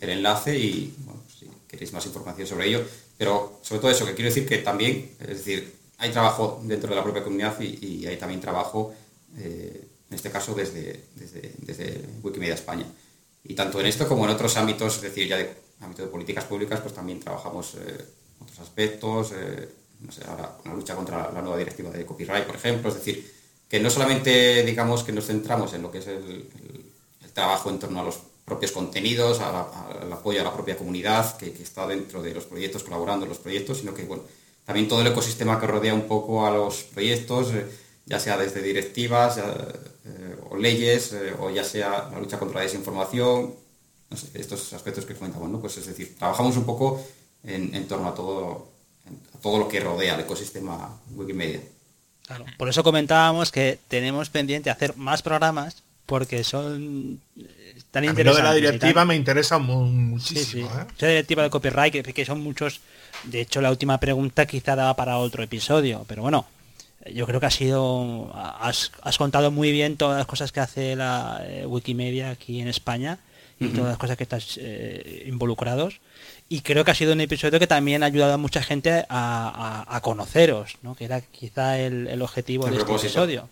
[0.00, 0.96] enlace y
[1.38, 2.82] si queréis más información sobre ello,
[3.16, 6.96] pero sobre todo eso, que quiero decir que también, es decir, hay trabajo dentro de
[6.96, 8.92] la propia comunidad y, hay también trabajo,
[9.38, 12.84] eh, en este caso, desde, desde, Wikimedia España.
[13.44, 16.44] Y tanto en esto como en otros ámbitos, es decir, ya de ámbito de políticas
[16.44, 18.04] públicas, pues también trabajamos eh,
[18.40, 19.68] otros aspectos, eh,
[20.00, 23.32] no sé, ahora la lucha contra la nueva directiva de copyright, por ejemplo, es decir,
[23.68, 26.48] que no solamente digamos que nos centramos en lo que es el
[27.32, 31.86] trabajo en torno a los propios contenidos, al apoyo a la propia comunidad que, está
[31.86, 34.24] dentro de los proyectos, colaborando en los proyectos, sino que bueno,
[34.64, 37.66] también todo el ecosistema que rodea un poco a los proyectos, eh,
[38.06, 39.40] ya sea desde directivas
[40.04, 43.54] eh, o leyes, eh, o ya sea la lucha contra la desinformación,
[44.34, 45.60] estos aspectos que comentamos, ¿no?
[45.60, 47.02] Pues es decir, trabajamos un poco
[47.44, 48.68] en, torno a todo,
[49.34, 51.60] a todo lo que rodea el ecosistema Wikimedia.
[52.26, 57.20] Claro, por eso comentábamos que tenemos pendiente hacer más programas porque son
[57.90, 58.36] tan interesantes.
[58.36, 60.66] de la directiva me interesa muchísimo.
[60.66, 60.86] ¿eh?
[60.98, 62.80] La directiva de copyright, que, son muchos.
[63.24, 66.46] De hecho, la última pregunta quizá daba para otro episodio, pero bueno,
[67.10, 68.30] yo creo que ha sido.
[68.34, 73.18] Has, contado muy bien todas las cosas que hace la eh, Wikimedia aquí en España
[73.58, 76.00] y todas las cosas que estás eh, involucrados.
[76.48, 80.00] Y creo que ha sido un episodio que también ha ayudado a mucha gente a,
[80.02, 80.94] conoceros, ¿no?
[80.94, 83.48] que era quizá el, objetivo de este episodio.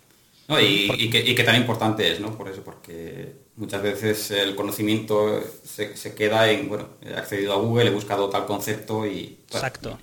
[0.61, 2.37] y, que, tan importante es, ¿no?
[2.37, 7.87] Por eso, porque muchas veces el conocimiento se, queda en, bueno, he accedido a Google,
[7.87, 9.39] he buscado tal concepto y,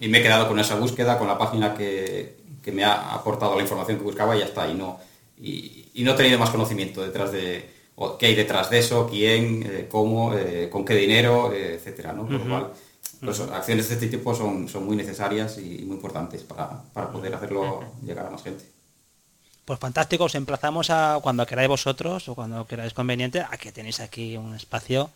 [0.01, 2.38] y me he quedado con esa búsqueda, con la página que,
[2.73, 4.69] me ha aportado la información que buscaba y ya está.
[4.69, 4.99] Y no,
[5.41, 7.71] y, no he tenido más conocimiento detrás de
[8.19, 12.23] qué hay detrás de eso, quién, eh, cómo, eh, con qué dinero, eh, etcétera, ¿no?
[12.27, 12.73] Por lo cual,
[13.21, 17.35] pues, acciones de este tipo son, son muy necesarias y muy importantes para, para poder
[17.35, 18.65] hacerlo llegar a más gente.
[19.65, 24.01] Pues fantástico, os emplazamos a cuando queráis vosotros o cuando queráis conveniente a que tenéis
[24.01, 25.11] aquí un espacio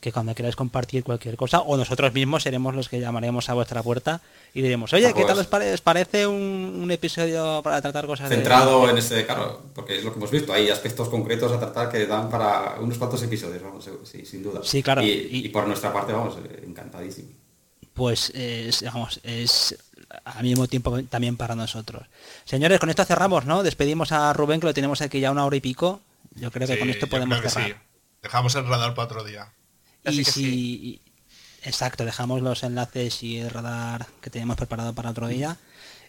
[0.00, 3.82] que cuando queráis compartir cualquier cosa o nosotros mismos seremos los que llamaremos a vuestra
[3.82, 4.20] puerta
[4.54, 9.26] y diremos, oye, ¿qué tal os, parece un, episodio para tratar cosas centrado en ese,
[9.26, 12.76] claro, porque es lo que hemos visto, hay aspectos concretos a tratar que dan para
[12.80, 14.60] unos cuantos episodios, vamos, sí, sin duda.
[14.62, 15.02] Sí, claro.
[15.02, 17.28] Y, por nuestra parte, vamos, encantadísimo.
[17.92, 18.32] Pues,
[18.84, 19.76] vamos, es
[20.24, 22.06] al mismo tiempo también para nosotros.
[22.44, 23.62] Señores, con esto cerramos, ¿no?
[23.62, 26.00] Despedimos a Rubén, que lo tenemos aquí ya una hora y pico.
[26.34, 27.82] Yo creo que con esto podemos cerrar.
[28.22, 29.52] Dejamos el radar para otro día.
[30.10, 31.00] Y si...
[31.62, 35.58] Exacto, dejamos los enlaces y el radar que tenemos preparado para otro día.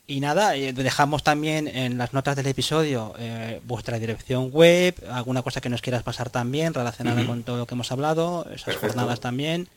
[0.09, 5.43] Y nada, eh, dejamos también en las notas del episodio eh, vuestra dirección web, alguna
[5.43, 9.19] cosa que nos quieras pasar también relacionada con todo lo que hemos hablado, esas jornadas
[9.19, 9.67] también.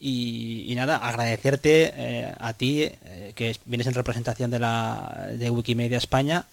[0.00, 2.90] Y, nada, agradecerte eh, a ti,
[3.36, 6.46] que vienes en representación de la de Wikimedia España,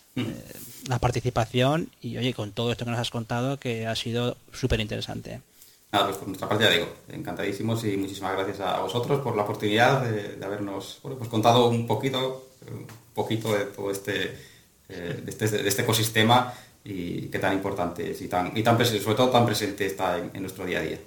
[0.87, 4.79] la participación y oye, con todo esto que nos has contado, que ha sido súper
[4.79, 5.41] interesante.
[5.95, 9.43] Nada, pues por nuestra parte ya digo, encantadísimos y muchísimas gracias a vosotros por la
[9.43, 12.49] oportunidad de, habernos pues contado un poquito
[13.13, 14.37] poquito de todo este,
[14.89, 16.53] eh, este, de, este, ecosistema
[16.83, 20.41] y qué tan importante es y tan, y tan sobre todo tan presente está en,
[20.41, 20.99] nuestro día a día.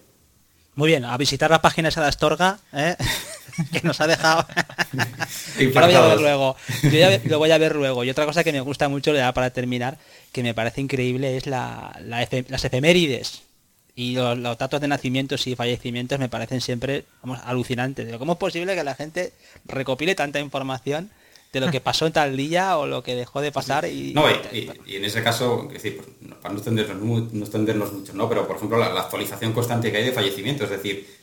[0.75, 2.97] Muy bien, a visitar la página esa de Astorga, ¿eh?
[3.73, 4.47] que nos ha dejado.
[5.61, 6.57] lo voy a ver luego.
[7.25, 8.05] lo voy a ver luego.
[8.05, 9.99] Y otra cosa que me gusta mucho, ya para terminar,
[10.33, 13.48] que me parece increíble, es la, las efemérides.
[13.99, 18.17] Y los, datos de nacimientos y fallecimientos me parecen siempre vamos, alucinantes.
[18.17, 19.33] ¿Cómo es posible que la gente
[19.67, 21.11] recopile tanta información
[21.53, 23.87] de lo que pasó en tal día o lo que dejó de pasar.
[23.87, 26.01] Y, no, y, en ese caso, decir,
[26.41, 28.29] para no extendernos, no extendernos mucho, ¿no?
[28.29, 31.19] pero por ejemplo la, actualización constante que hay de fallecimientos, es decir,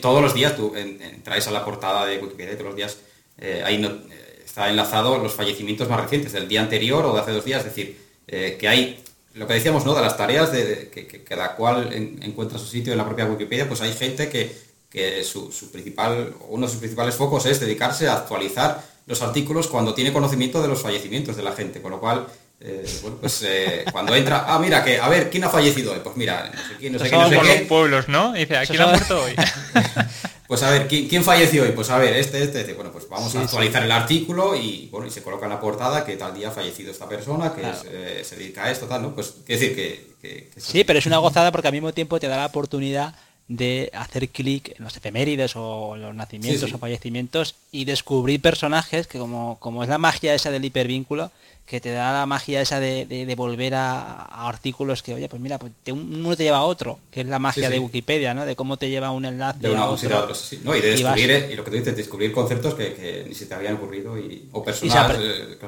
[0.00, 0.74] todos, Los, días tú
[1.22, 2.96] traes a la portada de Wikipedia, todos los días
[3.38, 7.20] eh, ahí no, eh, está enlazado los fallecimientos más recientes, del día anterior o de
[7.20, 8.98] hace dos días, es decir, eh, que hay
[9.34, 9.94] lo que decíamos, ¿no?
[9.94, 11.92] De las tareas de, que, cada cual
[12.22, 14.54] encuentra su sitio en la propia Wikipedia, pues hay gente que,
[14.90, 19.68] que su, su, principal, uno de sus principales focos es dedicarse a actualizar los artículos
[19.68, 22.26] cuando tiene conocimiento de los fallecimientos de la gente, con lo cual,
[22.60, 26.00] eh, bueno, pues eh, cuando entra, ah, mira, que, a ver, ¿quién ha fallecido hoy?
[26.02, 28.32] Pues mira, no sé quién, no sé quién, no sé los pueblos, ¿no?
[28.32, 29.34] dice, ¿a quién ha muerto hoy?
[30.50, 31.70] pues a ver, ¿quién, falleció hoy?
[31.70, 32.74] Pues a ver, este, este, este.
[32.74, 36.04] Bueno, pues vamos a actualizar el artículo y, bueno, y se coloca en la portada
[36.04, 39.14] que tal día ha fallecido esta persona, que eh, se dedica a esto, tal, ¿no?
[39.14, 40.50] Pues, quiere decir que...
[40.56, 43.14] sí, pero es una gozada porque al mismo tiempo te da la oportunidad
[43.50, 49.18] de hacer clic en los efemérides o los nacimientos o fallecimientos y descubrir personajes que
[49.18, 51.32] como, como es la magia esa del hipervínculo,
[51.66, 55.72] que te da la magia esa de, volver a, artículos que, oye, pues mira, pues
[55.88, 58.46] uno te lleva a otro, que es la magia de Wikipedia, ¿no?
[58.46, 60.32] De cómo te lleva un enlace de a otro.
[60.62, 63.54] No, y de descubrir, y, lo que tú dices, descubrir conceptos que, ni se te
[63.54, 65.58] habían ocurrido y, o personajes, y se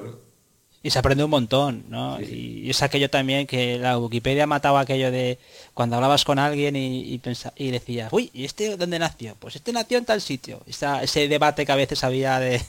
[0.97, 2.21] aprende un montón, ¿no?
[2.21, 5.39] Y es aquello también que la Wikipedia mataba aquello de
[5.75, 7.21] cuando hablabas con alguien y, y,
[7.57, 9.37] y decías, uy, ¿y este dónde nació?
[9.39, 10.61] Pues este nació en tal sitio.
[10.67, 12.61] ese debate que a veces había de,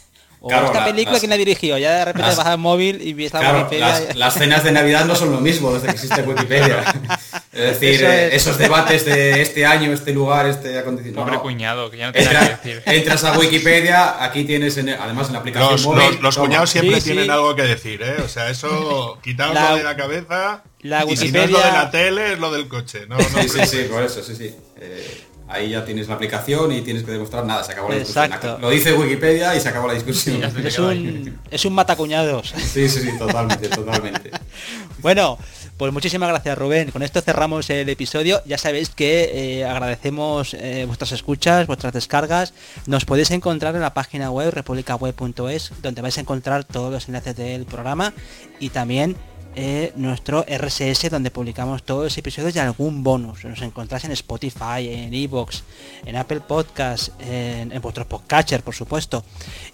[0.45, 3.53] o esta película que la dirigió, ya de repente vas al móvil y ves la
[3.53, 4.13] Wikipedia.
[4.15, 6.83] Las, cenas de Navidad no son lo mismo desde que existe Wikipedia.
[7.53, 11.25] es decir, esos debates de este año, este lugar, este acondicionado.
[11.25, 12.83] Pobre cuñado, que ya no tiene que decir.
[12.85, 16.19] Entras a Wikipedia, aquí tienes, además en la aplicación los, móvil.
[16.21, 18.17] Los, cuñados siempre tienen algo que decir, ¿eh?
[18.21, 20.63] O sea, eso, quitadlo de la cabeza.
[20.81, 21.25] La Wikipedia...
[21.25, 23.05] si no es lo de la tele, es lo del coche.
[23.07, 24.53] No, sí, sí, sí, por eso, sí, sí.
[24.75, 28.61] Eh, ahí ya tienes la aplicación y tienes que demostrar nada, se acabó la discusión.
[28.61, 30.41] Lo dice Wikipedia y se acabó la discusión.
[30.65, 32.53] es, un, es un matacuñados.
[32.57, 34.31] Sí, sí, sí, totalmente, totalmente.
[35.01, 35.37] bueno,
[35.77, 36.91] pues muchísimas gracias Rubén.
[36.91, 38.41] Con esto cerramos el episodio.
[38.45, 42.53] Ya sabéis que eh, agradecemos eh, vuestras escuchas, vuestras descargas.
[42.85, 47.35] Nos podéis encontrar en la página web republicaweb.es donde vais a encontrar todos los enlaces
[47.35, 48.13] del programa
[48.59, 49.17] y también
[49.55, 53.45] eh, nuestro RSS donde publicamos todos los episodios y algún bonus.
[53.45, 55.63] Nos encontráis en Spotify, en Evox,
[56.05, 59.23] en Apple Podcast, en, en vuestros podcatcher, por supuesto.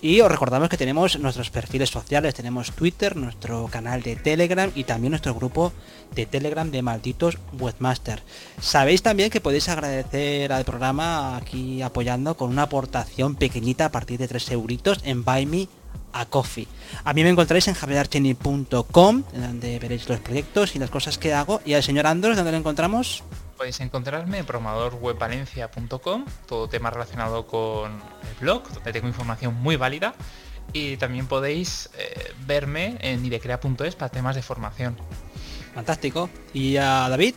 [0.02, 4.84] Y os recordamos que tenemos nuestros perfiles sociales, tenemos Twitter, nuestro canal de Telegram y
[4.84, 5.74] también nuestro grupo
[6.16, 8.22] de Telegram de malditos webmaster.
[8.60, 14.20] Sabéis también que podéis agradecer al programa aquí apoyando con una aportación pequeñita a partir
[14.20, 15.68] de 3 euritos en Buy Me
[16.14, 16.68] a Coffee.
[17.04, 21.62] A mí me encontraréis en javierarcheni.com, donde veréis los proyectos y las cosas que hago.
[21.66, 23.24] Y al señor Andros, ¿dónde lo encontramos?
[23.58, 30.14] Podéis encontrarme en programadorwebvalencia.com, todo tema relacionado con el blog, donde tengo información muy válida.
[30.72, 34.96] Y también podéis eh, verme en idecrea.es para temas de formación.
[35.74, 36.30] Fantástico.
[36.54, 37.36] ¿Y a David?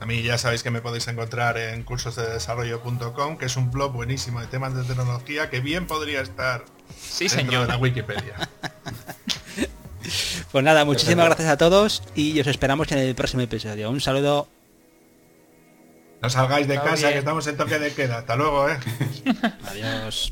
[0.00, 4.40] A mí ya sabéis que me podéis encontrar en cursosdedesarrollo.com, que es un blog buenísimo
[4.40, 6.64] de temas de tecnología que bien podría estar
[6.98, 7.62] sí, señor.
[7.62, 8.48] en la Wikipedia.
[10.52, 13.90] pues nada, muchísimas gracias a todos y os esperamos en el próximo episodio.
[13.90, 14.48] Un saludo.
[16.22, 18.18] No salgáis de casa, que estamos en toque de queda.
[18.18, 18.78] Hasta luego, ¿eh?
[19.68, 20.24] Adiós.